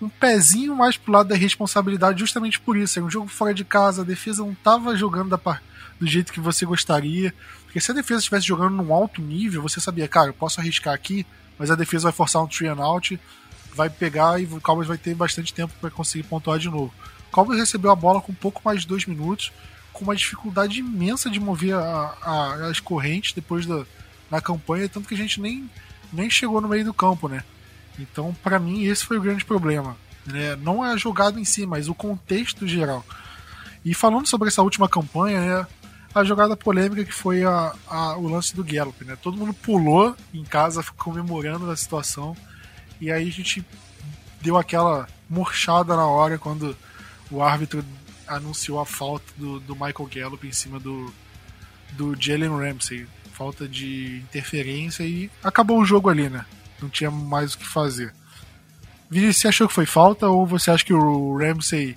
um 0.00 0.08
pezinho 0.08 0.74
mais 0.74 0.96
pro 0.96 1.12
lado 1.12 1.28
da 1.28 1.34
responsabilidade, 1.34 2.20
justamente 2.20 2.58
por 2.58 2.76
isso. 2.76 2.98
Era 2.98 3.06
um 3.06 3.10
jogo 3.10 3.28
fora 3.28 3.52
de 3.52 3.64
casa, 3.64 4.02
a 4.02 4.04
defesa 4.04 4.42
não 4.42 4.52
estava 4.52 4.96
jogando 4.96 5.30
da, 5.30 5.60
do 5.98 6.06
jeito 6.06 6.32
que 6.32 6.40
você 6.40 6.64
gostaria. 6.64 7.34
Porque 7.64 7.80
se 7.80 7.90
a 7.90 7.94
defesa 7.94 8.20
estivesse 8.20 8.46
jogando 8.46 8.76
num 8.76 8.92
alto 8.92 9.20
nível, 9.20 9.62
você 9.62 9.80
sabia, 9.80 10.08
cara, 10.08 10.28
eu 10.28 10.34
posso 10.34 10.60
arriscar 10.60 10.94
aqui, 10.94 11.26
mas 11.60 11.70
a 11.70 11.74
defesa 11.74 12.04
vai 12.04 12.12
forçar 12.12 12.42
um 12.42 12.46
three 12.46 12.68
and 12.68 12.82
out, 12.82 13.20
vai 13.74 13.90
pegar 13.90 14.40
e 14.40 14.46
o 14.46 14.60
Cowboys 14.62 14.88
vai 14.88 14.96
ter 14.96 15.14
bastante 15.14 15.52
tempo 15.52 15.74
para 15.78 15.90
conseguir 15.90 16.24
pontuar 16.24 16.58
de 16.58 16.70
novo. 16.70 16.90
O 17.28 17.30
Cowboys 17.30 17.60
recebeu 17.60 17.90
a 17.90 17.94
bola 17.94 18.22
com 18.22 18.32
um 18.32 18.34
pouco 18.34 18.62
mais 18.64 18.80
de 18.80 18.86
dois 18.86 19.04
minutos 19.04 19.52
com 19.92 20.04
uma 20.04 20.16
dificuldade 20.16 20.78
imensa 20.80 21.28
de 21.28 21.38
mover 21.38 21.74
a, 21.74 22.16
a, 22.22 22.54
as 22.70 22.80
correntes 22.80 23.34
depois 23.34 23.66
da 23.66 23.84
na 24.30 24.40
campanha, 24.40 24.88
tanto 24.88 25.08
que 25.08 25.14
a 25.14 25.18
gente 25.18 25.40
nem, 25.40 25.68
nem 26.12 26.30
chegou 26.30 26.60
no 26.60 26.68
meio 26.68 26.84
do 26.84 26.94
campo, 26.94 27.28
né? 27.28 27.42
Então, 27.98 28.34
para 28.42 28.58
mim, 28.58 28.84
esse 28.84 29.04
foi 29.04 29.18
o 29.18 29.20
grande 29.20 29.44
problema. 29.44 29.96
Né? 30.24 30.56
Não 30.56 30.84
é 30.84 30.92
a 30.92 30.96
jogada 30.96 31.38
em 31.40 31.44
si, 31.44 31.66
mas 31.66 31.88
o 31.88 31.94
contexto 31.94 32.66
geral. 32.66 33.04
E 33.84 33.92
falando 33.92 34.28
sobre 34.28 34.48
essa 34.48 34.62
última 34.62 34.88
campanha, 34.88 35.40
né, 35.40 35.66
a 36.14 36.24
jogada 36.24 36.56
polêmica 36.56 37.04
que 37.04 37.14
foi 37.14 37.44
a, 37.44 37.72
a, 37.86 38.16
o 38.16 38.28
lance 38.28 38.54
do 38.54 38.64
Gallup. 38.64 39.04
Né? 39.04 39.16
Todo 39.16 39.36
mundo 39.36 39.54
pulou 39.54 40.16
em 40.34 40.44
casa 40.44 40.82
comemorando 40.96 41.70
a 41.70 41.76
situação. 41.76 42.36
E 43.00 43.10
aí 43.10 43.28
a 43.28 43.32
gente 43.32 43.64
deu 44.40 44.56
aquela 44.56 45.08
murchada 45.28 45.96
na 45.96 46.06
hora 46.06 46.38
quando 46.38 46.76
o 47.30 47.42
árbitro 47.42 47.84
anunciou 48.26 48.80
a 48.80 48.86
falta 48.86 49.26
do, 49.36 49.60
do 49.60 49.74
Michael 49.74 50.10
Gallup 50.12 50.46
em 50.46 50.52
cima 50.52 50.80
do, 50.80 51.12
do 51.92 52.20
Jalen 52.20 52.50
Ramsey. 52.50 53.06
Falta 53.32 53.66
de 53.66 54.18
interferência 54.18 55.02
e 55.04 55.30
acabou 55.42 55.80
o 55.80 55.84
jogo 55.84 56.10
ali, 56.10 56.28
né? 56.28 56.44
Não 56.82 56.88
tinha 56.88 57.10
mais 57.10 57.54
o 57.54 57.58
que 57.58 57.66
fazer. 57.66 58.12
Você 59.10 59.48
achou 59.48 59.66
que 59.66 59.74
foi 59.74 59.86
falta 59.86 60.28
ou 60.28 60.46
você 60.46 60.70
acha 60.70 60.84
que 60.84 60.92
o 60.92 61.38
Ramsey 61.38 61.96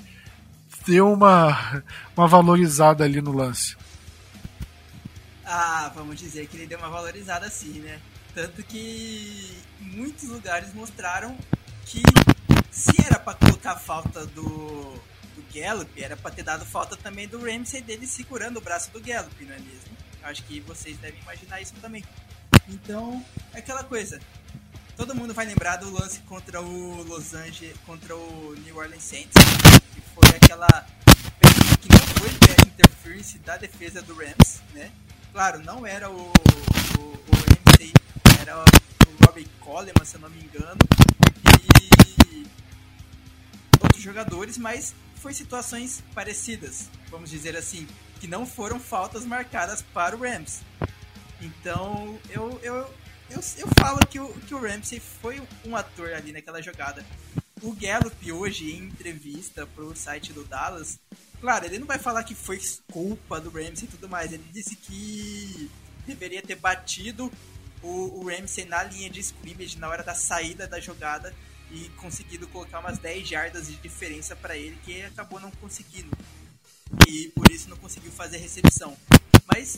deu 0.88 1.12
uma, 1.12 1.84
uma 2.16 2.28
valorizada 2.28 3.04
ali 3.04 3.22
no 3.22 3.32
lance? 3.32 3.76
Ah, 5.46 5.92
vamos 5.94 6.18
dizer 6.18 6.48
que 6.48 6.58
ele 6.58 6.68
deu 6.68 6.80
uma 6.80 6.90
valorizada 6.90 7.50
sim, 7.50 7.80
né? 7.80 8.00
Tanto 8.34 8.64
que 8.64 9.62
muitos 9.80 10.30
lugares 10.30 10.74
mostraram 10.74 11.38
que 11.86 12.02
se 12.72 12.94
era 13.06 13.20
para 13.20 13.38
colocar 13.38 13.76
falta 13.76 14.26
do 14.26 15.00
Gallup, 15.54 16.02
era 16.02 16.18
pra 16.18 16.32
ter 16.32 16.44
dado 16.44 16.66
falta 16.66 16.98
também 16.98 17.28
do 17.28 17.40
Ramsey 17.40 17.82
dele 17.82 18.08
segurando 18.08 18.58
o 18.58 18.62
braço 18.62 18.90
do 18.92 19.00
Gallup, 19.00 19.46
não 19.46 19.54
é 19.54 19.60
mesmo? 19.60 19.98
Acho 20.24 20.44
que 20.44 20.60
vocês 20.62 20.98
devem 20.98 21.22
imaginar 21.22 21.62
isso 21.62 21.74
também. 21.82 22.04
Então, 22.68 23.24
é 23.54 23.60
aquela 23.60 23.84
coisa. 23.84 24.20
Todo 24.96 25.14
mundo 25.14 25.34
vai 25.34 25.46
lembrar 25.46 25.76
do 25.78 25.92
lance 25.92 26.20
contra 26.22 26.62
o 26.62 27.04
Los 27.04 27.34
Angeles, 27.34 27.76
contra 27.86 28.16
o 28.16 28.56
New 28.64 28.78
Orleans 28.78 29.04
Saints, 29.04 29.34
que 29.94 30.02
foi 30.16 30.30
aquela 30.36 30.68
que 31.82 31.90
não 31.90 32.00
foi 32.00 32.30
pass 32.40 32.68
interference 32.68 33.38
da 33.40 33.58
defesa 33.58 34.02
do 34.02 34.16
Rams, 34.16 34.62
né? 34.74 34.92
Claro, 35.34 35.64
não 35.64 35.84
era 35.84 36.12
o, 36.12 36.16
o, 36.16 37.02
o 37.02 37.34
era 38.40 38.56
o 38.60 39.26
Robbie 39.26 39.50
Coleman, 39.60 40.06
se 40.06 40.14
eu 40.16 40.22
não 40.22 40.30
me 40.30 40.44
engano, 40.44 40.78
e 41.60 42.48
outros 43.82 44.00
jogadores, 44.00 44.60
mas 44.60 44.94
foi 45.16 45.34
situações 45.34 46.04
parecidas, 46.14 46.88
vamos 47.10 47.32
dizer 47.32 47.58
assim, 47.58 47.88
que 48.20 48.28
não 48.28 48.46
foram 48.46 48.80
faltas 48.80 49.26
marcadas 49.26 49.82
para 49.82 50.16
o 50.16 50.20
Rams. 50.20 50.62
Então, 51.42 52.20
eu, 52.30 52.60
eu, 52.62 52.76
eu, 53.32 53.42
eu 53.58 53.68
falo 53.80 54.06
que 54.06 54.20
o, 54.20 54.32
que 54.42 54.54
o 54.54 54.62
Ramsey 54.62 55.00
foi 55.00 55.42
um 55.66 55.76
ator 55.76 56.14
ali 56.14 56.32
naquela 56.32 56.62
jogada. 56.62 57.04
O 57.60 57.74
Gallup 57.74 58.32
hoje, 58.32 58.72
em 58.72 58.84
entrevista 58.84 59.66
para 59.66 59.84
o 59.84 59.96
site 59.96 60.32
do 60.32 60.44
Dallas, 60.44 61.00
claro, 61.44 61.66
ele 61.66 61.78
não 61.78 61.86
vai 61.86 62.00
falar 62.00 62.24
que 62.24 62.34
foi 62.34 62.58
culpa 62.90 63.38
do 63.38 63.50
Ramsey 63.50 63.84
e 63.84 63.88
tudo 63.88 64.08
mais. 64.08 64.32
Ele 64.32 64.46
disse 64.54 64.78
que 64.78 65.70
deveria 66.08 66.42
ter 66.42 66.56
batido 66.56 67.30
o, 67.82 68.22
o 68.22 68.30
Ramsey 68.30 68.64
na 68.64 68.82
linha 68.84 69.10
de 69.10 69.20
scrimmage 69.20 69.78
na 69.78 69.90
hora 69.90 70.02
da 70.02 70.16
saída 70.16 70.66
da 70.66 70.80
jogada 70.80 71.36
e 71.70 71.90
conseguido 71.98 72.48
colocar 72.48 72.80
umas 72.80 72.98
10 72.98 73.28
jardas 73.28 73.68
de 73.68 73.76
diferença 73.76 74.38
para 74.38 74.56
ele, 74.56 74.78
que 74.86 74.94
ele 74.94 75.08
acabou 75.08 75.38
não 75.38 75.52
conseguindo. 75.52 76.10
E 77.10 77.28
por 77.36 77.52
isso 77.52 77.70
não 77.70 77.76
conseguiu 77.76 78.12
fazer 78.14 78.38
recepção. 78.38 78.96
Mas 79.46 79.78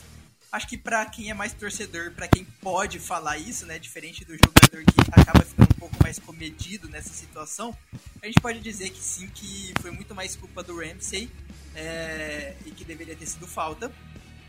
acho 0.52 0.68
que 0.68 0.78
para 0.78 1.04
quem 1.08 1.32
é 1.32 1.34
mais 1.34 1.52
torcedor, 1.52 2.12
para 2.12 2.28
quem 2.28 2.46
pode 2.62 3.00
falar 3.00 3.40
isso, 3.40 3.66
né, 3.66 3.80
diferente 3.80 4.24
do 4.24 4.34
jogador 4.34 4.84
que 4.86 5.02
acaba 5.20 5.44
ficando 5.44 5.74
um 5.74 5.80
pouco 5.80 5.96
mais 6.04 6.20
comedido 6.20 6.88
nessa 6.90 7.12
situação, 7.12 7.76
a 8.22 8.28
gente 8.28 8.40
pode 8.40 8.60
dizer 8.60 8.92
que 8.92 9.02
sim, 9.02 9.28
que 9.30 9.74
foi 9.82 9.90
muito 9.90 10.14
mais 10.14 10.36
culpa 10.36 10.62
do 10.62 10.78
Ramsey 10.80 11.28
é, 11.76 12.56
e 12.66 12.72
que 12.72 12.84
deveria 12.84 13.16
ter 13.16 13.26
sido 13.26 13.48
falta. 13.48 13.92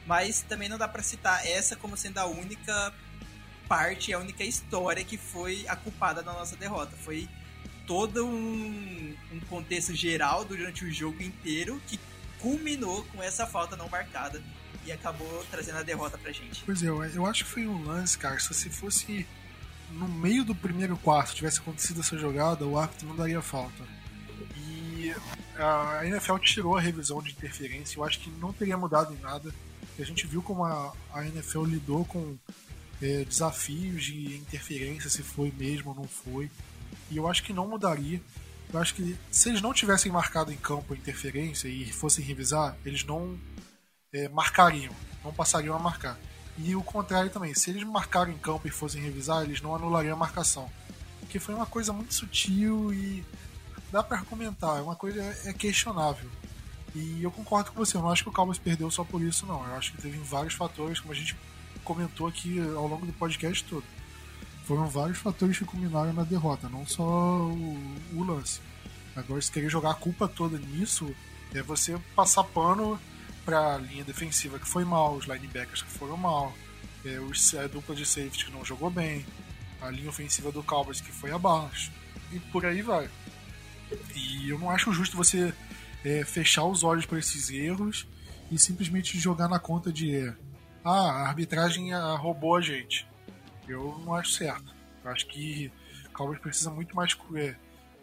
Mas 0.07 0.43
também 0.43 0.69
não 0.69 0.79
dá 0.79 0.87
para 0.87 1.03
citar 1.03 1.45
essa 1.47 1.75
como 1.75 1.97
sendo 1.97 2.19
a 2.19 2.27
única 2.27 2.95
parte, 3.69 4.13
a 4.13 4.19
única 4.19 4.45
história 4.45 5.05
que 5.05 5.17
foi 5.17 5.65
a 5.69 5.75
culpada 5.75 6.23
da 6.23 6.33
nossa 6.33 6.57
derrota. 6.57 6.97
Foi 6.97 7.29
todo 7.87 8.25
um, 8.25 9.15
um 9.33 9.41
contexto 9.49 9.95
geral 9.95 10.45
durante 10.45 10.85
o 10.85 10.93
jogo 10.93 11.23
inteiro 11.23 11.81
que 11.87 11.99
culminou 12.39 13.05
com 13.07 13.23
essa 13.23 13.47
falta 13.47 13.77
não 13.77 13.89
marcada 13.89 14.43
e 14.85 14.93
acabou 14.93 15.45
trazendo 15.51 15.79
a 15.79 15.83
derrota 15.83 16.17
pra 16.17 16.31
gente. 16.31 16.63
Pois 16.65 16.83
é, 16.83 16.87
eu 16.87 17.27
acho 17.27 17.45
que 17.45 17.51
foi 17.51 17.67
um 17.67 17.85
lance, 17.85 18.17
cara. 18.17 18.39
Se 18.39 18.71
fosse 18.71 19.27
no 19.91 20.09
meio 20.09 20.45
do 20.45 20.55
primeiro 20.55 20.97
quarto 20.97 21.35
tivesse 21.35 21.61
acontecido 21.61 22.01
essa 22.01 22.17
jogada, 22.17 22.65
o 22.65 22.79
árbitro 22.79 23.09
não 23.09 23.17
daria 23.17 23.43
falta. 23.43 23.85
A 25.59 26.07
NFL 26.07 26.39
tirou 26.39 26.77
a 26.77 26.81
revisão 26.81 27.23
de 27.23 27.31
interferência, 27.31 27.99
eu 27.99 28.05
acho 28.05 28.21
que 28.21 28.31
não 28.31 28.53
teria 28.53 28.77
mudado 28.77 29.15
em 29.15 29.19
nada. 29.19 29.53
A 29.99 30.03
gente 30.03 30.27
viu 30.27 30.43
como 30.43 30.65
a, 30.65 30.93
a 31.13 31.27
NFL 31.27 31.65
lidou 31.65 32.05
com 32.05 32.37
é, 33.01 33.25
desafios 33.25 34.05
de 34.05 34.37
interferência, 34.37 35.09
se 35.09 35.23
foi 35.23 35.53
mesmo 35.57 35.91
ou 35.91 35.97
não 35.97 36.05
foi. 36.05 36.51
E 37.11 37.17
eu 37.17 37.29
acho 37.29 37.43
que 37.43 37.53
não 37.53 37.67
mudaria. 37.67 38.21
Eu 38.73 38.81
acho 38.81 38.95
que 38.95 39.17
se 39.31 39.49
eles 39.49 39.63
não 39.63 39.73
tivessem 39.73 40.11
marcado 40.11 40.53
em 40.53 40.57
campo 40.57 40.93
a 40.93 40.97
interferência 40.97 41.69
e 41.69 41.91
fossem 41.93 42.25
revisar, 42.25 42.77
eles 42.85 43.05
não 43.05 43.39
é, 44.13 44.29
marcariam, 44.29 44.93
não 45.25 45.33
passariam 45.33 45.75
a 45.75 45.79
marcar. 45.79 46.19
E 46.59 46.75
o 46.75 46.83
contrário 46.83 47.31
também, 47.31 47.55
se 47.55 47.71
eles 47.71 47.85
marcaram 47.85 48.33
em 48.33 48.39
campo 48.39 48.67
e 48.67 48.71
fossem 48.71 49.03
revisar, 49.03 49.45
eles 49.45 49.61
não 49.61 49.75
anulariam 49.75 50.15
a 50.15 50.19
marcação. 50.19 50.71
Porque 51.21 51.39
foi 51.39 51.55
uma 51.55 51.67
coisa 51.67 51.93
muito 51.93 52.15
sutil 52.15 52.93
e 52.93 53.25
dá 53.91 54.03
para 54.03 54.19
argumentar, 54.19 54.79
é 54.79 54.83
uma 54.83 54.97
coisa 54.97 55.23
é 55.45 55.53
questionável. 55.53 56.29
E 56.95 57.23
eu 57.23 57.31
concordo 57.31 57.73
com 57.73 57.85
você, 57.85 57.97
eu 57.97 58.03
não 58.03 58.11
acho 58.11 58.23
que 58.23 58.29
o 58.29 58.33
Cowboys 58.33 58.59
perdeu 58.59 58.91
só 58.91 59.05
por 59.05 59.21
isso, 59.21 59.45
não. 59.45 59.67
Eu 59.67 59.75
acho 59.75 59.93
que 59.93 60.01
teve 60.01 60.19
vários 60.19 60.55
fatores, 60.55 60.99
como 60.99 61.13
a 61.13 61.17
gente 61.17 61.37
comentou 61.85 62.27
aqui 62.27 62.59
ao 62.59 62.87
longo 62.87 63.05
do 63.05 63.13
podcast 63.13 63.63
todo. 63.65 63.85
Foram 64.65 64.89
vários 64.89 65.19
fatores 65.19 65.59
que 65.59 65.65
culminaram 65.65 66.13
na 66.13 66.25
derrota, 66.25 66.69
não 66.69 66.87
só 66.87 67.03
o, 67.03 67.79
o 68.15 68.25
lance. 68.25 68.61
Agora, 69.15 69.41
se 69.41 69.53
querer 69.53 69.69
jogar 69.69 69.93
a 69.93 69.95
culpa 69.95 70.27
toda 70.27 70.59
nisso, 70.59 71.15
é 71.55 71.63
você 71.63 71.99
passar 72.15 72.45
pano 72.45 72.99
para 73.45 73.75
a 73.75 73.79
linha 73.79 74.03
defensiva 74.03 74.59
que 74.59 74.67
foi 74.67 74.85
mal, 74.85 75.15
os 75.15 75.27
linebackers 75.27 75.83
que 75.83 75.91
foram 75.91 76.17
mal, 76.17 76.53
é, 77.05 77.21
os, 77.21 77.55
a 77.55 77.67
dupla 77.67 77.95
de 77.95 78.05
safety 78.05 78.47
que 78.47 78.51
não 78.51 78.65
jogou 78.65 78.91
bem, 78.91 79.25
a 79.81 79.91
linha 79.91 80.09
ofensiva 80.09 80.51
do 80.51 80.63
Cowboys 80.63 81.01
que 81.01 81.13
foi 81.13 81.31
abaixo, 81.31 81.93
e 82.33 82.41
por 82.41 82.67
aí 82.67 82.83
vai. 82.83 83.09
E 84.15 84.49
eu 84.51 84.59
não 84.59 84.71
acho 84.71 84.93
justo 84.93 85.17
você 85.17 85.53
é, 86.05 86.25
fechar 86.25 86.65
os 86.65 86.83
olhos 86.83 87.07
para 87.07 87.19
esses 87.19 87.51
erros 87.51 88.07
e 88.51 88.59
simplesmente 88.59 89.19
jogar 89.19 89.49
na 89.49 89.59
conta 89.59 89.93
de 89.93 90.33
ah, 90.85 90.91
a 90.91 91.29
arbitragem 91.29 91.91
roubou 92.19 92.57
a 92.57 92.61
gente. 92.61 93.07
Eu 93.69 94.01
não 94.05 94.15
acho 94.15 94.31
certo. 94.31 94.75
Eu 95.05 95.11
acho 95.11 95.27
que 95.27 95.73
o 96.07 96.11
Cowboys 96.11 96.39
precisa 96.39 96.71
muito 96.71 96.95
mais 96.95 97.17
é, 97.35 97.55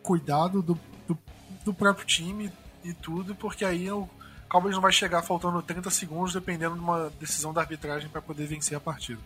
cuidado 0.01 0.61
do, 0.61 0.77
do, 1.07 1.17
do 1.63 1.73
próprio 1.73 2.05
time 2.05 2.51
e 2.83 2.93
tudo, 2.93 3.33
porque 3.35 3.63
aí 3.63 3.89
o 3.89 4.09
Cowboys 4.49 4.75
não 4.75 4.81
vai 4.81 4.91
chegar 4.91 5.21
faltando 5.21 5.61
30 5.61 5.89
segundos, 5.89 6.33
dependendo 6.33 6.75
de 6.75 6.81
uma 6.81 7.09
decisão 7.19 7.53
da 7.53 7.61
arbitragem 7.61 8.09
para 8.09 8.21
poder 8.21 8.45
vencer 8.45 8.77
a 8.77 8.81
partida. 8.81 9.21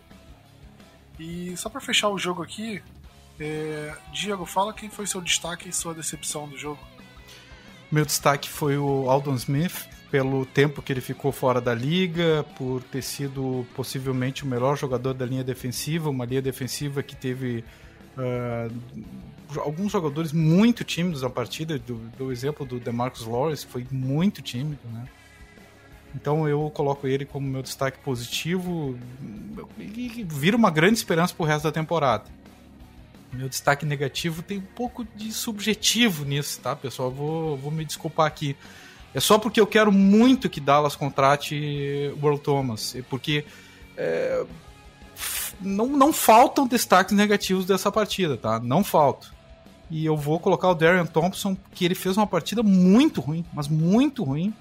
E 1.18 1.56
só 1.56 1.68
para 1.68 1.80
fechar 1.80 2.08
o 2.08 2.18
jogo 2.18 2.42
aqui, 2.42 2.80
é... 3.40 3.94
Diego, 4.12 4.44
fala 4.44 4.72
quem 4.72 4.90
foi 4.90 5.06
seu 5.06 5.20
destaque 5.20 5.68
e 5.68 5.72
sua 5.72 5.94
decepção 5.94 6.48
do 6.48 6.56
jogo. 6.56 6.80
Meu 7.90 8.04
destaque 8.04 8.48
foi 8.48 8.76
o 8.76 9.10
Aldon 9.10 9.34
Smith, 9.34 9.88
pelo 10.10 10.44
tempo 10.44 10.82
que 10.82 10.92
ele 10.92 11.00
ficou 11.00 11.32
fora 11.32 11.60
da 11.60 11.74
liga, 11.74 12.44
por 12.56 12.82
ter 12.82 13.02
sido 13.02 13.66
possivelmente 13.74 14.44
o 14.44 14.46
melhor 14.46 14.76
jogador 14.76 15.14
da 15.14 15.24
linha 15.24 15.44
defensiva, 15.44 16.10
uma 16.10 16.24
linha 16.24 16.42
defensiva 16.42 17.02
que 17.02 17.16
teve 17.16 17.64
uh, 18.16 19.60
alguns 19.60 19.92
jogadores 19.92 20.32
muito 20.32 20.84
tímidos 20.84 21.22
na 21.22 21.30
partida, 21.30 21.78
do, 21.78 21.96
do 22.16 22.30
exemplo 22.32 22.66
do 22.66 22.78
DeMarcus 22.78 23.26
Lawrence, 23.26 23.64
que 23.64 23.72
foi 23.72 23.86
muito 23.90 24.42
tímido, 24.42 24.80
né? 24.92 25.06
Então 26.14 26.48
eu 26.48 26.70
coloco 26.70 27.06
ele 27.06 27.24
como 27.24 27.46
meu 27.46 27.62
destaque 27.62 27.98
positivo 27.98 28.98
e 29.78 30.26
vira 30.26 30.56
uma 30.56 30.70
grande 30.70 30.94
esperança 30.94 31.34
pro 31.34 31.44
resto 31.44 31.64
da 31.64 31.72
temporada. 31.72 32.24
Meu 33.32 33.48
destaque 33.48 33.84
negativo 33.84 34.42
tem 34.42 34.58
um 34.58 34.62
pouco 34.74 35.06
de 35.14 35.32
subjetivo 35.32 36.24
nisso, 36.24 36.60
tá, 36.60 36.74
pessoal? 36.74 37.10
Vou, 37.10 37.56
vou 37.56 37.70
me 37.70 37.84
desculpar 37.84 38.26
aqui. 38.26 38.56
É 39.14 39.20
só 39.20 39.38
porque 39.38 39.60
eu 39.60 39.66
quero 39.66 39.92
muito 39.92 40.48
que 40.48 40.60
Dallas 40.60 40.96
contrate 40.96 41.54
Earl 42.22 42.38
Thomas. 42.38 42.96
Porque 43.08 43.44
é, 43.96 44.44
não, 45.60 45.86
não 45.86 46.12
faltam 46.12 46.66
destaques 46.66 47.14
negativos 47.14 47.64
dessa 47.64 47.90
partida, 47.90 48.36
tá? 48.36 48.60
Não 48.60 48.84
faltam. 48.84 49.28
E 49.90 50.04
eu 50.04 50.16
vou 50.16 50.38
colocar 50.38 50.68
o 50.68 50.74
Darian 50.74 51.06
Thompson, 51.06 51.56
que 51.74 51.84
ele 51.84 51.94
fez 51.94 52.16
uma 52.16 52.26
partida 52.26 52.62
muito 52.62 53.20
ruim, 53.20 53.44
mas 53.52 53.68
muito 53.68 54.22
ruim. 54.22 54.54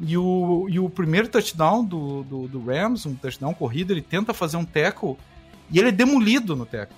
E 0.00 0.16
o, 0.18 0.66
e 0.68 0.78
o 0.80 0.90
primeiro 0.90 1.28
touchdown 1.28 1.84
do, 1.84 2.24
do, 2.24 2.48
do 2.48 2.64
Rams, 2.64 3.06
um 3.06 3.14
touchdown 3.14 3.54
corrido, 3.54 3.92
ele 3.92 4.02
tenta 4.02 4.34
fazer 4.34 4.56
um 4.56 4.64
tackle 4.64 5.16
e 5.70 5.78
ele 5.78 5.88
é 5.88 5.92
demolido 5.92 6.56
no 6.56 6.66
tackle. 6.66 6.96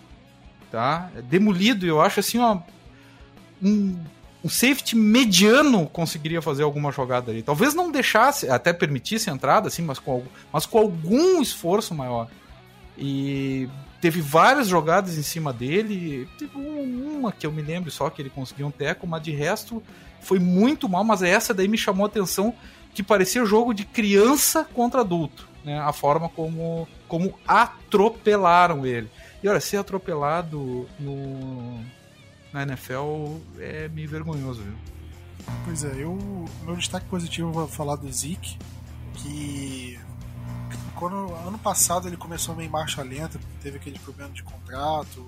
Tá? 0.76 1.08
É 1.16 1.22
demolido, 1.22 1.86
eu 1.86 2.02
acho 2.02 2.20
assim, 2.20 2.38
ó, 2.38 2.58
um, 3.62 3.98
um 4.44 4.48
safety 4.50 4.94
mediano 4.94 5.86
conseguiria 5.86 6.42
fazer 6.42 6.64
alguma 6.64 6.92
jogada 6.92 7.30
ali. 7.30 7.40
Talvez 7.42 7.72
não 7.72 7.90
deixasse, 7.90 8.50
até 8.50 8.74
permitisse 8.74 9.30
a 9.30 9.32
entrada, 9.32 9.68
assim, 9.68 9.80
mas 9.80 9.98
com, 9.98 10.22
mas 10.52 10.66
com 10.66 10.76
algum 10.76 11.40
esforço 11.40 11.94
maior. 11.94 12.28
E 12.98 13.70
teve 14.02 14.20
várias 14.20 14.68
jogadas 14.68 15.16
em 15.16 15.22
cima 15.22 15.50
dele. 15.50 16.28
Teve 16.38 16.58
uma 16.58 17.32
que 17.32 17.46
eu 17.46 17.52
me 17.52 17.62
lembro 17.62 17.90
só 17.90 18.10
que 18.10 18.20
ele 18.20 18.28
conseguiu 18.28 18.66
um 18.66 18.70
teco, 18.70 19.06
mas 19.06 19.22
de 19.22 19.30
resto 19.30 19.82
foi 20.20 20.38
muito 20.38 20.90
mal. 20.90 21.02
Mas 21.02 21.22
essa 21.22 21.54
daí 21.54 21.68
me 21.68 21.78
chamou 21.78 22.04
a 22.04 22.08
atenção 22.08 22.54
que 22.92 23.02
parecia 23.02 23.46
jogo 23.46 23.72
de 23.72 23.86
criança 23.86 24.62
contra 24.74 25.00
adulto, 25.00 25.48
né? 25.64 25.80
A 25.80 25.94
forma 25.94 26.28
como, 26.28 26.86
como 27.08 27.32
atropelaram 27.48 28.84
ele. 28.84 29.08
Olha, 29.48 29.60
ser 29.60 29.78
atropelado 29.78 30.88
no, 30.98 31.84
na 32.52 32.62
NFL 32.62 33.36
é 33.58 33.88
meio 33.88 34.08
vergonhoso, 34.08 34.62
viu? 34.62 34.76
Pois 35.64 35.84
é, 35.84 36.02
eu 36.02 36.16
meu 36.64 36.76
destaque 36.76 37.06
positivo 37.06 37.52
vou 37.52 37.68
falar 37.68 37.96
do 37.96 38.10
Zeke, 38.12 38.58
que 39.14 39.98
quando 40.94 41.32
ano 41.34 41.58
passado 41.58 42.08
ele 42.08 42.16
começou 42.16 42.54
meio 42.54 42.68
em 42.68 42.70
marcha 42.70 43.02
lenta, 43.02 43.38
teve 43.62 43.76
aquele 43.76 43.98
problema 43.98 44.32
de 44.32 44.42
contrato, 44.42 45.26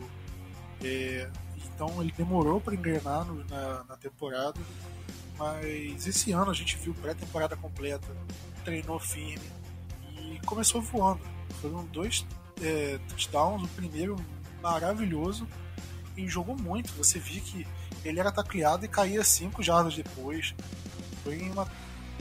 é, 0.82 1.28
então 1.56 2.00
ele 2.00 2.12
demorou 2.16 2.60
para 2.60 2.74
engrenar 2.74 3.24
no, 3.24 3.44
na, 3.44 3.84
na 3.84 3.96
temporada 3.96 4.58
mas 5.38 6.06
esse 6.06 6.32
ano 6.32 6.50
a 6.50 6.54
gente 6.54 6.76
viu 6.76 6.92
pré-temporada 6.94 7.56
completa, 7.56 8.06
treinou 8.64 8.98
firme 8.98 9.48
e 10.04 10.40
começou 10.44 10.82
voando. 10.82 11.20
Foram 11.62 11.84
dois 11.86 12.26
é, 12.62 12.98
touchdowns, 13.08 13.62
o 13.62 13.68
primeiro 13.68 14.16
maravilhoso, 14.62 15.46
e 16.16 16.28
jogou 16.28 16.56
muito. 16.56 16.92
Você 16.94 17.18
viu 17.18 17.42
que 17.42 17.66
ele 18.04 18.20
era 18.20 18.32
tacleado 18.32 18.84
e 18.84 18.88
caía 18.88 19.22
5 19.22 19.62
jardas 19.62 19.94
depois. 19.94 20.54
Foi 21.22 21.38
uma, 21.50 21.66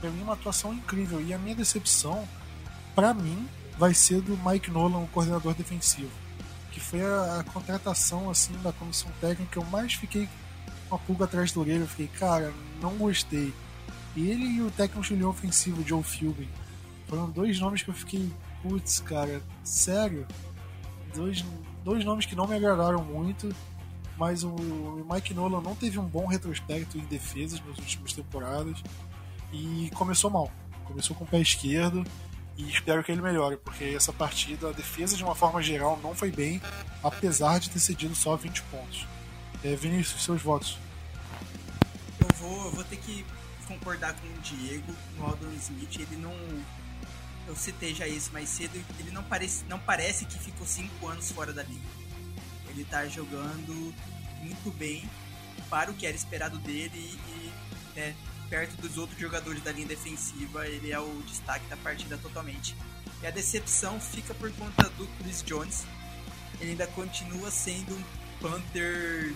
mim 0.02 0.22
uma 0.22 0.34
atuação 0.34 0.74
incrível. 0.74 1.22
E 1.22 1.34
a 1.34 1.38
minha 1.38 1.56
decepção, 1.56 2.28
para 2.96 3.14
mim, 3.14 3.48
vai 3.78 3.94
ser 3.94 4.22
do 4.22 4.38
Mike 4.46 4.72
Nolan, 4.72 5.00
o 5.00 5.08
coordenador 5.08 5.54
defensivo. 5.54 6.12
Que 6.72 6.80
foi 6.80 7.02
a, 7.02 7.40
a 7.40 7.44
contratação 7.44 8.30
assim 8.30 8.54
da 8.62 8.72
comissão 8.72 9.10
técnica 9.20 9.60
eu 9.60 9.66
mais 9.66 9.94
fiquei 9.94 10.30
com 10.90 10.96
a 10.96 11.00
pulga 11.00 11.26
atrás 11.26 11.52
do 11.52 11.62
orelha. 11.62 11.82
Eu 11.82 11.88
fiquei, 11.88 12.08
cara, 12.08 12.54
não 12.82 12.96
gostei. 12.98 13.54
Ele 14.16 14.46
e 14.46 14.62
o 14.62 14.72
técnico 14.72 15.16
de 15.16 15.24
ofensivo, 15.24 15.88
Joe 15.88 16.02
Philbin, 16.02 16.50
foram 17.08 17.30
dois 17.30 17.60
nomes 17.60 17.84
que 17.84 17.90
eu 17.90 17.94
fiquei, 17.94 18.32
putz, 18.62 18.99
cara, 18.99 19.41
sério? 19.64 20.28
Dois, 21.14 21.43
dois 21.84 22.03
nomes 22.03 22.26
que 22.26 22.36
não 22.36 22.47
me 22.47 22.55
agradaram 22.55 23.03
muito 23.03 23.53
mas 24.18 24.43
o 24.43 25.05
Mike 25.10 25.34
Nolan 25.34 25.62
não 25.62 25.76
teve 25.76 25.99
um 25.99 26.05
bom 26.05 26.26
retrospecto 26.26 26.97
em 26.97 27.05
defesas 27.05 27.62
nas 27.66 27.78
últimas 27.78 28.14
temporadas 28.14 28.82
e 29.53 29.91
começou 29.93 30.30
mal. 30.30 30.51
Começou 30.86 31.16
com 31.16 31.24
o 31.24 31.28
pé 31.28 31.39
esquerdo 31.39 32.03
e 32.58 32.68
espero 32.68 33.03
que 33.03 33.12
ele 33.12 33.22
melhore, 33.22 33.58
porque 33.58 33.84
essa 33.84 34.12
partida, 34.12 34.70
a 34.70 34.72
defesa 34.72 35.16
de 35.16 35.24
uma 35.24 35.36
forma 35.36 35.62
geral 35.62 35.99
não 36.01 36.16
foi 36.16 36.32
bem, 36.32 36.60
apesar 37.03 37.60
de 37.60 37.70
ter 37.70 37.80
cedido 37.80 38.16
só 38.16 38.36
20 38.36 38.64
pontos. 38.64 39.05
É, 39.64 39.76
Vinícius, 39.76 40.24
seus 40.24 40.41
votos. 40.41 40.80
Eu 42.20 42.36
vou, 42.38 42.66
eu 42.66 42.72
vou 42.72 42.84
ter 42.86 42.97
que 42.97 43.24
concordar 43.68 44.16
com 44.16 44.28
o 44.28 44.41
Diego 44.41 44.93
no 45.18 45.26
Aldon 45.26 45.51
Smith. 45.60 45.99
Ele 45.99 46.16
não. 46.18 46.34
Eu 47.48 47.56
citei 47.56 47.95
já 47.95 48.08
isso 48.08 48.32
mais 48.34 48.50
cedo. 48.50 48.80
Ele 49.00 49.12
não 49.12 49.24
parece, 49.24 49.64
não 49.66 49.80
parece 49.80 50.26
que 50.26 50.38
ficou 50.38 50.68
5 50.68 51.08
anos 51.08 51.32
fora 51.32 51.54
da 51.54 51.64
liga. 51.64 51.88
Ele 52.70 52.84
tá 52.84 53.08
jogando 53.08 53.93
muito 54.41 54.72
bem 54.72 55.10
para 55.70 55.89
o 55.89 55.93
que 55.93 56.06
era 56.06 56.16
esperado 56.16 56.60
dele 56.60 57.20
e, 57.28 57.52
né, 57.95 58.16
perto 58.50 58.80
dos 58.82 58.98
outros 58.98 59.20
jogadores 59.20 59.64
da 59.64 59.72
linha 59.72 59.88
defensiva, 59.88 60.68
ele 60.68 60.91
é 60.91 61.00
o 61.00 61.24
destaque 61.26 61.66
da 61.68 61.78
partida 61.78 62.18
totalmente. 62.18 62.76
E 63.22 63.28
a 63.28 63.32
decepção 63.32 64.00
fica 64.00 64.34
por 64.34 64.52
conta 64.54 64.84
do 64.91 65.08
Chris 65.18 65.41
Jones. 65.41 65.86
Ele 66.60 66.72
ainda 66.72 66.88
continua 66.88 67.50
sendo 67.50 67.95
um 67.95 68.04
Panther 68.41 69.34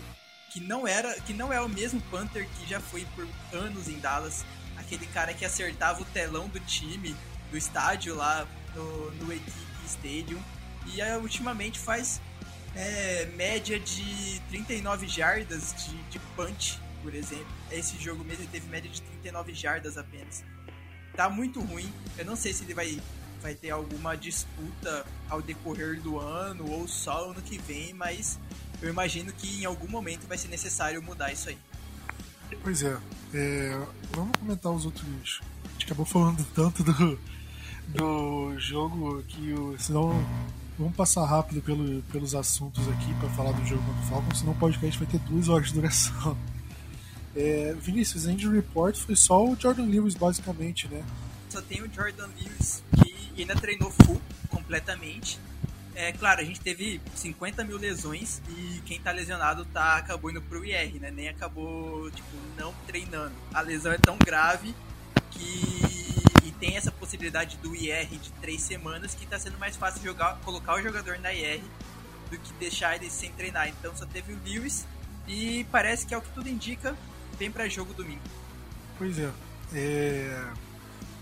que 0.52 0.60
não 0.60 0.88
era, 0.88 1.20
que 1.22 1.34
não 1.34 1.52
é 1.52 1.62
o 1.62 1.70
mesmo 1.70 2.02
Panther 2.12 2.48
que 2.48 2.70
já 2.70 2.80
foi 2.80 3.08
por 3.16 3.28
anos 3.54 3.88
em 3.88 3.98
Dallas, 4.00 4.46
aquele 4.78 5.06
cara 5.08 5.34
que 5.34 5.46
acertava 5.46 6.02
o 6.02 6.06
telão 6.06 6.48
do 6.50 6.60
time, 6.60 7.16
do 7.52 7.58
estádio 7.58 8.16
lá 8.16 8.48
no, 8.74 9.12
no 9.12 9.34
Equipe 9.34 9.52
Stadium. 9.86 10.42
E 10.88 11.02
uh, 11.02 11.20
ultimamente 11.20 11.78
faz 11.78 12.20
é, 12.76 13.26
média 13.36 13.80
de 13.80 14.42
39 14.50 15.08
jardas 15.08 15.76
de, 15.86 16.02
de 16.04 16.20
punch, 16.36 16.80
por 17.04 17.14
exemplo. 17.14 17.46
Esse 17.70 18.02
jogo 18.02 18.24
mesmo 18.24 18.48
teve 18.48 18.68
média 18.68 18.90
de 18.90 19.02
39 19.02 19.54
jardas 19.54 19.98
apenas. 19.98 20.44
Tá 21.16 21.30
muito 21.30 21.60
ruim. 21.60 21.92
Eu 22.18 22.26
não 22.26 22.36
sei 22.36 22.54
se 22.54 22.64
ele 22.64 22.74
vai, 22.74 23.00
vai 23.42 23.54
ter 23.54 23.70
alguma 23.70 24.16
disputa 24.16 25.06
ao 25.30 25.42
decorrer 25.42 26.02
do 26.02 26.20
ano 26.20 26.70
ou 26.72 26.88
só 26.88 27.32
ano 27.32 27.42
que 27.42 27.58
vem, 27.58 27.94
mas 27.94 28.40
eu 28.82 28.90
imagino 28.90 29.32
que 29.34 29.62
em 29.62 29.66
algum 29.66 29.88
momento 29.88 30.26
vai 30.28 30.38
ser 30.38 30.48
necessário 30.48 31.02
mudar 31.04 31.32
isso 31.32 31.50
aí. 31.50 31.58
Pois 32.64 32.82
é. 32.84 32.98
é 33.34 33.88
vamos 34.12 34.38
comentar 34.38 34.72
os 34.72 34.86
outros. 34.86 35.42
A 35.66 35.72
gente 35.74 35.86
acabou 35.86 36.06
falando 36.06 36.46
tanto 36.54 36.84
do, 36.84 37.20
do 37.94 38.58
jogo 38.58 39.24
que 39.24 39.54
o, 39.54 39.76
senão 39.80 40.14
Vamos 40.82 40.96
passar 40.96 41.26
rápido 41.26 41.62
pelo, 41.62 42.02
pelos 42.12 42.34
assuntos 42.34 42.88
aqui 42.90 43.14
para 43.20 43.30
falar 43.30 43.52
do 43.52 43.64
jogo 43.68 43.84
contra 43.84 44.02
o 44.02 44.06
Falcons, 44.08 44.40
senão 44.40 44.54
o 44.54 44.56
podcast 44.56 44.98
vai 44.98 45.08
ter 45.08 45.20
duas 45.20 45.48
horas 45.48 45.68
de 45.68 45.74
duração. 45.76 46.38
É, 47.34 47.74
Vinícius, 47.80 48.26
Injury 48.26 48.58
Report 48.58 48.94
foi 48.94 49.16
só 49.16 49.42
o 49.42 49.56
Jordan 49.58 49.86
Lewis, 49.86 50.16
basicamente, 50.16 50.86
né? 50.90 51.02
Só 51.50 51.62
tem 51.62 51.82
o 51.82 51.90
Jordan 51.90 52.28
Lewis 52.38 52.84
que 52.98 53.42
ainda 53.42 53.56
treinou 53.56 53.90
full 53.90 54.22
completamente. 54.50 55.40
É 55.96 56.12
claro, 56.12 56.42
a 56.42 56.44
gente 56.44 56.60
teve 56.60 57.00
50 57.16 57.64
mil 57.64 57.78
lesões 57.78 58.42
e 58.50 58.82
quem 58.86 59.00
tá 59.00 59.14
lesionado 59.14 59.64
tá, 59.64 59.96
acabou 59.96 60.30
indo 60.30 60.42
pro 60.42 60.66
IR, 60.66 61.00
né? 61.00 61.10
Nem 61.10 61.30
acabou, 61.30 62.12
tipo, 62.12 62.36
não 62.58 62.74
treinando. 62.86 63.34
A 63.54 63.62
lesão 63.62 63.94
é 63.94 63.98
tão 63.98 64.18
grave 64.18 64.76
que 65.32 66.21
e 66.46 66.52
tem 66.52 66.78
essa 66.78 66.92
possibilidade 66.92 67.58
do 67.58 67.76
IR 67.76 68.08
de 68.08 68.32
três 68.42 68.62
semanas 68.62 69.14
que 69.14 69.24
está 69.24 69.38
sendo 69.38 69.58
mais 69.58 69.76
fácil 69.76 70.02
jogar, 70.04 70.38
colocar 70.42 70.76
o 70.76 70.82
jogador 70.82 71.20
na 71.20 71.34
IR 71.34 71.62
do 72.30 72.38
que 72.38 72.54
deixar 72.54 72.96
ele 72.96 73.10
sem 73.10 73.32
treinar. 73.32 73.68
Então 73.68 73.96
só 73.96 74.06
teve 74.06 74.34
o 74.34 74.40
Lewis 74.44 74.86
e 75.28 75.66
parece 75.72 76.06
que 76.06 76.14
é 76.14 76.18
o 76.18 76.22
que 76.22 76.30
tudo 76.30 76.50
indica, 76.50 76.96
vem 77.38 77.52
para 77.52 77.68
jogo 77.70 77.94
domingo. 77.94 78.22
Pois 78.98 79.18
é. 79.20 79.32
é. 79.74 80.52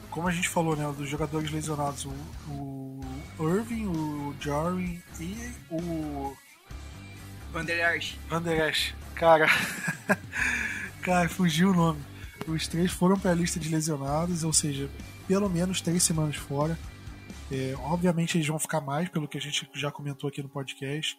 Como 0.09 0.27
a 0.27 0.31
gente 0.31 0.49
falou, 0.49 0.75
né, 0.75 0.91
dos 0.97 1.07
jogadores 1.07 1.51
lesionados, 1.51 2.05
o, 2.05 2.99
o 3.37 3.49
Irving, 3.49 3.85
o 3.85 4.35
Jarry 4.39 5.03
e 5.19 5.53
o 5.69 6.35
Van 7.51 7.65
der 7.65 7.95
Esch. 7.95 8.15
Van 8.27 8.41
der 8.41 8.69
Esch. 8.69 8.93
Cara, 9.15 9.47
cara, 11.01 11.29
fugiu 11.29 11.71
o 11.71 11.75
nome. 11.75 12.01
Os 12.47 12.67
três 12.67 12.91
foram 12.91 13.17
para 13.19 13.31
a 13.31 13.35
lista 13.35 13.59
de 13.59 13.69
lesionados, 13.69 14.43
ou 14.43 14.53
seja, 14.53 14.89
pelo 15.27 15.49
menos 15.49 15.81
três 15.81 16.03
semanas 16.03 16.35
fora. 16.35 16.77
É, 17.51 17.75
obviamente 17.79 18.37
eles 18.37 18.47
vão 18.47 18.59
ficar 18.59 18.81
mais, 18.81 19.09
pelo 19.09 19.27
que 19.27 19.37
a 19.37 19.41
gente 19.41 19.67
já 19.73 19.91
comentou 19.91 20.27
aqui 20.27 20.41
no 20.41 20.49
podcast. 20.49 21.17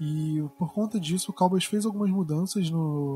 E 0.00 0.42
por 0.58 0.72
conta 0.72 0.98
disso, 0.98 1.30
o 1.30 1.34
Cowboys 1.34 1.64
fez 1.64 1.84
algumas 1.86 2.10
mudanças 2.10 2.70
no 2.70 3.14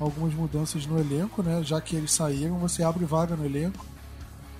algumas 0.00 0.34
mudanças 0.34 0.86
no 0.86 0.98
elenco, 0.98 1.42
né? 1.42 1.62
Já 1.62 1.80
que 1.80 1.94
eles 1.94 2.12
saíram, 2.12 2.58
você 2.58 2.82
abre 2.82 3.04
vaga 3.04 3.36
no 3.36 3.44
elenco. 3.44 3.84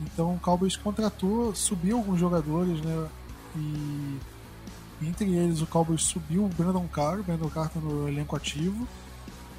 Então 0.01 0.35
o 0.35 0.39
Cowboys 0.39 0.76
contratou, 0.76 1.55
subiu 1.55 1.97
alguns 1.97 2.20
jogadores, 2.20 2.80
né? 2.80 3.09
E 3.57 4.18
entre 5.03 5.35
eles 5.35 5.61
o 5.61 5.66
Cowboys 5.66 6.03
subiu 6.03 6.45
o 6.45 6.49
Brandon 6.49 6.87
Carr, 6.89 7.20
o 7.20 7.22
Brandon 7.22 7.49
Carr 7.49 7.68
tá 7.68 7.80
no 7.80 8.09
elenco 8.09 8.37
ativo. 8.37 8.87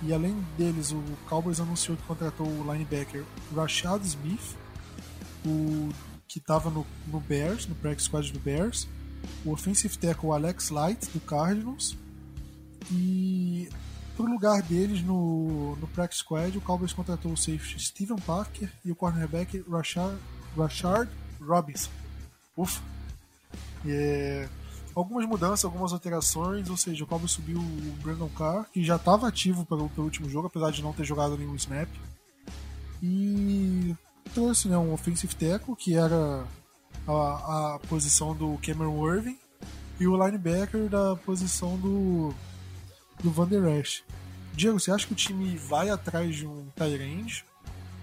E 0.03 0.13
além 0.13 0.35
deles, 0.57 0.91
o 0.91 1.01
Cowboys 1.27 1.59
anunciou 1.59 1.97
que 1.97 2.03
contratou 2.03 2.47
o 2.47 2.71
linebacker 2.71 3.23
Rashad 3.55 4.03
Smith, 4.05 4.55
o 5.45 5.89
que 6.27 6.39
estava 6.39 6.69
no, 6.69 6.85
no, 7.07 7.19
Bears, 7.19 7.67
no 7.67 7.75
practice 7.75 8.05
squad 8.05 8.31
do 8.31 8.39
Bears, 8.39 8.87
o 9.43 9.51
offensive 9.51 9.97
tackle 9.97 10.31
Alex 10.31 10.69
Light 10.69 11.07
do 11.11 11.19
Cardinals 11.19 11.97
e 12.91 13.69
pro 14.15 14.25
lugar 14.25 14.61
deles 14.61 15.01
no, 15.01 15.75
no 15.75 15.87
practice 15.87 16.19
squad, 16.19 16.57
o 16.57 16.61
Cowboys 16.61 16.93
contratou 16.93 17.31
o 17.31 17.37
safety 17.37 17.79
Steven 17.79 18.17
Parker 18.17 18.69
e 18.83 18.91
o 18.91 18.95
cornerback 18.95 19.63
Rashard, 19.69 20.17
Rashard 20.57 21.11
Robinson. 21.39 21.89
Ufa! 22.55 22.81
É, 23.85 24.47
algumas 24.95 25.25
mudanças, 25.27 25.65
algumas 25.65 25.91
alterações, 25.91 26.69
ou 26.69 26.77
seja, 26.77 27.03
o 27.03 27.07
Cowboys 27.07 27.31
subiu 27.31 27.59
o 27.59 27.95
Brandon 28.01 28.29
Carr, 28.29 28.65
que 28.71 28.83
já 28.83 28.95
estava 28.95 29.27
ativo 29.27 29.65
pelo, 29.65 29.89
pelo 29.89 30.05
último 30.05 30.29
jogo, 30.29 30.47
apesar 30.47 30.71
de 30.71 30.81
não 30.81 30.93
ter 30.93 31.03
jogado 31.03 31.37
nenhum 31.37 31.55
snap. 31.55 31.89
E 33.03 33.93
trouxe 34.33 34.69
né, 34.69 34.77
um 34.77 34.93
offensive 34.93 35.35
tackle, 35.35 35.75
que 35.75 35.95
era 35.95 36.45
a, 37.05 37.75
a 37.75 37.79
posição 37.89 38.33
do 38.33 38.57
Cameron 38.65 39.13
Irving, 39.13 39.37
e 39.99 40.07
o 40.07 40.15
linebacker 40.15 40.89
da 40.89 41.15
posição 41.17 41.77
do, 41.77 42.33
do 43.21 43.31
Van 43.31 43.47
Der 43.47 43.63
Esch. 43.79 44.03
Diego, 44.53 44.79
você 44.79 44.91
acha 44.91 45.05
que 45.05 45.13
o 45.13 45.15
time 45.15 45.57
vai 45.57 45.89
atrás 45.89 46.35
de 46.35 46.47
um 46.47 46.67
Tyrande? 46.75 47.45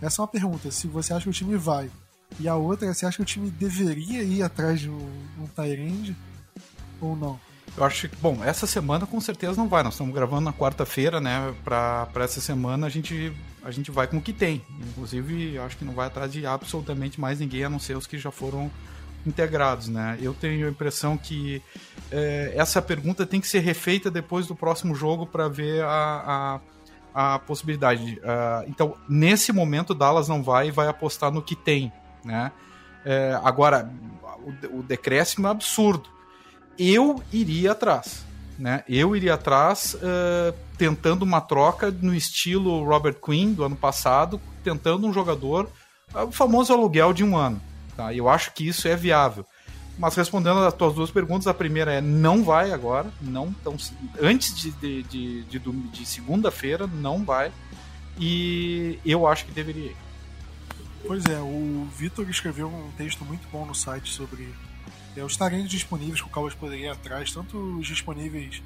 Essa 0.00 0.20
é 0.20 0.22
uma 0.22 0.28
pergunta, 0.28 0.70
se 0.70 0.86
você 0.86 1.14
acha 1.14 1.24
que 1.24 1.30
o 1.30 1.32
time 1.32 1.56
vai. 1.56 1.90
E 2.38 2.48
a 2.48 2.56
outra 2.56 2.88
é, 2.88 2.94
você 2.94 3.06
acha 3.06 3.16
que 3.16 3.22
o 3.22 3.26
time 3.26 3.50
deveria 3.50 4.22
ir 4.22 4.42
atrás 4.42 4.80
de 4.80 4.90
um, 4.90 5.08
um 5.38 5.46
Tyrande? 5.46 6.16
Ou 7.06 7.16
não? 7.16 7.40
Eu 7.76 7.84
acho 7.84 8.08
que, 8.08 8.16
bom, 8.16 8.38
essa 8.44 8.66
semana 8.66 9.06
com 9.06 9.20
certeza 9.20 9.56
não 9.56 9.68
vai. 9.68 9.82
Nós 9.82 9.94
estamos 9.94 10.14
gravando 10.14 10.42
na 10.42 10.52
quarta-feira, 10.52 11.20
né? 11.20 11.54
Para 11.64 12.08
essa 12.16 12.40
semana 12.40 12.86
a 12.86 12.90
gente, 12.90 13.32
a 13.62 13.70
gente 13.70 13.90
vai 13.90 14.06
com 14.06 14.18
o 14.18 14.20
que 14.20 14.32
tem. 14.32 14.62
Inclusive, 14.90 15.58
acho 15.58 15.78
que 15.78 15.84
não 15.84 15.94
vai 15.94 16.06
atrás 16.06 16.30
de 16.30 16.44
absolutamente 16.44 17.20
mais 17.20 17.40
ninguém, 17.40 17.64
a 17.64 17.70
não 17.70 17.78
ser 17.78 17.96
os 17.96 18.06
que 18.06 18.18
já 18.18 18.30
foram 18.30 18.70
integrados, 19.26 19.88
né? 19.88 20.18
Eu 20.20 20.34
tenho 20.34 20.66
a 20.66 20.70
impressão 20.70 21.16
que 21.16 21.62
é, 22.10 22.52
essa 22.54 22.82
pergunta 22.82 23.24
tem 23.24 23.40
que 23.40 23.48
ser 23.48 23.60
refeita 23.60 24.10
depois 24.10 24.46
do 24.46 24.54
próximo 24.54 24.94
jogo 24.94 25.24
para 25.24 25.48
ver 25.48 25.82
a, 25.82 26.60
a, 27.14 27.34
a 27.34 27.38
possibilidade. 27.38 28.18
Uh, 28.18 28.68
então, 28.68 28.96
nesse 29.08 29.50
momento, 29.50 29.94
Dallas 29.94 30.28
não 30.28 30.42
vai 30.42 30.68
e 30.68 30.70
vai 30.70 30.88
apostar 30.88 31.30
no 31.30 31.40
que 31.40 31.56
tem, 31.56 31.90
né? 32.22 32.52
É, 33.04 33.40
agora, 33.42 33.90
o, 34.44 34.78
o 34.78 34.82
decréscimo 34.82 35.46
é 35.46 35.50
absurdo 35.50 36.12
eu 36.78 37.22
iria 37.32 37.72
atrás. 37.72 38.24
Né? 38.58 38.84
Eu 38.88 39.16
iria 39.16 39.34
atrás 39.34 39.94
uh, 39.94 40.54
tentando 40.76 41.22
uma 41.22 41.40
troca 41.40 41.90
no 41.90 42.14
estilo 42.14 42.84
Robert 42.84 43.14
Quinn 43.14 43.52
do 43.52 43.64
ano 43.64 43.76
passado, 43.76 44.40
tentando 44.62 45.06
um 45.06 45.12
jogador, 45.12 45.68
uh, 46.14 46.24
o 46.24 46.32
famoso 46.32 46.72
aluguel 46.72 47.12
de 47.12 47.24
um 47.24 47.36
ano. 47.36 47.60
Tá? 47.96 48.12
Eu 48.14 48.28
acho 48.28 48.52
que 48.52 48.66
isso 48.66 48.86
é 48.86 48.96
viável. 48.96 49.44
Mas 49.98 50.14
respondendo 50.14 50.58
as 50.60 50.72
tuas 50.74 50.94
duas 50.94 51.10
perguntas, 51.10 51.46
a 51.46 51.54
primeira 51.54 51.92
é 51.92 52.00
não 52.00 52.42
vai 52.42 52.72
agora, 52.72 53.10
não 53.20 53.52
tão, 53.52 53.76
antes 54.20 54.54
de, 54.54 54.70
de, 54.72 55.02
de, 55.02 55.42
de, 55.42 55.58
de 55.58 56.06
segunda-feira, 56.06 56.86
não 56.86 57.24
vai. 57.24 57.52
E 58.18 58.98
eu 59.04 59.26
acho 59.26 59.44
que 59.44 59.52
deveria. 59.52 59.92
Pois 61.06 61.24
é, 61.26 61.38
o 61.40 61.86
Vitor 61.96 62.28
escreveu 62.30 62.68
um 62.68 62.90
texto 62.96 63.24
muito 63.24 63.46
bom 63.50 63.66
no 63.66 63.74
site 63.74 64.12
sobre 64.12 64.48
talentos 65.36 65.70
disponíveis 65.70 66.20
que 66.20 66.26
o 66.26 66.30
Cowboys 66.30 66.54
poderia 66.54 66.86
ir 66.86 66.90
atrás, 66.90 67.32
tanto 67.32 67.58
os 67.78 67.86
disponíveis 67.86 68.62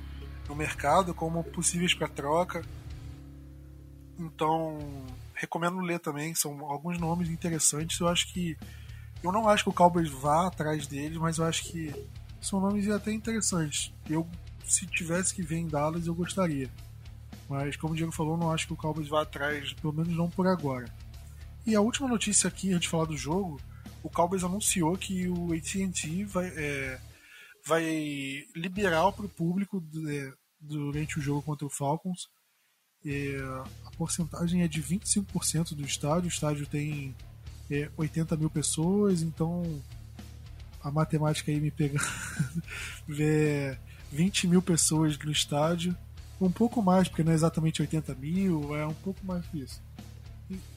no 0.48 0.54
mercado 0.54 1.14
como 1.14 1.42
possíveis 1.42 1.94
para 1.94 2.08
troca. 2.08 2.64
Então, 4.18 4.78
recomendo 5.34 5.80
ler 5.80 5.98
também, 5.98 6.34
são 6.34 6.64
alguns 6.64 6.98
nomes 6.98 7.28
interessantes. 7.28 7.98
Eu 8.00 8.08
acho 8.08 8.32
que 8.32 8.56
eu 9.22 9.32
não 9.32 9.48
acho 9.48 9.64
que 9.64 9.70
o 9.70 9.72
Cowboys 9.72 10.08
vá 10.08 10.46
atrás 10.46 10.86
deles, 10.86 11.18
mas 11.18 11.38
eu 11.38 11.44
acho 11.44 11.64
que 11.64 11.92
são 12.40 12.60
nomes 12.60 12.88
até 12.88 13.12
interessantes. 13.12 13.92
Eu, 14.08 14.26
se 14.64 14.86
tivesse 14.86 15.34
que 15.34 15.42
ver 15.42 15.56
em 15.56 15.66
Dallas, 15.66 16.06
eu 16.06 16.14
gostaria. 16.14 16.70
Mas, 17.48 17.76
como 17.76 17.92
o 17.92 17.96
Diego 17.96 18.12
falou, 18.12 18.36
não 18.36 18.50
acho 18.50 18.66
que 18.66 18.72
o 18.72 18.76
Cowboys 18.76 19.08
vá 19.08 19.22
atrás, 19.22 19.72
pelo 19.74 19.92
menos 19.92 20.16
não 20.16 20.28
por 20.28 20.46
agora. 20.46 20.86
E 21.66 21.74
a 21.74 21.80
última 21.80 22.08
notícia 22.08 22.48
aqui, 22.48 22.70
antes 22.70 22.82
de 22.82 22.88
falar 22.88 23.06
do 23.06 23.16
jogo, 23.16 23.60
o 24.06 24.10
Cowboys 24.10 24.44
anunciou 24.44 24.96
que 24.96 25.28
o 25.28 25.52
AT&T 25.52 26.24
vai, 26.26 26.46
é, 26.46 27.00
vai 27.66 28.44
liberar 28.54 29.10
para 29.10 29.26
o 29.26 29.28
público 29.28 29.82
é, 30.08 30.32
durante 30.60 31.18
o 31.18 31.20
jogo 31.20 31.42
contra 31.42 31.66
o 31.66 31.70
Falcons. 31.70 32.28
É, 33.04 33.36
a 33.84 33.90
porcentagem 33.96 34.62
é 34.62 34.68
de 34.68 34.80
25% 34.80 35.74
do 35.74 35.84
estádio. 35.84 36.26
O 36.26 36.32
estádio 36.32 36.66
tem 36.68 37.16
é, 37.68 37.90
80 37.96 38.36
mil 38.36 38.48
pessoas, 38.48 39.22
então 39.22 39.82
a 40.80 40.90
matemática 40.90 41.50
aí 41.50 41.60
me 41.60 41.72
pega 41.72 41.98
ver 43.08 43.76
20 44.12 44.46
mil 44.46 44.62
pessoas 44.62 45.18
no 45.18 45.32
estádio, 45.32 45.96
um 46.40 46.50
pouco 46.50 46.80
mais, 46.80 47.08
porque 47.08 47.24
não 47.24 47.32
é 47.32 47.34
exatamente 47.34 47.82
80 47.82 48.14
mil, 48.14 48.76
é 48.76 48.86
um 48.86 48.94
pouco 48.94 49.24
mais 49.26 49.44
que 49.46 49.58
isso. 49.58 49.82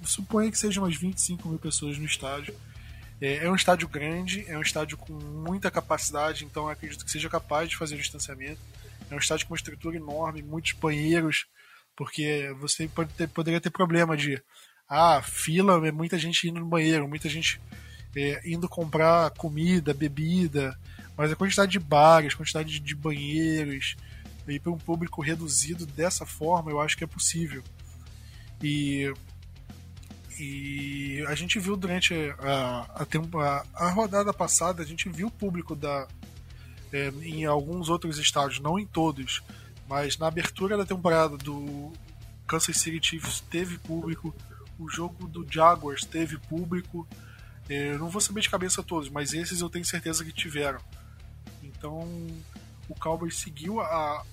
Suponha 0.03 0.49
que 0.49 0.57
sejam 0.57 0.83
umas 0.83 0.95
25 0.95 1.47
mil 1.47 1.59
pessoas 1.59 1.95
no 1.99 2.05
estádio. 2.05 2.55
É, 3.21 3.45
é 3.45 3.49
um 3.49 3.55
estádio 3.55 3.87
grande, 3.87 4.45
é 4.47 4.57
um 4.57 4.61
estádio 4.61 4.97
com 4.97 5.13
muita 5.13 5.69
capacidade, 5.69 6.45
então 6.45 6.69
acredito 6.69 7.03
que 7.03 7.11
seja 7.11 7.29
capaz 7.29 7.69
de 7.69 7.77
fazer 7.77 7.95
o 7.95 7.99
distanciamento. 7.99 8.59
É 9.09 9.15
um 9.15 9.19
estádio 9.19 9.47
com 9.47 9.53
uma 9.53 9.57
estrutura 9.57 9.97
enorme, 9.97 10.41
muitos 10.41 10.73
banheiros, 10.73 11.47
porque 11.95 12.53
você 12.59 12.87
pode 12.87 13.13
ter, 13.13 13.27
poderia 13.27 13.59
ter 13.59 13.69
problema 13.69 14.15
de 14.15 14.41
ah, 14.87 15.21
fila 15.21 15.87
é 15.87 15.91
muita 15.91 16.17
gente 16.17 16.49
indo 16.49 16.59
no 16.59 16.65
banheiro, 16.65 17.07
muita 17.07 17.29
gente 17.29 17.61
é, 18.15 18.41
indo 18.43 18.67
comprar 18.67 19.29
comida, 19.31 19.93
bebida, 19.93 20.77
mas 21.15 21.31
a 21.31 21.35
quantidade 21.35 21.71
de 21.71 21.79
bares, 21.79 22.33
quantidade 22.33 22.69
de, 22.69 22.79
de 22.79 22.95
banheiros, 22.95 23.95
e 24.47 24.59
para 24.59 24.71
um 24.71 24.77
público 24.77 25.21
reduzido 25.21 25.85
dessa 25.85 26.25
forma, 26.25 26.71
eu 26.71 26.79
acho 26.79 26.97
que 26.97 27.03
é 27.03 27.07
possível. 27.07 27.63
E, 28.63 29.13
e 30.39 31.25
a 31.27 31.35
gente 31.35 31.59
viu 31.59 31.75
durante 31.75 32.13
a, 32.39 32.85
a, 32.95 33.65
a, 33.73 33.89
rodada 33.89 34.31
passada, 34.31 34.81
a 34.81 34.85
gente 34.85 35.09
viu 35.09 35.27
o 35.27 35.31
público 35.31 35.75
da, 35.75 36.07
é, 36.93 37.09
em 37.21 37.45
alguns 37.45 37.89
outros 37.89 38.17
estádios, 38.17 38.61
não 38.61 38.79
em 38.79 38.85
todos, 38.85 39.43
mas 39.87 40.17
na 40.17 40.27
abertura 40.27 40.77
da 40.77 40.85
temporada 40.85 41.35
do 41.35 41.91
Kansas 42.47 42.77
City 42.77 43.05
Chiefs 43.05 43.41
teve 43.41 43.77
público, 43.79 44.33
o 44.79 44.87
jogo 44.89 45.27
do 45.27 45.45
Jaguars 45.51 46.05
teve 46.05 46.37
público. 46.37 47.05
É, 47.67 47.97
não 47.97 48.09
vou 48.09 48.21
saber 48.21 48.39
de 48.39 48.49
cabeça 48.49 48.81
todos, 48.81 49.09
mas 49.09 49.33
esses 49.33 49.59
eu 49.59 49.69
tenho 49.69 49.83
certeza 49.83 50.23
que 50.23 50.31
tiveram. 50.31 50.79
Então 51.61 51.99
o 52.87 52.95
Cowboys 52.95 53.35
seguiu 53.35 53.81
a, 53.81 54.23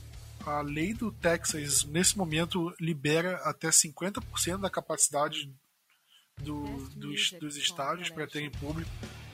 a 0.46 0.61
lei 0.61 0.94
do 0.94 1.11
Texas, 1.11 1.84
nesse 1.84 2.16
momento, 2.16 2.72
libera 2.80 3.38
até 3.38 3.68
50% 3.68 4.59
da 4.59 4.70
capacidade 4.70 5.52
do, 6.43 6.89
dos, 6.95 7.32
dos 7.32 7.57
estádios 7.57 8.11
para 8.11 8.26
terem 8.26 8.51
público 8.51 8.91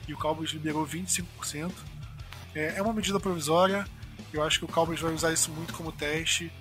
e 0.07 0.13
o 0.13 0.17
Cowboys 0.17 0.51
liberou 0.51 0.85
25%. 0.85 1.71
É, 2.55 2.75
é 2.77 2.81
uma 2.81 2.93
medida 2.93 3.19
provisória, 3.19 3.85
eu 4.31 4.43
acho 4.43 4.59
que 4.59 4.65
o 4.65 4.67
Cowboys 4.67 4.99
vai 4.99 5.13
usar 5.13 5.33
isso 5.33 5.51
muito 5.51 5.73
como 5.73 5.91
teste 5.91 6.51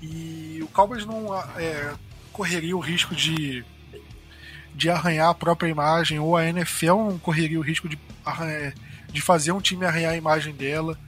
e 0.00 0.60
o 0.62 0.68
Cowboys 0.68 1.04
não 1.04 1.34
é, 1.58 1.94
correria 2.32 2.76
o 2.76 2.80
risco 2.80 3.14
de 3.14 3.64
de 4.76 4.90
arranhar 4.90 5.30
a 5.30 5.34
própria 5.34 5.70
imagem, 5.70 6.18
ou 6.18 6.36
a 6.36 6.44
NFL 6.44 6.96
não 6.96 7.18
correria 7.18 7.58
o 7.58 7.62
risco 7.62 7.88
de, 7.88 7.98
de 9.10 9.22
fazer 9.22 9.52
um 9.52 9.60
time 9.60 9.86
arranhar 9.86 10.12
a 10.12 10.16
imagem 10.16 10.54
dela, 10.54 10.98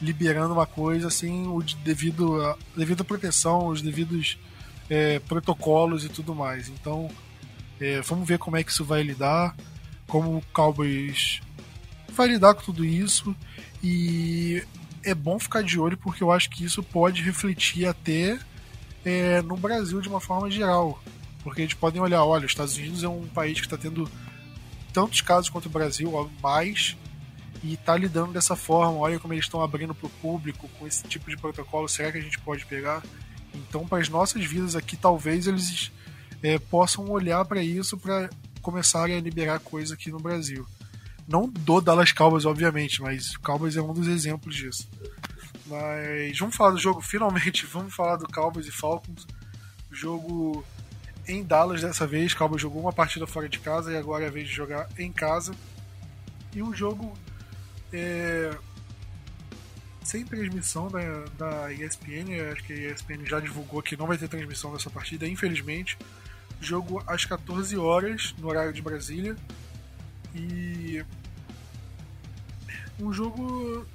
liberando 0.00 0.54
uma 0.54 0.64
coisa 0.64 1.10
sem 1.10 1.46
o 1.46 1.62
devido, 1.84 2.42
a 2.42 2.56
devida 2.74 3.04
proteção, 3.04 3.66
os 3.66 3.82
devidos 3.82 4.38
é, 4.88 5.18
protocolos 5.18 6.06
e 6.06 6.08
tudo 6.08 6.34
mais. 6.34 6.70
Então, 6.70 7.10
é, 7.80 8.00
vamos 8.00 8.26
ver 8.26 8.38
como 8.38 8.56
é 8.56 8.64
que 8.64 8.70
isso 8.70 8.84
vai 8.84 9.02
lidar, 9.02 9.56
como 10.06 10.36
o 10.36 10.42
Cowboys 10.52 11.40
vai 12.12 12.26
lidar 12.28 12.54
com 12.54 12.62
tudo 12.62 12.84
isso 12.84 13.34
e 13.82 14.64
é 15.04 15.14
bom 15.14 15.38
ficar 15.38 15.62
de 15.62 15.78
olho 15.78 15.96
porque 15.96 16.22
eu 16.22 16.32
acho 16.32 16.50
que 16.50 16.64
isso 16.64 16.82
pode 16.82 17.22
refletir 17.22 17.86
até 17.86 18.38
é, 19.04 19.40
no 19.42 19.56
Brasil 19.56 20.00
de 20.00 20.08
uma 20.08 20.20
forma 20.20 20.50
geral. 20.50 21.02
Porque 21.42 21.62
eles 21.62 21.74
podem 21.74 22.00
olhar, 22.00 22.24
olha, 22.24 22.44
os 22.44 22.52
Estados 22.52 22.76
Unidos 22.76 23.04
é 23.04 23.08
um 23.08 23.26
país 23.28 23.60
que 23.60 23.66
está 23.66 23.76
tendo 23.76 24.10
tantos 24.92 25.20
casos 25.20 25.48
quanto 25.48 25.66
o 25.66 25.70
Brasil, 25.70 26.30
mais, 26.42 26.96
e 27.62 27.74
está 27.74 27.96
lidando 27.96 28.32
dessa 28.32 28.56
forma. 28.56 28.98
Olha 28.98 29.18
como 29.18 29.32
eles 29.32 29.44
estão 29.44 29.62
abrindo 29.62 29.94
para 29.94 30.06
o 30.06 30.10
público 30.10 30.68
com 30.78 30.86
esse 30.86 31.04
tipo 31.04 31.30
de 31.30 31.36
protocolo. 31.36 31.88
Será 31.88 32.10
que 32.10 32.18
a 32.18 32.20
gente 32.20 32.38
pode 32.40 32.66
pegar? 32.66 33.02
Então, 33.54 33.86
para 33.86 33.98
as 33.98 34.08
nossas 34.08 34.44
vidas 34.44 34.76
aqui, 34.76 34.96
talvez 34.96 35.46
eles 35.46 35.90
é, 36.42 36.58
possam 36.58 37.08
olhar 37.10 37.44
para 37.44 37.62
isso 37.62 37.96
para 37.96 38.28
começarem 38.60 39.16
a 39.16 39.20
liberar 39.20 39.60
coisa 39.60 39.94
aqui 39.94 40.10
no 40.10 40.18
Brasil. 40.18 40.66
Não 41.26 41.48
do 41.48 41.80
Dallas 41.80 42.12
Cowboys, 42.12 42.46
obviamente, 42.46 43.02
mas 43.02 43.34
o 43.34 43.40
Cowboys 43.40 43.76
é 43.76 43.82
um 43.82 43.92
dos 43.92 44.08
exemplos 44.08 44.54
disso. 44.54 44.88
Mas 45.66 46.38
vamos 46.38 46.56
falar 46.56 46.70
do 46.70 46.78
jogo 46.78 47.00
finalmente. 47.02 47.66
Vamos 47.70 47.94
falar 47.94 48.16
do 48.16 48.26
Cowboys 48.26 48.66
e 48.66 48.72
Falcons. 48.72 49.26
Jogo 49.90 50.64
em 51.26 51.44
Dallas 51.44 51.82
dessa 51.82 52.06
vez. 52.06 52.32
Cowboys 52.32 52.62
jogou 52.62 52.80
uma 52.80 52.92
partida 52.92 53.26
fora 53.26 53.48
de 53.48 53.58
casa 53.58 53.92
e 53.92 53.96
agora 53.96 54.24
é 54.24 54.28
a 54.28 54.30
vez 54.30 54.48
de 54.48 54.54
jogar 54.54 54.88
em 54.98 55.12
casa. 55.12 55.54
E 56.54 56.62
um 56.62 56.74
jogo 56.74 57.12
é, 57.92 58.56
sem 60.02 60.24
transmissão 60.24 60.88
da, 60.88 61.24
da 61.36 61.72
ESPN. 61.72 62.50
Acho 62.50 62.64
que 62.64 62.72
a 62.72 62.92
ESPN 62.92 63.26
já 63.26 63.38
divulgou 63.38 63.82
que 63.82 63.96
não 63.96 64.06
vai 64.06 64.16
ter 64.16 64.28
transmissão 64.28 64.72
dessa 64.72 64.88
partida, 64.88 65.28
infelizmente. 65.28 65.98
Jogo 66.60 67.02
às 67.06 67.24
14 67.24 67.76
horas 67.76 68.34
no 68.38 68.48
horário 68.48 68.72
de 68.72 68.82
Brasília. 68.82 69.36
E 70.34 71.04
um 73.00 73.12
jogo 73.12 73.86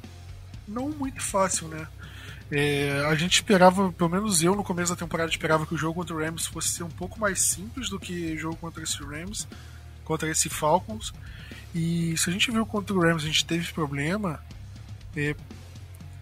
não 0.67 0.89
muito 0.89 1.21
fácil, 1.21 1.67
né? 1.67 1.87
É, 2.51 3.03
a 3.07 3.15
gente 3.15 3.33
esperava, 3.33 3.91
pelo 3.91 4.09
menos 4.09 4.43
eu 4.43 4.55
no 4.55 4.63
começo 4.63 4.91
da 4.91 4.99
temporada 4.99 5.29
esperava 5.29 5.65
que 5.65 5.73
o 5.73 5.77
jogo 5.77 5.95
contra 5.95 6.15
o 6.15 6.19
Rams 6.19 6.45
fosse 6.45 6.69
ser 6.69 6.83
um 6.83 6.89
pouco 6.89 7.19
mais 7.19 7.41
simples 7.41 7.89
do 7.89 7.99
que 7.99 8.33
o 8.33 8.37
jogo 8.37 8.55
contra 8.57 8.83
esse 8.83 9.01
Rams, 9.03 9.47
contra 10.03 10.29
esse 10.29 10.49
Falcons. 10.49 11.13
E 11.73 12.15
se 12.17 12.29
a 12.29 12.33
gente 12.33 12.51
viu 12.51 12.65
contra 12.65 12.95
o 12.95 13.01
Rams 13.01 13.23
a 13.23 13.27
gente 13.27 13.45
teve 13.45 13.71
problema, 13.73 14.39
é, 15.15 15.35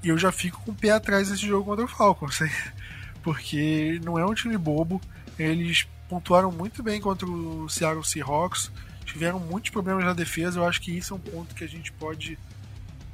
eu 0.04 0.18
já 0.18 0.32
fico 0.32 0.62
com 0.62 0.72
o 0.72 0.76
pé 0.76 0.92
atrás 0.92 1.30
desse 1.30 1.46
jogo 1.46 1.66
contra 1.66 1.86
o 1.86 1.88
Falcons, 1.88 2.40
porque 3.22 4.00
não 4.04 4.18
é 4.18 4.26
um 4.26 4.34
time 4.34 4.58
bobo. 4.58 5.02
Eles 5.38 5.88
pontuaram 6.12 6.52
muito 6.52 6.84
bem 6.84 7.00
contra 7.00 7.26
o 7.26 7.70
Seattle 7.70 8.04
Seahawks, 8.04 8.70
tiveram 9.06 9.40
muitos 9.40 9.72
problemas 9.72 10.04
na 10.04 10.12
defesa. 10.12 10.60
Eu 10.60 10.66
acho 10.66 10.82
que 10.82 10.92
isso 10.92 11.14
é 11.14 11.16
um 11.16 11.20
ponto 11.22 11.56
que 11.56 11.64
a 11.64 11.68
gente 11.68 11.90
pode 11.94 12.38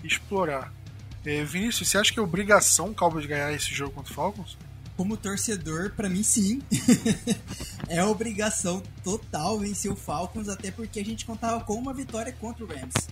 explorar. 0.04 0.74
É, 1.24 1.44
Vinícius, 1.44 1.90
você 1.90 2.00
acha 2.00 2.12
que 2.12 2.18
é 2.18 2.22
obrigação 2.24 2.90
o 2.90 2.96
Cowboys 2.96 3.28
ganhar 3.28 3.54
esse 3.54 3.72
jogo 3.72 3.92
contra 3.92 4.12
o 4.12 4.16
Falcons? 4.16 4.58
Como 4.96 5.16
torcedor, 5.16 5.92
para 5.92 6.10
mim 6.10 6.24
sim. 6.24 6.60
é 7.88 8.04
obrigação 8.04 8.82
total 9.04 9.60
vencer 9.60 9.92
o 9.92 9.96
Falcons, 9.96 10.50
até 10.50 10.72
porque 10.72 11.00
a 11.00 11.06
gente 11.06 11.24
contava 11.24 11.64
com 11.64 11.76
uma 11.76 11.94
vitória 11.94 12.34
contra 12.34 12.66
o 12.66 12.68
Rams. 12.68 13.08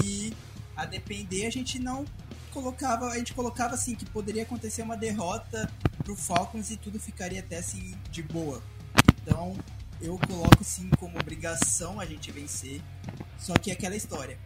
E 0.00 0.32
a 0.74 0.86
depender, 0.86 1.44
a 1.44 1.50
gente 1.50 1.78
não 1.78 2.06
colocava, 2.50 3.08
a 3.08 3.18
gente 3.18 3.34
colocava 3.34 3.74
assim 3.74 3.94
que 3.94 4.06
poderia 4.06 4.44
acontecer 4.44 4.80
uma 4.80 4.96
derrota 4.96 5.70
pro 6.02 6.16
Falcons 6.16 6.70
e 6.70 6.78
tudo 6.78 6.98
ficaria 6.98 7.40
até 7.40 7.58
assim 7.58 7.94
de 8.10 8.22
boa. 8.22 8.62
Então, 9.22 9.56
eu 10.00 10.18
coloco 10.18 10.64
sim 10.64 10.88
como 10.98 11.18
obrigação 11.18 12.00
a 12.00 12.06
gente 12.06 12.30
vencer. 12.30 12.80
Só 13.38 13.54
que 13.54 13.70
é 13.70 13.74
aquela 13.74 13.96
história. 13.96 14.38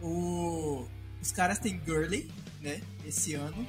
O 0.00 0.86
os 1.20 1.32
caras 1.32 1.58
têm 1.58 1.78
Gurley, 1.78 2.30
né? 2.60 2.80
Esse 3.04 3.34
ano. 3.34 3.66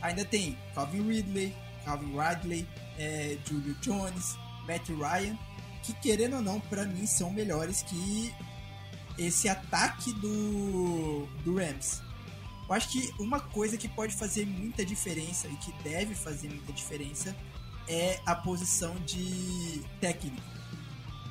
Ainda 0.00 0.24
tem 0.24 0.58
Calvin 0.74 1.08
Ridley, 1.08 1.54
Calvin 1.84 2.12
Ridley, 2.18 2.68
é, 2.98 3.38
Julio 3.46 3.74
Jones, 3.80 4.36
Matt 4.66 4.88
Ryan, 4.88 5.38
que 5.82 5.92
querendo 5.94 6.36
ou 6.36 6.42
não, 6.42 6.60
para 6.60 6.84
mim 6.84 7.06
são 7.06 7.30
melhores 7.30 7.82
que 7.82 8.34
esse 9.18 9.48
ataque 9.48 10.12
do 10.14 11.26
do 11.44 11.56
Rams. 11.56 12.02
Eu 12.68 12.74
acho 12.74 12.88
que 12.90 13.12
uma 13.20 13.40
coisa 13.40 13.76
que 13.76 13.88
pode 13.88 14.14
fazer 14.14 14.46
muita 14.46 14.84
diferença 14.84 15.46
e 15.46 15.56
que 15.56 15.72
deve 15.82 16.14
fazer 16.14 16.48
muita 16.48 16.72
diferença 16.72 17.34
é 17.88 18.20
a 18.24 18.34
posição 18.34 18.94
de 19.00 19.82
técnico. 20.00 20.40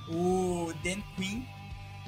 O 0.09 0.73
Dan 0.83 1.01
Quinn 1.15 1.43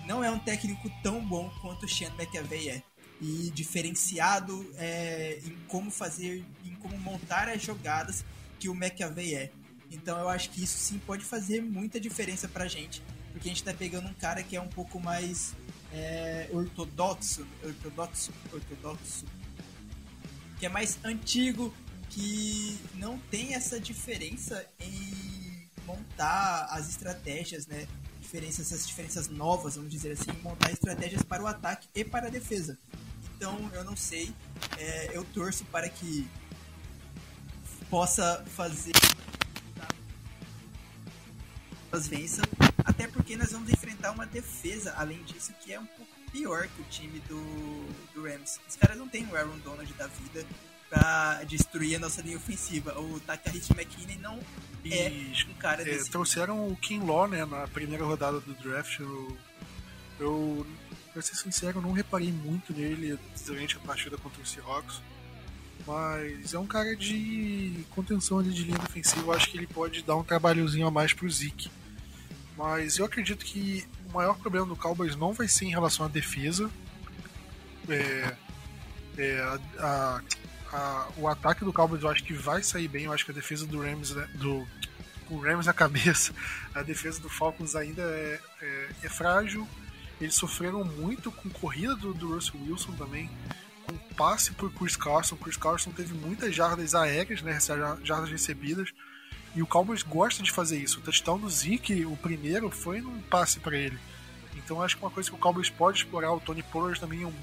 não 0.05 0.23
é 0.23 0.29
um 0.29 0.39
técnico 0.39 0.89
tão 1.01 1.25
bom 1.25 1.49
quanto 1.61 1.85
o 1.85 1.89
Sean 1.89 2.11
McAvey 2.17 2.69
é. 2.69 2.83
E 3.21 3.49
diferenciado 3.51 4.69
é, 4.75 5.39
em 5.45 5.55
como 5.67 5.89
fazer, 5.89 6.43
em 6.65 6.75
como 6.75 6.97
montar 6.99 7.47
as 7.47 7.61
jogadas 7.61 8.25
que 8.59 8.67
o 8.67 8.75
McAvey 8.75 9.35
é. 9.35 9.51
Então 9.89 10.19
eu 10.19 10.27
acho 10.27 10.49
que 10.49 10.63
isso 10.63 10.77
sim 10.77 10.99
pode 10.99 11.23
fazer 11.23 11.61
muita 11.61 11.99
diferença 11.99 12.47
pra 12.47 12.67
gente. 12.67 13.01
Porque 13.31 13.47
a 13.47 13.51
gente 13.51 13.63
tá 13.63 13.73
pegando 13.73 14.07
um 14.07 14.13
cara 14.13 14.43
que 14.43 14.55
é 14.55 14.61
um 14.61 14.67
pouco 14.67 14.99
mais 14.99 15.55
é, 15.93 16.49
ortodoxo, 16.51 17.47
ortodoxo, 17.63 18.31
ortodoxo, 18.51 19.25
que 20.59 20.65
é 20.65 20.69
mais 20.69 20.97
antigo, 21.03 21.73
que 22.14 22.80
não 22.93 23.18
tem 23.18 23.55
essa 23.55 23.80
diferença 23.80 24.66
em 24.80 25.68
montar 25.86 26.66
as 26.70 26.88
estratégias, 26.89 27.66
né? 27.66 27.88
Diferenças, 28.22 28.72
essas 28.72 28.88
diferenças 28.88 29.28
novas, 29.28 29.76
vamos 29.76 29.91
dizer 29.91 30.11
assim, 30.11 30.32
montar 30.41 30.72
estratégias 30.72 31.24
para 31.24 31.43
o 31.43 31.47
ataque 31.47 31.88
e 31.93 32.05
para 32.05 32.28
a 32.28 32.30
defesa. 32.30 32.78
Então 33.36 33.70
eu 33.74 33.84
não 33.84 33.95
sei, 33.95 34.34
é, 34.78 35.09
eu 35.18 35.24
torço 35.26 35.66
para 35.66 35.89
que 35.89 36.28
possa 37.89 38.43
fazer 38.55 38.93
as 41.91 42.07
vença, 42.07 42.41
até 42.86 43.07
porque 43.07 43.36
nós 43.36 43.51
vamos 43.51 43.70
enfrentar 43.70 44.11
uma 44.11 44.26
defesa, 44.26 44.93
além 44.97 45.24
disso, 45.24 45.53
que 45.61 45.74
é 45.74 45.80
um 45.80 45.86
pouco 45.86 46.11
pior 46.32 46.68
que 46.68 46.82
o 46.82 46.86
time 46.86 47.20
do, 47.22 47.86
do 48.14 48.24
Rams. 48.24 48.59
Os 48.68 48.76
caras 48.76 48.97
não 48.97 49.07
têm 49.07 49.26
o 49.28 49.36
Aaron 49.36 49.57
Donald 49.59 49.91
da 49.93 50.07
vida 50.07 50.45
pra 50.93 51.43
destruir 51.45 51.95
a 51.95 51.99
nossa 51.99 52.21
linha 52.21 52.37
ofensiva. 52.37 52.99
O 52.99 53.19
Takahisi 53.19 53.73
McKinney 53.73 54.17
não 54.17 54.39
é 54.85 55.11
um 55.49 55.53
cara 55.55 55.81
é, 55.81 55.85
desse. 55.85 56.11
Trouxeram 56.11 56.67
o 56.67 56.75
Kim 56.75 56.99
Law, 56.99 57.27
né, 57.27 57.43
na 57.45 57.67
primeira 57.67 58.05
rodada 58.05 58.39
do 58.39 58.53
draft. 58.53 58.99
Eu, 58.99 59.37
eu 60.19 60.67
pra 61.11 61.21
ser 61.21 61.35
sincero, 61.35 61.81
não 61.81 61.91
reparei 61.91 62.31
muito 62.31 62.73
nele 62.73 63.17
durante 63.43 63.75
a 63.75 63.79
partida 63.79 64.17
contra 64.17 64.41
o 64.41 64.45
Seahawks. 64.45 65.01
Mas 65.87 66.53
é 66.53 66.59
um 66.59 66.67
cara 66.67 66.95
de 66.95 67.83
contenção 67.89 68.37
ali 68.37 68.51
de 68.51 68.63
linha 68.63 68.77
defensiva. 68.77 69.21
Eu 69.21 69.33
acho 69.33 69.49
que 69.49 69.57
ele 69.57 69.67
pode 69.67 70.03
dar 70.03 70.15
um 70.15 70.23
trabalhozinho 70.23 70.85
a 70.85 70.91
mais 70.91 71.11
pro 71.11 71.29
Zeke. 71.29 71.71
Mas 72.55 72.99
eu 72.99 73.05
acredito 73.05 73.43
que 73.43 73.83
o 74.07 74.13
maior 74.13 74.37
problema 74.37 74.67
do 74.67 74.75
Cowboys 74.75 75.15
não 75.15 75.33
vai 75.33 75.47
ser 75.47 75.65
em 75.65 75.71
relação 75.71 76.05
à 76.05 76.09
defesa. 76.09 76.69
É, 77.89 78.35
é, 79.17 79.39
a, 79.41 79.59
a, 79.79 80.21
a, 80.74 81.07
o 81.17 81.28
ataque 81.28 81.63
do 81.63 81.71
Cowboys 81.71 82.03
eu 82.03 82.09
acho 82.09 82.24
que 82.24 82.34
vai 82.34 82.63
sair 82.63 82.88
bem. 82.88 83.05
Eu 83.05 83.13
acho 83.13 83.26
que 83.26 83.32
a 83.32 83.34
defesa 83.34 83.65
do 83.65 83.82
Rams, 83.82 84.11
né, 84.11 84.28
do, 84.36 84.67
o 85.30 85.38
Rams 85.38 85.65
na 85.65 85.74
cabeça, 85.74 86.34
a 86.74 86.82
defesa 86.82 87.21
do 87.21 87.30
Falcons 87.30 87.76
ainda 87.76 88.01
é, 88.01 88.39
é, 88.61 88.89
é 89.03 89.09
frágil. 89.09 89.67
Eles 90.19 90.36
sofreram 90.36 90.84
muito 90.84 91.32
com 91.32 91.49
corrida 91.49 91.95
do, 91.95 92.13
do 92.13 92.34
Russell 92.34 92.59
Wilson 92.61 92.93
também, 92.93 93.30
com 93.86 93.97
passe 94.15 94.51
por 94.51 94.71
Chris 94.74 94.95
Carson. 94.95 95.36
Chris 95.36 95.57
Carson 95.57 95.91
teve 95.91 96.13
muitas 96.13 96.55
jardas 96.55 96.95
aéreas, 96.95 97.41
né, 97.41 97.57
jardas 98.03 98.30
recebidas 98.30 98.93
e 99.55 99.61
o 99.61 99.67
Cowboys 99.67 100.01
gosta 100.01 100.41
de 100.41 100.51
fazer 100.51 100.78
isso. 100.78 100.99
O 100.99 101.03
touchdown 101.03 101.38
do 101.38 101.49
Zeke, 101.49 102.05
o 102.05 102.17
primeiro, 102.17 102.71
foi 102.71 103.01
num 103.01 103.21
passe 103.21 103.59
para 103.59 103.78
ele. 103.78 103.97
Então 104.55 104.82
acho 104.82 104.97
que 104.97 105.03
uma 105.03 105.11
coisa 105.11 105.30
que 105.30 105.36
o 105.36 105.39
Cowboys 105.39 105.69
pode 105.69 105.99
explorar, 105.99 106.32
o 106.32 106.39
Tony 106.39 106.63
Pollard 106.63 106.99
também 106.99 107.24
é 107.24 107.28
um, 107.28 107.34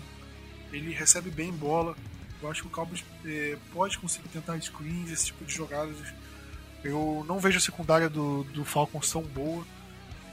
ele 0.72 0.92
recebe 0.92 1.30
bem 1.30 1.52
bola. 1.52 1.96
Eu 2.42 2.50
acho 2.50 2.62
que 2.62 2.68
o 2.68 2.70
Cowboys 2.70 3.04
é, 3.24 3.56
pode 3.72 3.98
conseguir 3.98 4.28
tentar 4.28 4.60
screens, 4.60 5.10
esse 5.10 5.26
tipo 5.26 5.44
de 5.44 5.54
jogadas. 5.54 5.96
Eu 6.82 7.24
não 7.28 7.38
vejo 7.38 7.58
a 7.58 7.60
secundária 7.60 8.08
do, 8.08 8.44
do 8.44 8.64
Falcons 8.64 9.10
tão 9.10 9.22
boa. 9.22 9.64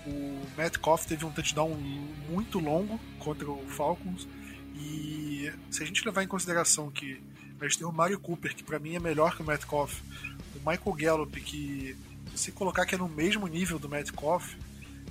O 0.05 0.47
Matt 0.55 0.77
Koff 0.77 1.05
teve 1.05 1.25
um 1.25 1.31
touchdown 1.31 1.69
muito 2.29 2.59
longo 2.59 2.99
contra 3.19 3.49
o 3.49 3.67
Falcons. 3.67 4.27
E 4.73 5.51
se 5.69 5.83
a 5.83 5.85
gente 5.85 6.05
levar 6.05 6.23
em 6.23 6.27
consideração 6.27 6.89
que 6.89 7.21
a 7.59 7.63
gente 7.65 7.79
tem 7.79 7.87
o 7.87 7.91
Mario 7.91 8.19
Cooper, 8.19 8.55
que 8.55 8.63
para 8.63 8.79
mim 8.79 8.95
é 8.95 8.99
melhor 8.99 9.35
que 9.35 9.41
o 9.41 9.45
Matt 9.45 9.65
Koff, 9.65 10.01
o 10.55 10.59
Michael 10.59 10.93
Gallup, 10.93 11.41
que 11.41 11.97
se 12.35 12.51
colocar 12.51 12.85
que 12.85 12.95
é 12.95 12.97
no 12.97 13.09
mesmo 13.09 13.47
nível 13.47 13.79
do 13.79 13.89
Matt 13.89 14.11
Koff, 14.11 14.55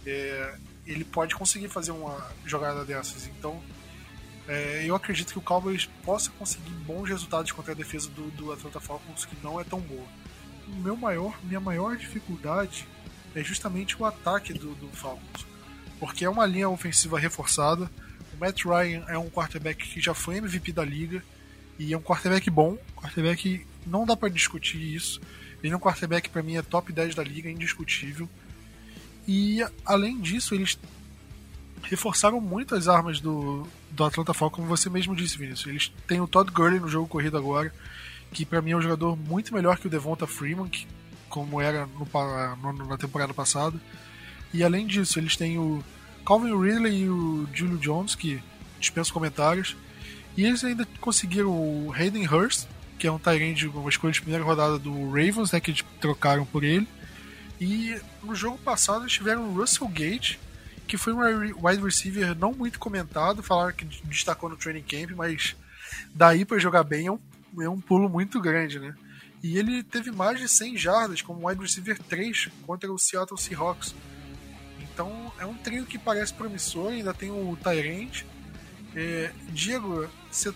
é, 0.06 0.56
ele 0.86 1.04
pode 1.04 1.34
conseguir 1.34 1.68
fazer 1.68 1.90
uma 1.90 2.30
jogada 2.44 2.84
dessas. 2.84 3.26
Então, 3.26 3.60
é, 4.48 4.84
eu 4.84 4.94
acredito 4.94 5.32
que 5.32 5.38
o 5.38 5.42
Cowboys 5.42 5.86
possa 6.04 6.30
conseguir 6.30 6.70
bons 6.86 7.08
resultados 7.08 7.50
contra 7.52 7.72
a 7.72 7.74
defesa 7.74 8.08
do, 8.10 8.30
do 8.30 8.52
Atlanta 8.52 8.78
Falcons, 8.78 9.24
que 9.24 9.36
não 9.42 9.60
é 9.60 9.64
tão 9.64 9.80
boa. 9.80 10.06
Meu 10.68 10.96
maior, 10.96 11.36
minha 11.42 11.60
maior 11.60 11.96
dificuldade 11.96 12.86
é 13.34 13.42
justamente 13.42 14.00
o 14.00 14.04
ataque 14.04 14.52
do, 14.52 14.74
do 14.74 14.88
Falcons, 14.88 15.46
porque 15.98 16.24
é 16.24 16.30
uma 16.30 16.46
linha 16.46 16.68
ofensiva 16.68 17.18
reforçada. 17.18 17.90
O 18.34 18.38
Matt 18.38 18.64
Ryan 18.64 19.04
é 19.08 19.18
um 19.18 19.28
quarterback 19.28 19.88
que 19.88 20.00
já 20.00 20.14
foi 20.14 20.36
MVP 20.36 20.72
da 20.72 20.84
liga 20.84 21.22
e 21.78 21.92
é 21.92 21.98
um 21.98 22.02
quarterback 22.02 22.48
bom, 22.48 22.78
quarterback 22.96 23.66
não 23.86 24.06
dá 24.06 24.16
para 24.16 24.28
discutir 24.28 24.78
isso. 24.78 25.20
Ele 25.62 25.72
é 25.72 25.76
um 25.76 25.80
quarterback 25.80 26.28
para 26.30 26.42
mim 26.42 26.56
é 26.56 26.62
top 26.62 26.92
10 26.92 27.14
da 27.14 27.22
liga, 27.22 27.50
indiscutível. 27.50 28.28
E 29.26 29.64
além 29.84 30.20
disso, 30.20 30.54
eles 30.54 30.78
reforçaram 31.82 32.40
muito 32.40 32.74
as 32.74 32.88
armas 32.88 33.20
do, 33.20 33.66
do 33.96 34.04
Atlanta 34.04 34.34
Falcons, 34.34 34.56
como 34.56 34.68
você 34.68 34.90
mesmo 34.90 35.16
disse, 35.16 35.38
Vinícius. 35.38 35.66
Eles 35.66 35.92
têm 36.06 36.20
o 36.20 36.28
Todd 36.28 36.50
Gurley 36.52 36.78
no 36.78 36.88
jogo 36.88 37.08
corrido 37.08 37.38
agora, 37.38 37.72
que 38.30 38.44
para 38.44 38.60
mim 38.60 38.72
é 38.72 38.76
um 38.76 38.82
jogador 38.82 39.16
muito 39.16 39.54
melhor 39.54 39.78
que 39.78 39.86
o 39.86 39.90
Devonta 39.90 40.26
Freeman, 40.26 40.68
que, 40.68 40.86
como 41.28 41.60
era 41.60 41.86
no, 41.86 42.72
no, 42.72 42.86
na 42.86 42.98
temporada 42.98 43.32
passada. 43.32 43.80
E 44.52 44.62
além 44.62 44.86
disso, 44.86 45.18
eles 45.18 45.36
têm 45.36 45.58
o 45.58 45.82
Calvin 46.26 46.54
Ridley 46.54 47.04
e 47.04 47.08
o 47.08 47.48
Julio 47.52 47.78
Jones, 47.78 48.14
que 48.14 48.40
dispenso 48.78 49.12
comentários. 49.12 49.74
E 50.36 50.44
eles 50.44 50.62
ainda 50.62 50.86
conseguiram 51.00 51.50
o 51.50 51.92
Hayden 51.92 52.26
Hurst, 52.26 52.66
que 52.98 53.06
é 53.06 53.12
um 53.12 53.18
Tyrande, 53.18 53.66
uma 53.66 53.88
escolha 53.88 54.12
de 54.12 54.20
primeira 54.20 54.44
rodada 54.44 54.78
do 54.78 55.06
Ravens, 55.06 55.52
né, 55.52 55.60
que 55.60 55.70
eles 55.70 55.82
trocaram 56.00 56.44
por 56.44 56.62
ele. 56.62 56.86
E 57.58 57.98
no 58.22 58.34
jogo 58.34 58.58
passado 58.58 59.02
eles 59.02 59.12
tiveram 59.14 59.48
o 59.48 59.54
Russell 59.54 59.88
Gage, 59.88 60.38
que 60.86 60.96
foi 60.96 61.12
um 61.12 61.20
wide 61.20 61.82
receiver 61.82 62.36
não 62.36 62.52
muito 62.52 62.78
comentado, 62.78 63.42
falaram 63.42 63.74
que 63.74 63.84
destacou 64.04 64.48
no 64.48 64.56
training 64.56 64.82
camp, 64.82 65.10
mas 65.16 65.56
daí 66.14 66.44
para 66.44 66.58
jogar 66.58 66.84
bem 66.84 67.06
é 67.06 67.12
um, 67.12 67.18
é 67.60 67.68
um 67.68 67.80
pulo 67.80 68.08
muito 68.08 68.40
grande, 68.40 68.78
né? 68.78 68.94
E 69.42 69.58
ele 69.58 69.82
teve 69.82 70.10
mais 70.10 70.40
de 70.40 70.48
100 70.48 70.76
jardas 70.76 71.22
como 71.22 71.46
wide 71.48 71.60
receiver 71.60 71.98
3 71.98 72.48
contra 72.66 72.90
o 72.90 72.98
Seattle 72.98 73.38
Seahawks. 73.38 73.94
Então 74.80 75.32
é 75.38 75.44
um 75.44 75.54
trio 75.54 75.84
que 75.84 75.98
parece 75.98 76.32
promissor, 76.32 76.92
ainda 76.92 77.12
tem 77.12 77.30
o 77.30 77.56
Tyrant. 77.62 78.22
É, 78.94 79.30
Diego, 79.50 80.08
você 80.30 80.54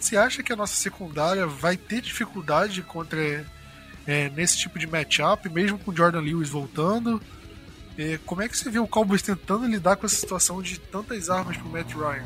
você 0.00 0.16
acha 0.16 0.42
que 0.42 0.52
a 0.52 0.56
nossa 0.56 0.74
secundária 0.74 1.46
vai 1.46 1.76
ter 1.76 2.00
dificuldade 2.00 2.82
contra 2.82 3.46
é, 4.06 4.30
nesse 4.30 4.56
tipo 4.56 4.78
de 4.78 4.86
matchup, 4.86 5.46
mesmo 5.50 5.78
com 5.78 5.90
o 5.90 5.96
Jordan 5.96 6.20
Lewis 6.20 6.48
voltando? 6.48 7.20
É, 8.00 8.18
como 8.24 8.40
é 8.40 8.48
que 8.48 8.56
você 8.56 8.70
vê 8.70 8.78
o 8.78 8.88
Cowboys 8.88 9.20
tentando 9.20 9.66
lidar 9.66 9.94
com 9.96 10.06
essa 10.06 10.16
situação 10.16 10.62
de 10.62 10.80
tantas 10.80 11.28
armas 11.28 11.58
para 11.58 11.66
o 11.66 11.70
Matt 11.70 11.92
Ryan? 11.92 12.24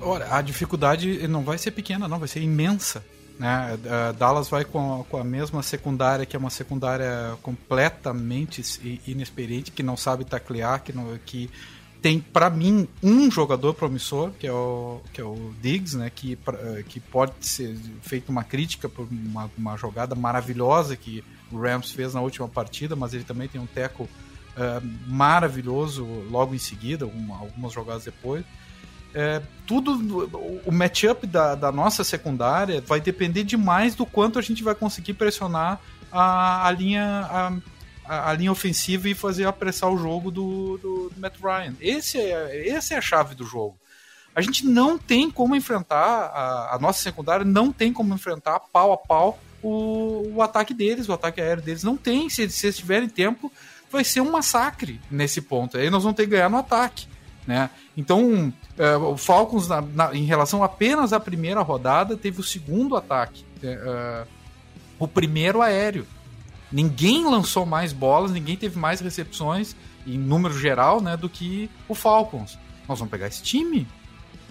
Olha, 0.00 0.34
a 0.34 0.42
dificuldade 0.42 1.28
não 1.28 1.44
vai 1.44 1.56
ser 1.56 1.70
pequena, 1.70 2.08
não, 2.08 2.18
vai 2.18 2.26
ser 2.26 2.40
imensa. 2.40 3.04
Né? 3.38 3.78
Dallas 4.18 4.48
vai 4.48 4.64
com 4.64 5.02
a, 5.02 5.04
com 5.04 5.18
a 5.18 5.22
mesma 5.22 5.62
secundária, 5.62 6.26
que 6.26 6.34
é 6.34 6.38
uma 6.38 6.50
secundária 6.50 7.38
completamente 7.42 8.60
inexperiente, 9.06 9.70
que 9.70 9.84
não 9.84 9.96
sabe 9.96 10.24
taclear, 10.24 10.82
que, 10.82 10.92
não, 10.92 11.16
que 11.24 11.48
tem 12.02 12.18
para 12.18 12.50
mim 12.50 12.88
um 13.00 13.30
jogador 13.30 13.74
promissor 13.74 14.30
que 14.32 14.46
é 14.46 14.52
o 14.52 15.00
que 15.12 15.20
é 15.20 15.24
o 15.24 15.52
Diggs 15.60 15.98
né 15.98 16.08
que 16.08 16.38
que 16.88 16.98
pode 16.98 17.34
ser 17.40 17.76
feito 18.00 18.30
uma 18.30 18.42
crítica 18.42 18.88
por 18.88 19.06
uma, 19.10 19.50
uma 19.58 19.76
jogada 19.76 20.14
maravilhosa 20.14 20.96
que 20.96 21.22
o 21.52 21.60
Rams 21.60 21.90
fez 21.90 22.14
na 22.14 22.22
última 22.22 22.48
partida 22.48 22.96
mas 22.96 23.12
ele 23.12 23.22
também 23.22 23.48
tem 23.48 23.60
um 23.60 23.66
teco 23.66 24.08
uh, 24.56 24.86
maravilhoso 25.06 26.04
logo 26.30 26.54
em 26.54 26.58
seguida 26.58 27.06
uma, 27.06 27.38
algumas 27.38 27.72
jogadas 27.72 28.04
depois 28.04 28.44
é, 29.12 29.42
tudo 29.66 30.62
o 30.64 30.70
matchup 30.70 31.26
da, 31.26 31.56
da 31.56 31.72
nossa 31.72 32.04
secundária 32.04 32.80
vai 32.80 33.00
depender 33.00 33.42
demais 33.42 33.94
do 33.96 34.06
quanto 34.06 34.38
a 34.38 34.42
gente 34.42 34.62
vai 34.62 34.74
conseguir 34.74 35.14
pressionar 35.14 35.80
a, 36.12 36.68
a 36.68 36.70
linha 36.70 37.60
a, 38.04 38.30
a, 38.30 38.32
linha 38.34 38.52
ofensiva 38.52 39.08
e 39.08 39.14
fazer 39.14 39.46
apressar 39.46 39.90
o 39.90 39.98
jogo 39.98 40.30
do, 40.30 40.78
do, 40.78 41.10
do 41.10 41.20
Matt 41.20 41.38
Ryan. 41.40 41.74
Esse 41.80 42.18
é, 42.18 42.68
essa 42.68 42.94
é 42.94 42.98
a 42.98 43.00
chave 43.00 43.34
do 43.34 43.44
jogo. 43.44 43.76
A 44.34 44.40
gente 44.40 44.64
não 44.64 44.96
tem 44.96 45.28
como 45.28 45.56
enfrentar, 45.56 46.30
a, 46.32 46.76
a 46.76 46.78
nossa 46.78 47.02
secundária 47.02 47.44
não 47.44 47.72
tem 47.72 47.92
como 47.92 48.14
enfrentar 48.14 48.60
pau 48.72 48.92
a 48.92 48.96
pau 48.96 49.40
o, 49.60 50.36
o 50.36 50.42
ataque 50.42 50.72
deles, 50.72 51.08
o 51.08 51.12
ataque 51.12 51.40
aéreo 51.40 51.62
deles. 51.62 51.82
Não 51.82 51.96
tem, 51.96 52.30
se, 52.30 52.48
se 52.48 52.66
eles 52.66 52.76
tiverem 52.76 53.08
tempo, 53.08 53.52
vai 53.90 54.04
ser 54.04 54.20
um 54.20 54.30
massacre 54.30 55.00
nesse 55.10 55.40
ponto. 55.40 55.76
Aí 55.76 55.90
nós 55.90 56.02
vamos 56.02 56.16
ter 56.16 56.24
que 56.24 56.30
ganhar 56.30 56.48
no 56.48 56.58
ataque. 56.58 57.06
Né? 57.46 57.70
Então, 57.96 58.52
é, 58.78 58.96
o 58.96 59.16
Falcons, 59.16 59.68
na, 59.68 59.80
na, 59.80 60.14
em 60.14 60.24
relação 60.24 60.62
apenas 60.62 61.12
à 61.12 61.18
primeira 61.18 61.60
rodada, 61.62 62.16
teve 62.16 62.40
o 62.40 62.44
segundo 62.44 62.96
ataque. 62.96 63.44
É, 63.62 63.66
é, 63.66 64.26
o 64.98 65.08
primeiro 65.08 65.60
aéreo. 65.62 66.06
Ninguém 66.70 67.24
lançou 67.24 67.66
mais 67.66 67.92
bolas, 67.92 68.30
ninguém 68.30 68.56
teve 68.56 68.78
mais 68.78 69.00
recepções 69.00 69.74
em 70.06 70.16
número 70.16 70.56
geral 70.56 71.00
né, 71.00 71.16
do 71.16 71.28
que 71.28 71.68
o 71.88 71.94
Falcons. 71.94 72.58
Nós 72.88 72.98
vamos 72.98 73.10
pegar 73.10 73.26
esse 73.26 73.42
time. 73.42 73.88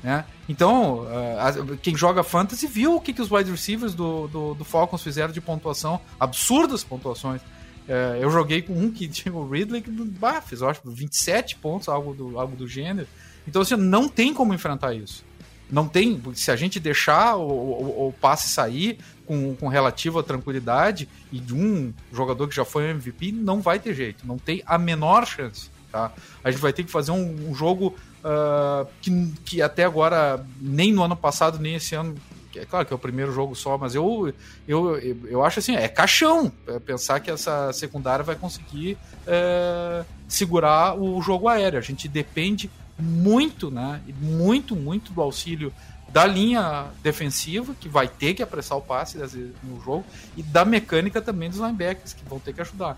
Né? 0.04 0.26
Então, 0.48 1.04
uh, 1.04 1.78
quem 1.78 1.96
joga 1.96 2.24
fantasy 2.24 2.68
viu 2.68 2.96
o 2.96 3.02
que, 3.02 3.14
que 3.14 3.22
os 3.22 3.32
wide 3.32 3.52
receivers 3.52 3.94
do, 3.94 4.28
do, 4.28 4.54
do 4.54 4.66
Falcons 4.66 5.04
fizeram 5.04 5.32
de 5.32 5.42
pontuação, 5.42 6.00
absurdas 6.20 6.84
pontuações. 6.84 7.42
Uh, 7.90 8.22
eu 8.22 8.30
joguei 8.30 8.62
com 8.62 8.74
um 8.74 8.92
que 8.92 9.08
tinha 9.08 9.34
o 9.34 9.50
Ridley, 9.50 9.82
que 9.82 9.90
bah, 9.90 10.42
fez, 10.42 10.62
eu 10.62 10.70
acho, 10.70 10.82
27 10.86 11.56
pontos, 11.56 11.90
algo 11.90 12.14
do, 12.14 12.40
algo 12.40 12.56
do 12.56 12.68
gênero. 12.68 13.08
Então, 13.48 13.64
assim, 13.64 13.76
não 13.76 14.08
tem 14.08 14.32
como 14.32 14.54
enfrentar 14.54 14.94
isso. 14.94 15.26
Não 15.72 15.88
tem, 15.88 16.22
se 16.36 16.52
a 16.52 16.56
gente 16.56 16.80
deixar 16.80 17.36
o, 17.36 17.48
o, 17.48 18.08
o 18.08 18.14
passe 18.14 18.50
sair 18.50 19.00
com, 19.26 19.56
com 19.56 19.68
relativa 19.68 20.22
tranquilidade 20.22 21.10
e 21.32 21.40
de 21.40 21.56
um 21.56 21.92
jogador 22.14 22.48
que 22.48 22.56
já 22.56 22.64
foi 22.64 22.90
MVP, 22.90 23.32
não 23.32 23.60
vai 23.60 23.80
ter 23.80 23.96
jeito, 23.96 24.26
não 24.26 24.38
tem 24.38 24.62
a 24.68 24.78
menor 24.78 25.26
chance. 25.26 25.72
Tá? 25.92 26.12
A 26.44 26.52
gente 26.52 26.62
vai 26.62 26.72
ter 26.72 26.84
que 26.84 26.92
fazer 26.92 27.12
um, 27.12 27.50
um 27.50 27.56
jogo 27.56 27.96
uh, 28.24 28.88
que, 29.02 29.34
que 29.44 29.62
até 29.64 29.84
agora, 29.84 30.46
nem 30.62 30.94
no 30.94 31.04
ano 31.04 31.16
passado, 31.16 31.58
nem 31.58 31.76
esse 31.76 31.96
ano, 31.96 32.16
é 32.58 32.66
claro 32.66 32.86
que 32.86 32.94
é 32.94 32.96
o 32.96 33.00
primeiro 33.00 33.32
jogo 33.32 33.56
só, 33.56 33.78
mas 33.78 33.94
eu, 33.94 34.34
eu, 34.68 34.98
eu 35.28 35.44
acho 35.44 35.60
assim, 35.60 35.76
é 35.76 35.88
caixão 35.88 36.52
é 36.68 36.80
pensar 36.80 37.20
que 37.20 37.30
essa 37.30 37.72
secundária 37.74 38.24
vai 38.24 38.36
conseguir 38.36 38.98
é, 39.28 40.04
segurar 40.28 41.00
o 41.00 41.22
jogo 41.22 41.48
aéreo. 41.48 41.78
A 41.78 41.82
gente 41.82 42.08
depende 42.08 42.70
muito, 42.98 43.70
né? 43.70 44.02
Muito, 44.20 44.76
muito 44.76 45.12
do 45.14 45.22
auxílio 45.22 45.74
da 46.12 46.26
linha 46.26 46.88
defensiva, 47.04 47.76
que 47.80 47.88
vai 47.88 48.08
ter 48.08 48.34
que 48.34 48.42
apressar 48.42 48.78
o 48.78 48.82
passe 48.82 49.18
no 49.64 49.80
jogo, 49.84 50.04
e 50.36 50.42
da 50.42 50.66
mecânica 50.66 51.22
também 51.22 51.50
dos 51.50 51.60
linebackers, 51.60 52.14
que 52.14 52.24
vão 52.26 52.40
ter 52.40 52.54
que 52.54 52.62
ajudar. 52.62 52.98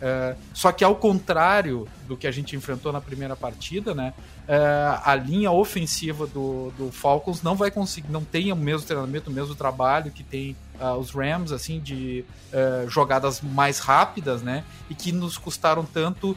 É, 0.00 0.34
só 0.54 0.72
que 0.72 0.82
ao 0.82 0.96
contrário 0.96 1.86
do 2.08 2.16
que 2.16 2.26
a 2.26 2.30
gente 2.30 2.56
enfrentou 2.56 2.90
na 2.90 3.00
primeira 3.00 3.36
partida, 3.36 3.94
né, 3.94 4.14
é, 4.48 4.98
a 5.04 5.14
linha 5.14 5.50
ofensiva 5.50 6.26
do, 6.26 6.72
do, 6.78 6.90
Falcons 6.90 7.42
não 7.42 7.54
vai 7.54 7.70
conseguir, 7.70 8.10
não 8.10 8.24
tem 8.24 8.50
o 8.50 8.56
mesmo 8.56 8.86
treinamento, 8.86 9.30
o 9.30 9.32
mesmo 9.32 9.54
trabalho 9.54 10.10
que 10.10 10.22
tem 10.22 10.56
uh, 10.80 10.94
os 10.94 11.10
Rams, 11.10 11.52
assim, 11.52 11.78
de 11.78 12.24
uh, 12.52 12.88
jogadas 12.88 13.42
mais 13.42 13.78
rápidas, 13.78 14.40
né, 14.40 14.64
e 14.88 14.94
que 14.94 15.12
nos 15.12 15.36
custaram 15.36 15.84
tanto, 15.84 16.36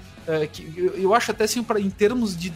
que 0.52 0.74
eu, 0.78 0.96
eu, 0.96 1.14
acho 1.14 1.32
até 1.32 1.46
assim, 1.46 1.64
pra, 1.64 1.80
em 1.80 1.90
termos 1.90 2.38
de 2.38 2.54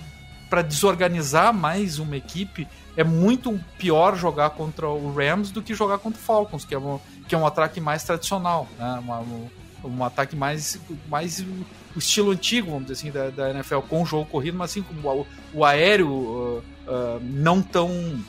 para 0.50 0.62
desorganizar 0.62 1.54
mais 1.54 2.00
uma 2.00 2.16
equipe, 2.16 2.66
é 2.96 3.04
muito 3.04 3.60
pior 3.78 4.16
jogar 4.16 4.52
contra 4.52 4.88
o 4.88 5.14
Rams 5.14 5.52
do 5.52 5.62
que 5.62 5.74
jogar 5.74 5.98
contra 5.98 6.20
o 6.20 6.24
Falcons, 6.24 6.64
que 6.64 6.74
é 6.74 6.80
um, 6.80 7.00
que 7.28 7.36
é 7.36 7.38
um 7.38 7.46
ataque 7.46 7.82
mais 7.82 8.04
tradicional, 8.04 8.68
né, 8.78 9.00
uma, 9.02 9.20
um, 9.20 9.50
um 9.84 10.04
ataque 10.04 10.36
mais, 10.36 10.80
mais 11.08 11.44
o 11.96 12.00
estilo 12.00 12.32
antigo, 12.32 12.72
vamos 12.72 12.88
dizer 12.88 12.94
assim, 12.94 13.12
da, 13.12 13.30
da 13.30 13.52
NFL, 13.52 13.80
com 13.80 14.04
o 14.04 14.06
jogo 14.06 14.26
corrido, 14.30 14.58
mas 14.58 14.72
assim, 14.72 14.82
como 14.82 15.10
o, 15.10 15.28
o 15.54 15.66
aéreo 15.66 16.10
uh, 16.10 16.64
uh, 16.88 17.20
não 17.22 17.62
tão 17.62 18.20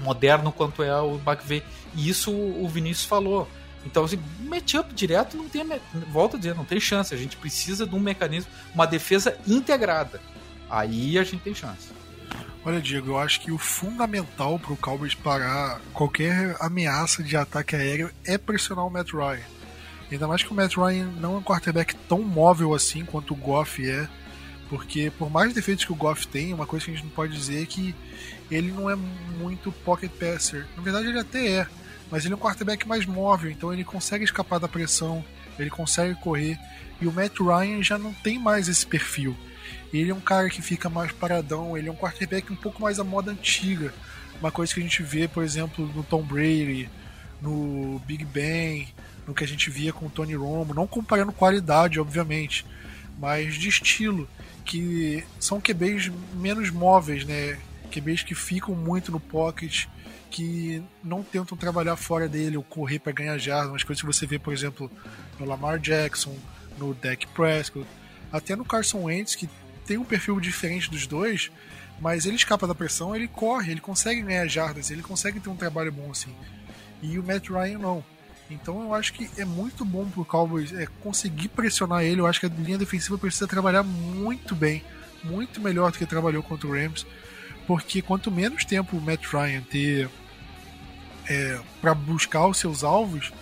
moderno 0.00 0.52
quanto 0.52 0.82
é 0.82 1.00
o 1.00 1.20
McVay. 1.26 1.62
E 1.94 2.08
isso 2.08 2.32
o 2.32 2.68
Vinícius 2.68 3.06
falou. 3.06 3.48
Então, 3.86 4.04
assim, 4.04 4.18
matchup 4.40 4.94
direto 4.94 5.36
não 5.36 5.48
tem, 5.48 5.64
volto 6.10 6.36
a 6.36 6.38
dizer, 6.38 6.54
não 6.54 6.64
tem 6.64 6.80
chance. 6.80 7.14
A 7.14 7.18
gente 7.18 7.36
precisa 7.36 7.86
de 7.86 7.94
um 7.94 8.00
mecanismo, 8.00 8.50
uma 8.74 8.86
defesa 8.86 9.36
integrada. 9.46 10.20
Aí 10.70 11.18
a 11.18 11.24
gente 11.24 11.42
tem 11.42 11.54
chance. 11.54 11.88
Olha, 12.64 12.80
Diego, 12.80 13.10
eu 13.10 13.18
acho 13.18 13.40
que 13.42 13.52
o 13.52 13.58
fundamental 13.58 14.58
para 14.58 14.72
o 14.72 14.76
Cowboys 14.76 15.14
parar 15.14 15.82
qualquer 15.92 16.56
ameaça 16.60 17.22
de 17.22 17.36
ataque 17.36 17.76
aéreo 17.76 18.10
é 18.24 18.38
pressionar 18.38 18.86
o 18.86 18.90
Matt 18.90 19.12
Ryan. 19.12 19.44
Ainda 20.14 20.28
mais 20.28 20.44
que 20.44 20.52
o 20.52 20.54
Matt 20.54 20.76
Ryan 20.76 21.10
não 21.20 21.34
é 21.34 21.38
um 21.38 21.42
quarterback 21.42 21.92
tão 22.08 22.22
móvel 22.22 22.72
assim 22.72 23.04
quanto 23.04 23.34
o 23.34 23.36
Goff 23.36 23.84
é. 23.84 24.08
Porque 24.68 25.10
por 25.18 25.28
mais 25.28 25.52
defeitos 25.52 25.84
que 25.84 25.92
o 25.92 25.96
Goff 25.96 26.28
tem, 26.28 26.54
uma 26.54 26.66
coisa 26.66 26.84
que 26.84 26.92
a 26.92 26.94
gente 26.94 27.04
não 27.04 27.10
pode 27.10 27.32
dizer 27.32 27.60
é 27.60 27.66
que 27.66 27.92
ele 28.48 28.70
não 28.70 28.88
é 28.88 28.94
muito 28.94 29.72
pocket 29.72 30.12
passer. 30.12 30.68
Na 30.76 30.82
verdade 30.82 31.08
ele 31.08 31.18
até 31.18 31.48
é, 31.48 31.66
mas 32.12 32.24
ele 32.24 32.32
é 32.32 32.36
um 32.36 32.40
quarterback 32.40 32.86
mais 32.86 33.04
móvel, 33.04 33.50
então 33.50 33.72
ele 33.72 33.82
consegue 33.82 34.24
escapar 34.24 34.60
da 34.60 34.68
pressão, 34.68 35.24
ele 35.58 35.68
consegue 35.68 36.14
correr. 36.14 36.56
E 37.00 37.08
o 37.08 37.12
Matt 37.12 37.40
Ryan 37.40 37.82
já 37.82 37.98
não 37.98 38.14
tem 38.14 38.38
mais 38.38 38.68
esse 38.68 38.86
perfil. 38.86 39.36
Ele 39.92 40.12
é 40.12 40.14
um 40.14 40.20
cara 40.20 40.48
que 40.48 40.62
fica 40.62 40.88
mais 40.88 41.10
paradão, 41.10 41.76
ele 41.76 41.88
é 41.88 41.92
um 41.92 41.96
quarterback 41.96 42.52
um 42.52 42.56
pouco 42.56 42.80
mais 42.80 43.00
à 43.00 43.04
moda 43.04 43.32
antiga. 43.32 43.92
Uma 44.40 44.52
coisa 44.52 44.72
que 44.72 44.78
a 44.78 44.82
gente 44.82 45.02
vê, 45.02 45.26
por 45.26 45.42
exemplo, 45.42 45.90
no 45.92 46.04
Tom 46.04 46.22
Brady, 46.22 46.88
no 47.42 48.00
Big 48.06 48.24
Ben, 48.24 48.86
no 49.26 49.34
que 49.34 49.44
a 49.44 49.48
gente 49.48 49.70
via 49.70 49.92
com 49.92 50.06
o 50.06 50.10
Tony 50.10 50.34
Romo, 50.34 50.74
não 50.74 50.86
comparando 50.86 51.32
qualidade, 51.32 52.00
obviamente, 52.00 52.64
mas 53.18 53.54
de 53.54 53.68
estilo, 53.68 54.28
que 54.64 55.24
são 55.38 55.60
QBs 55.60 56.10
menos 56.34 56.70
móveis, 56.70 57.24
né? 57.24 57.58
QBs 57.90 58.22
que 58.22 58.34
ficam 58.34 58.74
muito 58.74 59.12
no 59.12 59.20
pocket, 59.20 59.86
que 60.30 60.82
não 61.02 61.22
tentam 61.22 61.56
trabalhar 61.56 61.96
fora 61.96 62.28
dele 62.28 62.56
ou 62.56 62.62
correr 62.62 62.98
para 62.98 63.12
ganhar 63.12 63.38
jardas, 63.38 63.70
umas 63.70 63.84
coisas 63.84 64.00
que 64.00 64.06
você 64.06 64.26
vê, 64.26 64.38
por 64.38 64.52
exemplo, 64.52 64.90
no 65.38 65.46
Lamar 65.46 65.78
Jackson, 65.78 66.36
no 66.76 66.92
Dak 66.92 67.26
Prescott, 67.28 67.86
até 68.32 68.56
no 68.56 68.64
Carson 68.64 69.04
Wentz, 69.04 69.36
que 69.36 69.48
tem 69.86 69.96
um 69.96 70.04
perfil 70.04 70.40
diferente 70.40 70.90
dos 70.90 71.06
dois, 71.06 71.52
mas 72.00 72.26
ele 72.26 72.34
escapa 72.36 72.66
da 72.66 72.74
pressão, 72.74 73.14
ele 73.14 73.28
corre, 73.28 73.70
ele 73.70 73.80
consegue 73.80 74.22
ganhar 74.22 74.46
jardas, 74.48 74.90
ele 74.90 75.02
consegue 75.02 75.38
ter 75.38 75.48
um 75.48 75.56
trabalho 75.56 75.92
bom 75.92 76.10
assim. 76.10 76.34
E 77.00 77.18
o 77.18 77.22
Matt 77.22 77.48
Ryan 77.48 77.78
não. 77.78 78.04
Então 78.54 78.82
eu 78.82 78.94
acho 78.94 79.12
que 79.12 79.28
é 79.36 79.44
muito 79.44 79.84
bom 79.84 80.08
pro 80.08 80.24
Cowboys 80.24 80.72
é, 80.72 80.86
conseguir 81.02 81.48
pressionar 81.48 82.02
ele. 82.04 82.20
Eu 82.20 82.26
acho 82.26 82.40
que 82.40 82.46
a 82.46 82.48
linha 82.48 82.78
defensiva 82.78 83.18
precisa 83.18 83.46
trabalhar 83.46 83.82
muito 83.82 84.54
bem, 84.54 84.82
muito 85.22 85.60
melhor 85.60 85.90
do 85.90 85.98
que 85.98 86.06
trabalhou 86.06 86.42
contra 86.42 86.68
o 86.68 86.72
Rams, 86.72 87.06
porque 87.66 88.00
quanto 88.00 88.30
menos 88.30 88.64
tempo 88.64 88.96
o 88.96 89.00
Matt 89.00 89.26
Ryan 89.26 89.62
ter 89.62 90.08
é, 91.28 91.60
para 91.80 91.94
buscar 91.94 92.46
os 92.46 92.58
seus 92.58 92.84
alvos, 92.84 93.32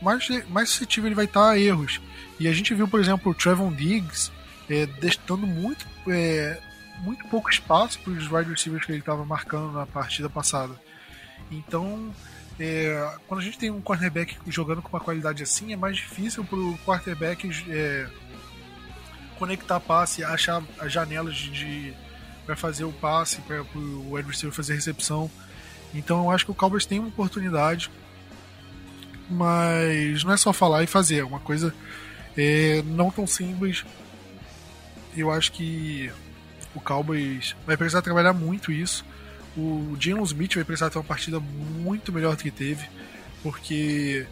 mais, 0.00 0.28
mais 0.48 0.70
suscetível 0.70 1.08
ele 1.08 1.14
vai 1.14 1.24
estar 1.24 1.50
a 1.50 1.58
erros. 1.58 2.00
E 2.38 2.46
a 2.48 2.52
gente 2.52 2.74
viu, 2.74 2.86
por 2.86 3.00
exemplo, 3.00 3.32
o 3.32 3.34
Trevon 3.34 3.72
Diggs 3.72 4.30
é, 4.68 4.86
dando 5.26 5.46
muito, 5.46 5.86
é, 6.08 6.58
muito 7.00 7.26
pouco 7.28 7.50
espaço 7.50 7.98
para 8.00 8.12
os 8.12 8.30
wide 8.30 8.50
receivers 8.50 8.86
que 8.86 8.92
ele 8.92 9.00
estava 9.00 9.24
marcando 9.24 9.72
na 9.72 9.86
partida 9.86 10.28
passada. 10.28 10.74
Então 11.50 12.12
é, 12.60 13.14
quando 13.26 13.40
a 13.40 13.42
gente 13.42 13.58
tem 13.58 13.70
um 13.70 13.80
quarterback 13.80 14.36
jogando 14.46 14.82
com 14.82 14.90
uma 14.90 15.00
qualidade 15.00 15.42
assim, 15.42 15.72
é 15.72 15.76
mais 15.76 15.96
difícil 15.96 16.44
para 16.44 16.58
o 16.58 16.76
quarterback 16.84 17.50
é, 17.70 18.06
conectar 19.38 19.80
passe, 19.80 20.22
achar 20.22 20.62
as 20.78 20.92
janelas 20.92 21.34
de, 21.34 21.94
para 22.44 22.54
fazer 22.54 22.84
o 22.84 22.92
passe, 22.92 23.40
para 23.40 23.62
o 23.62 24.14
receiver 24.14 24.54
fazer 24.54 24.74
a 24.74 24.76
recepção. 24.76 25.30
Então 25.94 26.24
eu 26.24 26.30
acho 26.30 26.44
que 26.44 26.50
o 26.50 26.54
Cowboys 26.54 26.84
tem 26.84 26.98
uma 26.98 27.08
oportunidade, 27.08 27.90
mas 29.30 30.22
não 30.22 30.34
é 30.34 30.36
só 30.36 30.52
falar 30.52 30.82
e 30.82 30.86
fazer, 30.86 31.20
é 31.20 31.24
uma 31.24 31.40
coisa 31.40 31.74
é, 32.36 32.82
não 32.84 33.10
tão 33.10 33.26
simples. 33.26 33.86
Eu 35.16 35.30
acho 35.30 35.50
que 35.52 36.12
o 36.74 36.80
Cowboys 36.80 37.56
vai 37.66 37.74
precisar 37.74 38.02
trabalhar 38.02 38.34
muito 38.34 38.70
isso 38.70 39.02
o 39.56 39.96
Jalen 39.98 40.22
Smith 40.24 40.54
vai 40.54 40.64
precisar 40.64 40.90
ter 40.90 40.98
uma 40.98 41.04
partida 41.04 41.40
muito 41.40 42.12
melhor 42.12 42.36
do 42.36 42.42
que 42.42 42.50
teve, 42.50 42.84
porque 43.42 44.26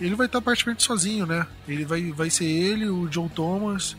ele 0.00 0.14
vai 0.14 0.26
estar 0.26 0.40
praticamente 0.40 0.82
sozinho, 0.82 1.26
né? 1.26 1.46
Ele 1.68 1.84
vai, 1.84 2.12
vai 2.12 2.30
ser 2.30 2.44
ele, 2.44 2.86
o 2.86 3.10
Joe 3.10 3.28
Thomas 3.28 3.96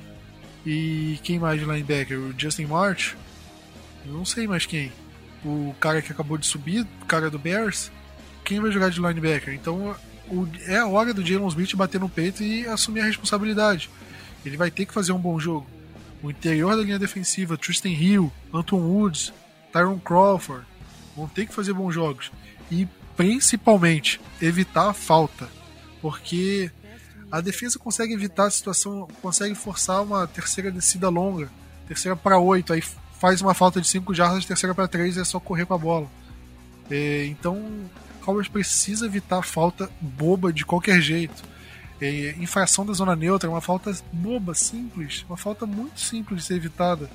e 0.65 1.19
quem 1.23 1.39
mais 1.39 1.59
de 1.59 1.65
linebacker? 1.65 2.17
O 2.17 2.33
Justin 2.37 2.65
March? 2.65 3.13
Não 4.05 4.25
sei 4.25 4.47
mais 4.47 4.65
quem. 4.65 4.91
O 5.43 5.75
cara 5.79 6.01
que 6.01 6.11
acabou 6.11 6.37
de 6.37 6.45
subir, 6.45 6.87
o 7.01 7.05
cara 7.05 7.29
do 7.29 7.37
Bears. 7.37 7.91
Quem 8.43 8.59
vai 8.59 8.71
jogar 8.71 8.89
de 8.89 8.99
linebacker? 8.99 9.53
Então 9.53 9.95
o, 10.27 10.47
é 10.65 10.77
a 10.77 10.87
hora 10.87 11.13
do 11.13 11.25
Jalen 11.25 11.47
Smith 11.47 11.75
bater 11.75 11.99
no 11.99 12.09
peito 12.09 12.43
e 12.43 12.65
assumir 12.67 13.01
a 13.01 13.05
responsabilidade. 13.05 13.89
Ele 14.45 14.57
vai 14.57 14.71
ter 14.71 14.85
que 14.85 14.93
fazer 14.93 15.11
um 15.11 15.19
bom 15.19 15.39
jogo. 15.39 15.67
O 16.21 16.31
interior 16.31 16.75
da 16.75 16.83
linha 16.83 16.99
defensiva, 16.99 17.57
Tristan 17.57 17.89
Hill, 17.89 18.31
Anton 18.53 18.79
Woods, 18.79 19.31
Tyron 19.75 19.99
Crawford 19.99 20.65
vão 21.17 21.27
ter 21.27 21.45
que 21.45 21.53
fazer 21.53 21.73
bons 21.73 21.93
jogos 21.93 22.31
e 22.71 22.87
principalmente 23.17 24.21
evitar 24.41 24.89
a 24.89 24.93
falta, 24.93 25.49
porque 26.01 26.71
a 27.29 27.41
defesa 27.41 27.77
consegue 27.77 28.13
evitar 28.13 28.45
a 28.45 28.49
situação, 28.49 29.05
consegue 29.21 29.53
forçar 29.53 30.01
uma 30.01 30.25
terceira 30.27 30.71
descida 30.71 31.09
longa, 31.09 31.49
terceira 31.89 32.15
para 32.15 32.39
oito, 32.39 32.71
aí 32.71 32.81
faz 33.19 33.41
uma 33.41 33.53
falta 33.53 33.81
de 33.81 33.87
cinco 33.87 34.13
jardas, 34.13 34.45
terceira 34.45 34.73
para 34.73 34.87
três, 34.87 35.17
é 35.17 35.25
só 35.25 35.41
correr 35.41 35.65
com 35.65 35.73
a 35.73 35.77
bola. 35.77 36.07
É, 36.89 37.25
então, 37.25 37.57
o 37.57 37.89
Cowboys 38.23 38.47
precisa 38.47 39.05
evitar 39.05 39.39
a 39.39 39.43
falta 39.43 39.89
boba 39.99 40.53
de 40.53 40.65
qualquer 40.65 41.01
jeito. 41.01 41.43
É, 41.99 42.33
infração 42.39 42.85
da 42.85 42.93
zona 42.93 43.13
neutra 43.13 43.49
é 43.49 43.51
uma 43.51 43.61
falta 43.61 43.93
boba, 44.13 44.53
simples, 44.53 45.25
uma 45.27 45.35
falta 45.37 45.65
muito 45.65 45.99
simples 45.99 46.41
de 46.41 46.47
ser 46.47 46.55
evitada. 46.55 47.09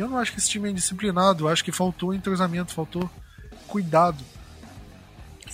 Eu 0.00 0.08
não 0.08 0.16
acho 0.16 0.32
que 0.32 0.38
esse 0.38 0.48
time 0.48 0.66
é 0.66 0.72
indisciplinado, 0.72 1.46
acho 1.46 1.62
que 1.62 1.70
faltou 1.70 2.14
entrosamento, 2.14 2.72
faltou 2.72 3.08
cuidado. 3.68 4.24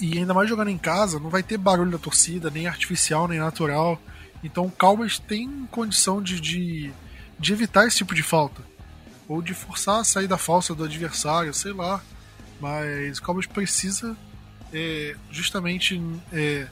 E 0.01 0.18
ainda 0.18 0.32
mais 0.32 0.49
jogando 0.49 0.68
em 0.68 0.78
casa, 0.78 1.18
não 1.18 1.28
vai 1.28 1.42
ter 1.42 1.59
barulho 1.59 1.90
da 1.90 1.99
torcida, 1.99 2.49
nem 2.49 2.68
artificial, 2.68 3.26
nem 3.26 3.40
natural. 3.40 4.01
Então 4.44 4.66
o 4.66 4.70
Cowboys 4.70 5.18
tem 5.18 5.66
condição 5.68 6.22
de, 6.22 6.40
de, 6.40 6.92
de 7.36 7.53
evitar 7.53 7.88
esse 7.88 7.97
tipo 7.97 8.14
de 8.14 8.22
falta. 8.22 8.62
Ou 9.26 9.42
de 9.42 9.53
forçar 9.53 9.99
a 9.99 10.05
saída 10.05 10.38
falsa 10.38 10.76
do 10.76 10.84
adversário, 10.84 11.53
sei 11.53 11.72
lá. 11.72 12.01
Mas 12.61 13.18
o 13.18 13.22
Cowboys 13.22 13.47
precisa 13.47 14.16
é, 14.72 15.16
justamente 15.28 16.01
é, 16.32 16.68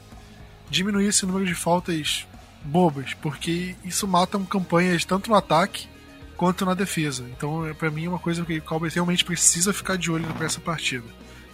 diminuir 0.69 1.07
esse 1.07 1.25
número 1.25 1.45
de 1.45 1.55
faltas 1.55 2.25
bobas, 2.63 3.13
porque 3.15 3.75
isso 3.83 4.07
mata 4.07 4.39
campanhas 4.49 5.03
tanto 5.03 5.29
no 5.29 5.35
ataque 5.35 5.89
quanto 6.37 6.65
na 6.65 6.73
defesa. 6.73 7.25
Então, 7.35 7.65
é, 7.65 7.73
para 7.73 7.91
mim, 7.91 8.05
é 8.05 8.09
uma 8.09 8.19
coisa 8.19 8.45
que 8.45 8.57
o 8.57 8.61
Cowboys 8.61 8.93
realmente 8.93 9.25
precisa 9.25 9.73
ficar 9.73 9.97
de 9.97 10.11
olho 10.11 10.25
para 10.33 10.45
essa 10.45 10.59
partida. 10.59 11.05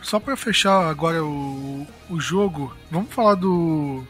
Só 0.01 0.19
para 0.19 0.35
fechar 0.35 0.89
agora 0.89 1.23
o, 1.23 1.87
o 2.09 2.19
jogo, 2.19 2.75
vamos 2.89 3.13
falar 3.13 3.35
do 3.35 4.03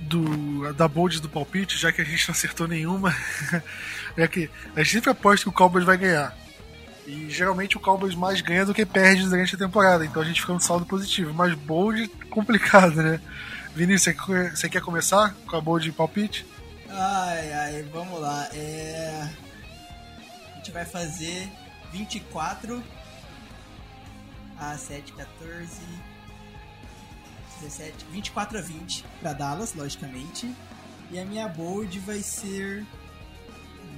do 0.00 0.72
da 0.72 0.88
bold 0.88 1.20
do 1.20 1.28
palpite, 1.28 1.78
já 1.78 1.92
que 1.92 2.00
a 2.00 2.04
gente 2.04 2.28
não 2.28 2.32
acertou 2.32 2.68
nenhuma. 2.68 3.14
é 4.16 4.26
que 4.28 4.48
a 4.76 4.82
gente 4.82 4.92
sempre 4.92 5.10
aposta 5.10 5.44
que 5.44 5.48
o 5.48 5.52
Cowboys 5.52 5.84
vai 5.84 5.96
ganhar. 5.96 6.36
E 7.06 7.28
geralmente 7.28 7.76
o 7.76 7.80
Cowboys 7.80 8.14
mais 8.14 8.40
ganha 8.40 8.64
do 8.64 8.74
que 8.74 8.86
perde 8.86 9.28
durante 9.28 9.56
a 9.56 9.58
temporada, 9.58 10.04
então 10.04 10.22
a 10.22 10.24
gente 10.24 10.40
fica 10.40 10.52
no 10.52 10.60
saldo 10.60 10.86
positivo. 10.86 11.34
Mas 11.34 11.54
bold 11.54 12.08
complicado, 12.30 12.94
né? 13.02 13.20
Vinícius, 13.74 14.14
você 14.54 14.68
quer 14.68 14.82
começar 14.82 15.34
com 15.46 15.56
a 15.56 15.60
bold 15.60 15.90
palpite? 15.92 16.46
Ai, 16.88 17.52
ai, 17.52 17.86
vamos 17.92 18.20
lá. 18.20 18.48
É... 18.52 19.28
Gente 20.62 20.70
vai 20.70 20.84
fazer 20.84 21.50
24 21.90 22.80
a 24.56 24.78
7, 24.78 25.12
14, 25.12 25.80
17, 27.60 28.06
24 28.12 28.58
a 28.58 28.60
20 28.60 29.04
para 29.20 29.32
Dallas, 29.32 29.74
logicamente. 29.74 30.54
E 31.10 31.18
a 31.18 31.24
minha 31.24 31.48
bold 31.48 31.98
vai 31.98 32.20
ser 32.22 32.86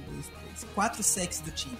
1, 0.09 0.13
2, 0.13 0.25
3, 0.25 0.63
4 0.73 1.03
sacks 1.03 1.39
do 1.41 1.51
time. 1.51 1.77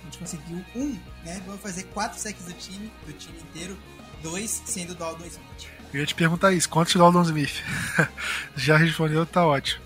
A 0.00 0.04
gente 0.04 0.18
conseguiu 0.18 0.64
um, 0.76 0.96
né? 1.24 1.42
Vamos 1.44 1.60
fazer 1.60 1.82
4 1.86 2.16
sacks 2.16 2.44
do 2.44 2.52
time, 2.52 2.92
do 3.04 3.12
time 3.12 3.36
inteiro, 3.40 3.76
dois 4.22 4.62
sendo 4.66 4.94
do 4.94 5.02
Aldon 5.02 5.26
Smith. 5.26 5.68
Eu 5.92 5.98
ia 5.98 6.06
te 6.06 6.14
perguntar 6.14 6.52
isso, 6.52 6.68
quantos 6.68 6.94
do 6.94 7.02
Aldon 7.02 7.22
Smith? 7.22 7.60
já 8.54 8.76
respondeu, 8.76 9.26
tá 9.26 9.44
ótimo. 9.44 9.82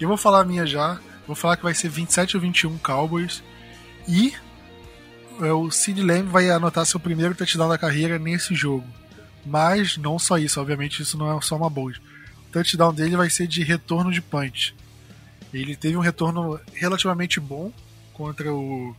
Eu 0.00 0.08
vou 0.08 0.16
falar 0.16 0.40
a 0.40 0.44
minha 0.44 0.64
já. 0.64 0.98
Vou 1.26 1.36
falar 1.36 1.58
que 1.58 1.62
vai 1.62 1.74
ser 1.74 1.90
27 1.90 2.38
ou 2.38 2.40
21 2.40 2.78
Cowboys. 2.78 3.42
E 4.08 4.32
é, 5.40 5.52
o 5.52 5.70
Sid 5.70 6.02
Lamb 6.02 6.28
vai 6.30 6.50
anotar 6.50 6.86
seu 6.86 6.98
primeiro 6.98 7.34
touchdown 7.34 7.68
da 7.68 7.78
carreira 7.78 8.18
nesse 8.18 8.54
jogo. 8.54 8.86
Mas 9.44 9.96
não 9.96 10.18
só 10.18 10.38
isso, 10.38 10.60
obviamente 10.60 11.02
isso 11.02 11.16
não 11.18 11.36
é 11.36 11.40
só 11.42 11.56
uma 11.56 11.70
bold. 11.70 12.00
O 12.48 12.52
touchdown 12.52 12.92
dele 12.92 13.16
vai 13.16 13.28
ser 13.28 13.46
de 13.46 13.62
retorno 13.62 14.10
de 14.10 14.22
punch. 14.22 14.74
Ele 15.52 15.76
teve 15.76 15.96
um 15.96 16.00
retorno 16.00 16.58
relativamente 16.74 17.38
bom 17.38 17.72
contra 18.12 18.52
o, 18.52 18.96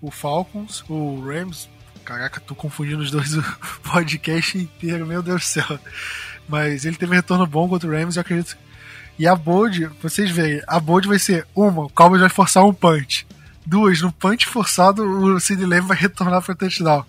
o 0.00 0.10
Falcons, 0.10 0.84
o 0.88 1.20
Rams. 1.20 1.68
Caraca, 2.04 2.40
tô 2.40 2.54
confundindo 2.54 3.02
os 3.02 3.10
dois 3.10 3.34
o 3.36 3.44
podcast 3.90 4.58
inteiro, 4.58 5.06
meu 5.06 5.22
Deus 5.22 5.42
do 5.42 5.46
céu. 5.46 5.78
Mas 6.48 6.84
ele 6.84 6.96
teve 6.96 7.12
um 7.12 7.16
retorno 7.16 7.46
bom 7.46 7.68
contra 7.68 7.88
o 7.88 7.92
Rams, 7.92 8.16
eu 8.16 8.22
acredito. 8.22 8.56
E 9.18 9.26
a 9.26 9.36
bold, 9.36 9.86
vocês 10.02 10.30
veem, 10.30 10.62
a 10.66 10.80
bold 10.80 11.06
vai 11.06 11.18
ser 11.18 11.46
uma, 11.54 11.84
o 11.84 11.90
Cowboys 11.90 12.20
vai 12.20 12.30
forçar 12.30 12.64
um 12.64 12.72
punch. 12.72 13.26
Duas, 13.64 14.00
no 14.00 14.12
punch 14.12 14.46
forçado, 14.46 15.02
o 15.02 15.38
Sid 15.40 15.64
Lamb 15.64 15.86
vai 15.86 15.96
retornar 15.96 16.42
para 16.42 16.54
touchdown. 16.54 17.04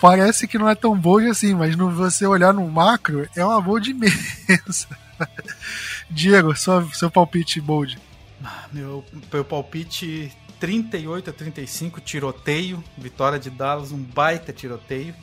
Parece 0.00 0.46
que 0.46 0.58
não 0.58 0.68
é 0.68 0.74
tão 0.74 0.96
bold 0.96 1.28
assim, 1.28 1.54
mas 1.54 1.76
no 1.76 1.90
você 1.90 2.26
olhar 2.26 2.54
no 2.54 2.66
macro, 2.70 3.28
é 3.34 3.44
uma 3.44 3.60
bold 3.60 3.90
imensa. 3.90 4.88
Diego, 6.08 6.56
seu, 6.56 6.88
seu 6.92 7.10
palpite 7.10 7.60
bold. 7.60 7.98
Ah, 8.42 8.66
meu, 8.72 9.04
meu 9.32 9.44
palpite 9.44 10.32
38 10.60 11.30
a 11.30 11.32
35, 11.32 12.00
tiroteio. 12.00 12.82
Vitória 12.96 13.38
de 13.38 13.50
Dallas, 13.50 13.92
um 13.92 14.02
baita 14.02 14.52
tiroteio. 14.52 15.14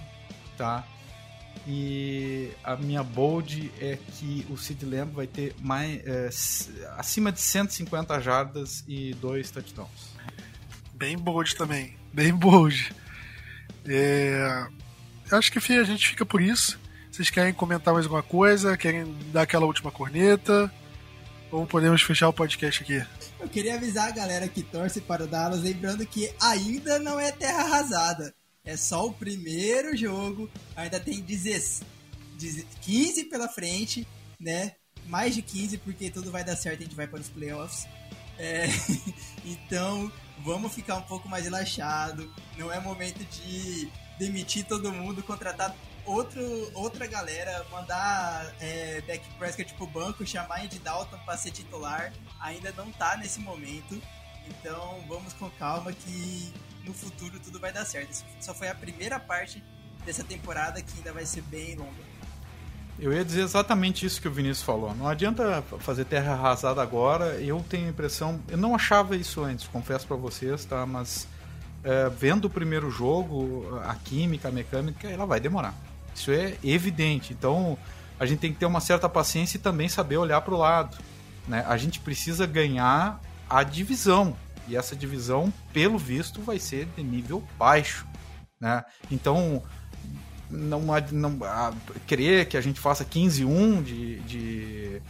Tá? 0.58 0.86
E 1.68 2.52
a 2.64 2.76
minha 2.76 3.02
bold 3.02 3.72
é 3.80 3.98
que 4.14 4.46
o 4.50 4.58
Sid 4.58 4.86
Lamb 4.86 5.14
vai 5.14 5.26
ter 5.26 5.56
mais, 5.60 6.02
é, 6.06 6.30
acima 6.98 7.32
de 7.32 7.42
150 7.42 8.20
jardas 8.20 8.84
e 8.88 9.14
dois 9.16 9.50
touchdowns. 9.50 10.15
Bem 10.96 11.18
bold 11.18 11.56
também. 11.56 11.96
Bem 12.14 12.34
bold. 12.34 12.94
É... 13.86 14.68
Acho 15.32 15.52
que 15.52 15.60
a 15.74 15.84
gente 15.84 16.08
fica 16.08 16.26
por 16.26 16.42
isso. 16.42 16.80
Vocês 17.12 17.30
querem 17.30 17.54
comentar 17.54 17.94
mais 17.94 18.06
alguma 18.06 18.24
coisa? 18.24 18.78
Querem 18.78 19.14
dar 19.32 19.42
aquela 19.42 19.66
última 19.66 19.92
corneta? 19.92 20.72
Ou 21.52 21.68
podemos 21.68 22.02
fechar 22.02 22.30
o 22.30 22.34
podcast 22.34 22.82
aqui? 22.84 23.06
Eu 23.40 23.50
queria 23.50 23.76
avisar 23.76 24.08
a 24.08 24.12
galera 24.12 24.48
que 24.48 24.64
torce 24.64 25.02
para 25.02 25.26
o 25.26 25.28
Dallas, 25.28 25.62
lembrando 25.62 26.06
que 26.06 26.34
ainda 26.42 26.98
não 27.00 27.20
é 27.20 27.32
terra 27.32 27.64
arrasada. 27.64 28.34
É 28.64 28.76
só 28.76 29.06
o 29.06 29.14
primeiro 29.14 29.96
jogo, 29.96 30.50
ainda 30.76 31.00
tem 31.00 31.24
15 32.82 33.26
pela 33.26 33.48
frente, 33.48 34.08
né? 34.40 34.74
Mais 35.08 35.36
de 35.36 35.42
15, 35.42 35.78
porque 35.78 36.10
tudo 36.10 36.32
vai 36.32 36.44
dar 36.44 36.56
certo, 36.56 36.80
a 36.80 36.84
gente 36.84 36.96
vai 36.96 37.08
para 37.08 37.20
os 37.20 37.30
playoffs. 37.30 37.88
É, 38.40 38.66
então, 39.46 40.12
vamos 40.40 40.74
ficar 40.74 40.96
um 40.96 41.02
pouco 41.02 41.28
mais 41.28 41.46
relaxado. 41.46 42.32
Não 42.58 42.72
é 42.72 42.80
momento 42.80 43.24
de 43.26 43.90
demitir 44.18 44.66
todo 44.66 44.92
mundo, 44.92 45.22
contratar 45.24 45.76
outro, 46.06 46.42
outra 46.74 47.08
galera, 47.08 47.66
mandar 47.72 48.54
é, 48.60 49.02
Dak 49.02 49.28
Prescott 49.38 49.74
pro 49.74 49.88
banco, 49.88 50.26
chamar 50.26 50.62
Andy 50.62 50.80
Dalton 50.80 51.18
para 51.26 51.38
ser 51.38 51.52
titular. 51.52 52.14
Ainda 52.40 52.72
não 52.74 52.92
tá 52.92 53.18
nesse 53.18 53.40
momento. 53.40 54.02
Então 54.48 55.04
vamos 55.08 55.34
com 55.34 55.50
calma 55.52 55.92
que 55.92 56.54
no 56.84 56.94
futuro 56.94 57.40
tudo 57.40 57.60
vai 57.60 57.74
dar 57.74 57.86
certo. 57.86 58.24
Só 58.40 58.54
foi 58.54 58.70
a 58.70 58.76
primeira 58.76 59.20
parte 59.20 59.64
dessa 60.06 60.24
temporada 60.24 60.82
que 60.82 60.98
ainda 60.98 61.12
vai 61.12 61.26
ser 61.26 61.42
bem 61.44 61.76
longa. 61.76 62.15
Eu 62.98 63.12
ia 63.12 63.26
dizer 63.26 63.42
exatamente 63.42 64.06
isso 64.06 64.22
que 64.22 64.28
o 64.28 64.32
Vinícius 64.32 64.64
falou. 64.64 64.96
Não 64.96 65.08
adianta 65.08 65.62
fazer 65.80 66.06
terra 66.06 66.34
arrasada 66.34 66.82
agora. 66.82 67.42
Eu 67.42 67.64
tenho 67.68 67.88
a 67.88 67.90
impressão, 67.90 68.40
eu 68.48 68.58
não 68.58 68.74
achava 68.74 69.16
isso 69.18 69.44
antes, 69.44 69.68
confesso 69.68 70.08
para 70.08 70.16
vocês, 70.16 70.64
tá? 70.64 70.86
Mas 70.86 71.28
é, 71.84 72.10
vendo 72.10 72.46
o 72.46 72.50
primeiro 72.50 72.90
jogo, 72.90 73.80
a 73.84 73.96
química, 73.96 74.48
a 74.48 74.52
mecânica, 74.52 75.10
ela 75.10 75.26
vai 75.26 75.40
demorar. 75.40 75.74
Isso 76.16 76.32
é 76.32 76.56
evidente. 76.64 77.34
Então 77.34 77.78
a 78.18 78.26
gente 78.26 78.40
tem 78.40 78.54
que 78.54 78.60
ter 78.60 78.66
uma 78.66 78.80
certa 78.80 79.10
paciência 79.10 79.58
e 79.58 79.60
também 79.60 79.90
saber 79.90 80.18
olhar 80.18 80.40
para 80.42 80.54
o 80.54 80.58
lado. 80.58 80.98
Né? 81.48 81.66
A 81.68 81.76
gente 81.78 82.00
precisa 82.00 82.46
ganhar 82.46 83.20
a 83.50 83.62
divisão 83.62 84.36
e 84.68 84.76
essa 84.76 84.96
divisão, 84.96 85.54
pelo 85.72 85.98
visto, 85.98 86.42
vai 86.42 86.58
ser 86.60 86.88
de 86.96 87.04
nível 87.04 87.44
baixo. 87.58 88.08
Né? 88.60 88.84
Então 89.12 89.62
não, 90.50 90.82
não 91.12 91.38
a, 91.44 91.74
querer 92.06 92.48
que 92.48 92.58
a 92.58 92.62
gente 92.62 92.80
faça 92.80 93.04
15-1 93.04 93.84
de, 93.84 94.20
de 94.22 95.02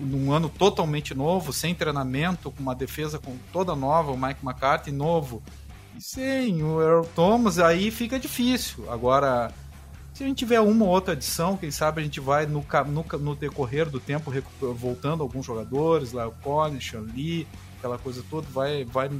num 0.00 0.32
ano 0.32 0.48
totalmente 0.48 1.14
novo, 1.14 1.52
sem 1.52 1.74
treinamento, 1.74 2.50
com 2.50 2.62
uma 2.62 2.74
defesa 2.74 3.18
com 3.18 3.36
toda 3.52 3.74
nova, 3.76 4.12
o 4.12 4.16
Mike 4.16 4.44
McCarthy 4.44 4.90
novo, 4.90 5.42
e 5.96 6.02
sem 6.02 6.62
o 6.62 6.80
Earl 6.80 7.04
Thomas, 7.14 7.58
aí 7.58 7.90
fica 7.90 8.18
difícil. 8.18 8.90
Agora, 8.90 9.52
se 10.12 10.24
a 10.24 10.26
gente 10.26 10.38
tiver 10.38 10.60
uma 10.60 10.84
ou 10.84 10.90
outra 10.90 11.12
adição, 11.12 11.56
quem 11.56 11.70
sabe 11.70 12.00
a 12.00 12.04
gente 12.04 12.20
vai 12.20 12.46
no, 12.46 12.64
no, 12.88 13.18
no 13.18 13.36
decorrer 13.36 13.88
do 13.88 14.00
tempo 14.00 14.32
voltando 14.74 15.22
alguns 15.22 15.46
jogadores, 15.46 16.12
lá 16.12 16.26
o 16.26 16.32
Collins, 16.32 16.92
Lee, 17.14 17.46
aquela 17.78 17.98
coisa 17.98 18.24
toda, 18.28 18.46
vai, 18.50 18.84
vai, 18.84 19.10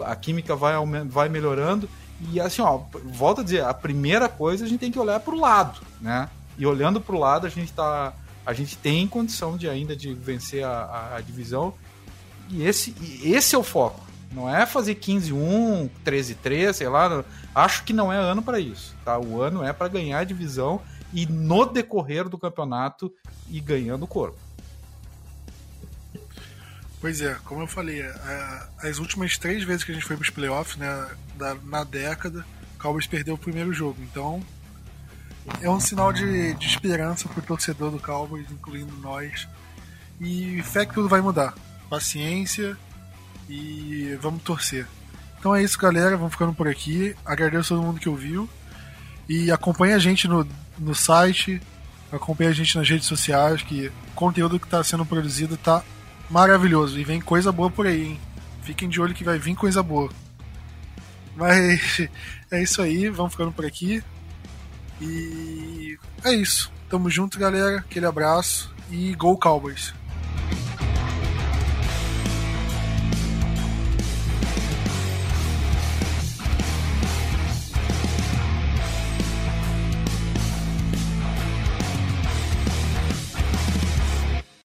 a 0.00 0.16
química 0.16 0.56
vai, 0.56 0.74
vai 1.08 1.28
melhorando 1.28 1.88
e 2.20 2.40
assim, 2.40 2.62
ó, 2.62 2.80
volta 3.04 3.40
a 3.42 3.44
dizer, 3.44 3.64
a 3.64 3.74
primeira 3.74 4.28
coisa 4.28 4.64
a 4.64 4.68
gente 4.68 4.80
tem 4.80 4.90
que 4.90 4.98
olhar 4.98 5.20
para 5.20 5.34
o 5.34 5.40
lado, 5.40 5.80
né? 6.00 6.28
E 6.58 6.66
olhando 6.66 7.00
para 7.00 7.14
o 7.14 7.18
lado, 7.18 7.46
a 7.46 7.50
gente 7.50 7.72
tá. 7.72 8.14
A 8.44 8.52
gente 8.52 8.78
tem 8.78 9.06
condição 9.08 9.56
de 9.56 9.68
ainda 9.68 9.96
de 9.96 10.14
vencer 10.14 10.64
a, 10.64 10.70
a, 10.70 11.16
a 11.16 11.20
divisão. 11.20 11.74
E 12.48 12.62
esse, 12.62 12.94
e 13.00 13.32
esse 13.34 13.54
é 13.54 13.58
o 13.58 13.62
foco. 13.62 14.06
Não 14.32 14.48
é 14.48 14.64
fazer 14.64 14.94
15-1, 14.94 15.90
13-3, 16.04 16.72
sei 16.72 16.88
lá. 16.88 17.24
Acho 17.54 17.82
que 17.84 17.92
não 17.92 18.12
é 18.12 18.16
ano 18.16 18.42
para 18.42 18.60
isso. 18.60 18.94
Tá? 19.04 19.18
O 19.18 19.42
ano 19.42 19.64
é 19.64 19.72
para 19.72 19.88
ganhar 19.88 20.20
a 20.20 20.24
divisão 20.24 20.80
e 21.12 21.26
no 21.26 21.66
decorrer 21.66 22.28
do 22.28 22.38
campeonato 22.38 23.12
ir 23.48 23.60
ganhando 23.60 24.04
o 24.04 24.08
corpo. 24.08 24.38
Pois 27.00 27.20
é, 27.20 27.36
como 27.44 27.62
eu 27.62 27.66
falei, 27.66 28.02
as 28.82 28.98
últimas 28.98 29.36
três 29.36 29.62
vezes 29.62 29.84
que 29.84 29.92
a 29.92 29.94
gente 29.94 30.06
foi 30.06 30.16
para 30.16 30.24
os 30.24 30.30
playoffs, 30.30 30.76
né, 30.76 31.08
na 31.64 31.84
década, 31.84 32.44
o 32.74 32.82
Cowboys 32.82 33.06
perdeu 33.06 33.34
o 33.34 33.38
primeiro 33.38 33.72
jogo. 33.72 34.00
Então, 34.02 34.42
é 35.60 35.70
um 35.70 35.78
sinal 35.78 36.12
de, 36.12 36.54
de 36.54 36.66
esperança 36.66 37.28
para 37.28 37.38
o 37.38 37.42
torcedor 37.42 37.90
do 37.90 38.00
Cowboys, 38.00 38.50
incluindo 38.50 38.92
nós. 38.96 39.46
E 40.20 40.62
fé 40.62 40.84
que 40.84 40.94
tudo 40.94 41.08
vai 41.08 41.20
mudar. 41.20 41.54
Paciência 41.88 42.76
e 43.48 44.18
vamos 44.20 44.42
torcer. 44.42 44.86
Então 45.38 45.54
é 45.54 45.62
isso, 45.62 45.78
galera. 45.78 46.16
Vamos 46.16 46.32
ficando 46.32 46.52
por 46.52 46.66
aqui. 46.66 47.14
Agradeço 47.24 47.74
a 47.74 47.76
todo 47.76 47.86
mundo 47.86 48.00
que 48.00 48.08
ouviu. 48.08 48.48
E 49.28 49.50
acompanhe 49.50 49.94
a 49.94 49.98
gente 49.98 50.26
no, 50.26 50.46
no 50.78 50.94
site, 50.94 51.60
acompanhe 52.10 52.50
a 52.50 52.54
gente 52.54 52.76
nas 52.76 52.88
redes 52.88 53.06
sociais, 53.06 53.62
que 53.62 53.88
o 53.88 54.14
conteúdo 54.14 54.58
que 54.58 54.66
está 54.66 54.82
sendo 54.82 55.04
produzido 55.04 55.56
tá 55.56 55.82
maravilhoso. 56.30 56.98
E 56.98 57.04
vem 57.04 57.20
coisa 57.20 57.52
boa 57.52 57.70
por 57.70 57.86
aí, 57.86 58.06
hein? 58.06 58.20
Fiquem 58.62 58.88
de 58.88 59.00
olho 59.00 59.14
que 59.14 59.24
vai 59.24 59.38
vir 59.38 59.54
coisa 59.54 59.82
boa. 59.82 60.10
Mas 61.36 62.08
é 62.50 62.62
isso 62.62 62.82
aí, 62.82 63.08
vamos 63.08 63.32
ficando 63.32 63.52
por 63.52 63.64
aqui. 63.64 64.02
E 65.00 65.98
é 66.24 66.32
isso. 66.32 66.72
Tamo 66.88 67.10
junto, 67.10 67.38
galera. 67.38 67.78
Aquele 67.78 68.06
abraço 68.06 68.72
e 68.90 69.14
Go 69.14 69.36
Cowboys! 69.36 69.92